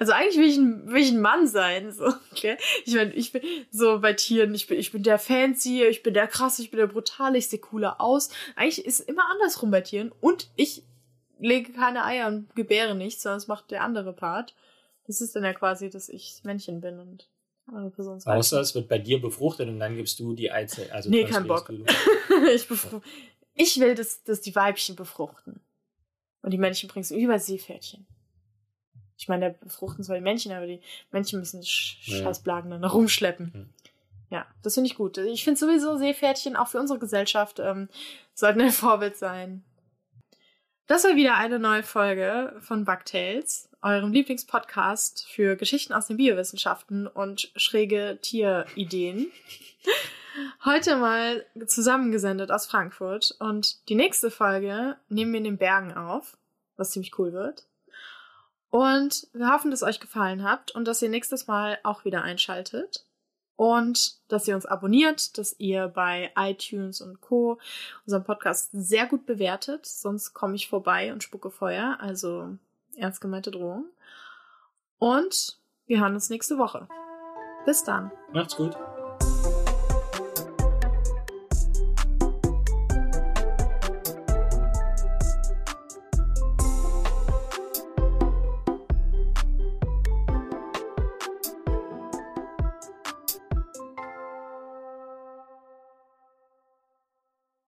Also 0.00 0.12
eigentlich 0.12 0.36
will 0.36 0.48
ich 0.48 0.56
ein, 0.56 0.90
will 0.90 1.02
ich 1.02 1.10
ein 1.10 1.20
Mann 1.20 1.46
sein, 1.46 1.92
so, 1.92 2.06
okay? 2.32 2.56
Ich 2.84 2.94
meine, 2.94 3.12
ich 3.12 3.32
bin 3.32 3.42
so 3.70 4.00
bei 4.00 4.12
Tieren, 4.12 4.54
ich 4.54 4.66
bin, 4.66 4.78
ich 4.78 4.92
bin 4.92 5.02
der 5.02 5.18
Fancy, 5.18 5.84
ich 5.84 6.02
bin 6.02 6.14
der 6.14 6.26
krasse, 6.26 6.62
ich 6.62 6.70
bin 6.70 6.78
der 6.78 6.86
brutale, 6.86 7.38
ich 7.38 7.48
sehe 7.48 7.58
cooler 7.58 8.00
aus. 8.00 8.30
Eigentlich 8.56 8.84
ist 8.84 9.00
es 9.00 9.06
immer 9.06 9.30
andersrum 9.30 9.70
bei 9.70 9.80
Tieren 9.80 10.12
und 10.20 10.50
ich 10.56 10.82
lege 11.38 11.72
keine 11.72 12.04
Eier 12.04 12.28
und 12.28 12.54
gebäre 12.54 12.94
nichts, 12.94 13.22
sondern 13.22 13.38
das 13.38 13.48
macht 13.48 13.70
der 13.70 13.82
andere 13.82 14.12
Part. 14.12 14.54
Das 15.06 15.20
ist 15.20 15.36
dann 15.36 15.44
ja 15.44 15.52
quasi, 15.52 15.90
dass 15.90 16.08
ich 16.08 16.40
Männchen 16.44 16.80
bin 16.80 16.98
und 16.98 17.28
andere 17.66 17.90
Person 17.90 18.20
Außer 18.24 18.60
es 18.60 18.74
wird 18.74 18.88
bei 18.88 18.98
dir 18.98 19.20
befruchtet 19.20 19.68
und 19.68 19.78
dann 19.78 19.96
gibst 19.96 20.18
du 20.18 20.34
die 20.34 20.50
Eizelle. 20.50 20.92
Also 20.92 21.10
nee, 21.10 21.24
kein 21.24 21.46
Bock. 21.46 21.70
ich. 22.54 22.66
Ich 23.56 23.78
will, 23.78 23.94
dass, 23.94 24.22
dass 24.24 24.40
die 24.40 24.54
Weibchen 24.54 24.96
befruchten. 24.96 25.60
Und 26.42 26.50
die 26.50 26.58
Männchen 26.58 26.88
bringst 26.88 27.10
du 27.10 27.14
über 27.14 27.38
Seepferdchen. 27.38 28.06
Ich 29.16 29.28
meine, 29.28 29.46
der 29.46 29.50
befruchten 29.52 30.04
zwar 30.04 30.16
die 30.16 30.22
Männchen, 30.22 30.52
aber 30.52 30.66
die 30.66 30.80
Männchen 31.12 31.38
müssen 31.38 31.60
die 31.60 31.66
Scheißblagen 31.66 32.70
dann 32.70 32.84
rumschleppen. 32.84 33.52
Mhm. 33.54 33.68
Ja, 34.30 34.46
das 34.62 34.74
finde 34.74 34.88
ich 34.88 34.96
gut. 34.96 35.18
Ich 35.18 35.44
finde 35.44 35.60
sowieso 35.60 35.96
Seepferdchen 35.96 36.56
auch 36.56 36.68
für 36.68 36.80
unsere 36.80 36.98
Gesellschaft 36.98 37.60
ähm, 37.60 37.88
sollten 38.34 38.60
ein 38.60 38.70
Vorbild 38.72 39.16
sein. 39.16 39.62
Das 40.86 41.04
war 41.04 41.16
wieder 41.16 41.36
eine 41.36 41.58
neue 41.58 41.82
Folge 41.82 42.54
von 42.60 42.84
Bugtails, 42.84 43.70
eurem 43.80 44.12
Lieblingspodcast 44.12 45.26
für 45.26 45.56
Geschichten 45.56 45.94
aus 45.94 46.08
den 46.08 46.18
Biowissenschaften 46.18 47.06
und 47.06 47.52
schräge 47.56 48.18
Tierideen. 48.20 49.30
Heute 50.64 50.96
mal 50.96 51.46
zusammengesendet 51.66 52.50
aus 52.50 52.66
Frankfurt 52.66 53.36
und 53.38 53.88
die 53.88 53.94
nächste 53.94 54.30
Folge 54.30 54.96
nehmen 55.08 55.32
wir 55.32 55.38
in 55.38 55.44
den 55.44 55.58
Bergen 55.58 55.94
auf, 55.94 56.36
was 56.76 56.90
ziemlich 56.90 57.18
cool 57.18 57.32
wird. 57.32 57.64
Und 58.74 59.28
wir 59.32 59.52
hoffen, 59.52 59.70
dass 59.70 59.84
euch 59.84 60.00
gefallen 60.00 60.42
hat 60.42 60.72
und 60.72 60.88
dass 60.88 61.00
ihr 61.00 61.08
nächstes 61.08 61.46
Mal 61.46 61.78
auch 61.84 62.04
wieder 62.04 62.22
einschaltet 62.22 63.06
und 63.54 64.16
dass 64.26 64.48
ihr 64.48 64.56
uns 64.56 64.66
abonniert, 64.66 65.38
dass 65.38 65.54
ihr 65.60 65.86
bei 65.86 66.32
iTunes 66.36 67.00
und 67.00 67.20
Co. 67.20 67.60
unseren 68.04 68.24
Podcast 68.24 68.70
sehr 68.72 69.06
gut 69.06 69.26
bewertet, 69.26 69.86
sonst 69.86 70.34
komme 70.34 70.56
ich 70.56 70.68
vorbei 70.68 71.12
und 71.12 71.22
spucke 71.22 71.52
Feuer, 71.52 71.98
also 72.00 72.48
ernst 72.96 73.20
gemeinte 73.20 73.52
Drohung. 73.52 73.84
Und 74.98 75.56
wir 75.86 76.00
hören 76.00 76.14
uns 76.14 76.28
nächste 76.28 76.58
Woche. 76.58 76.88
Bis 77.66 77.84
dann. 77.84 78.10
Macht's 78.32 78.56
gut. 78.56 78.76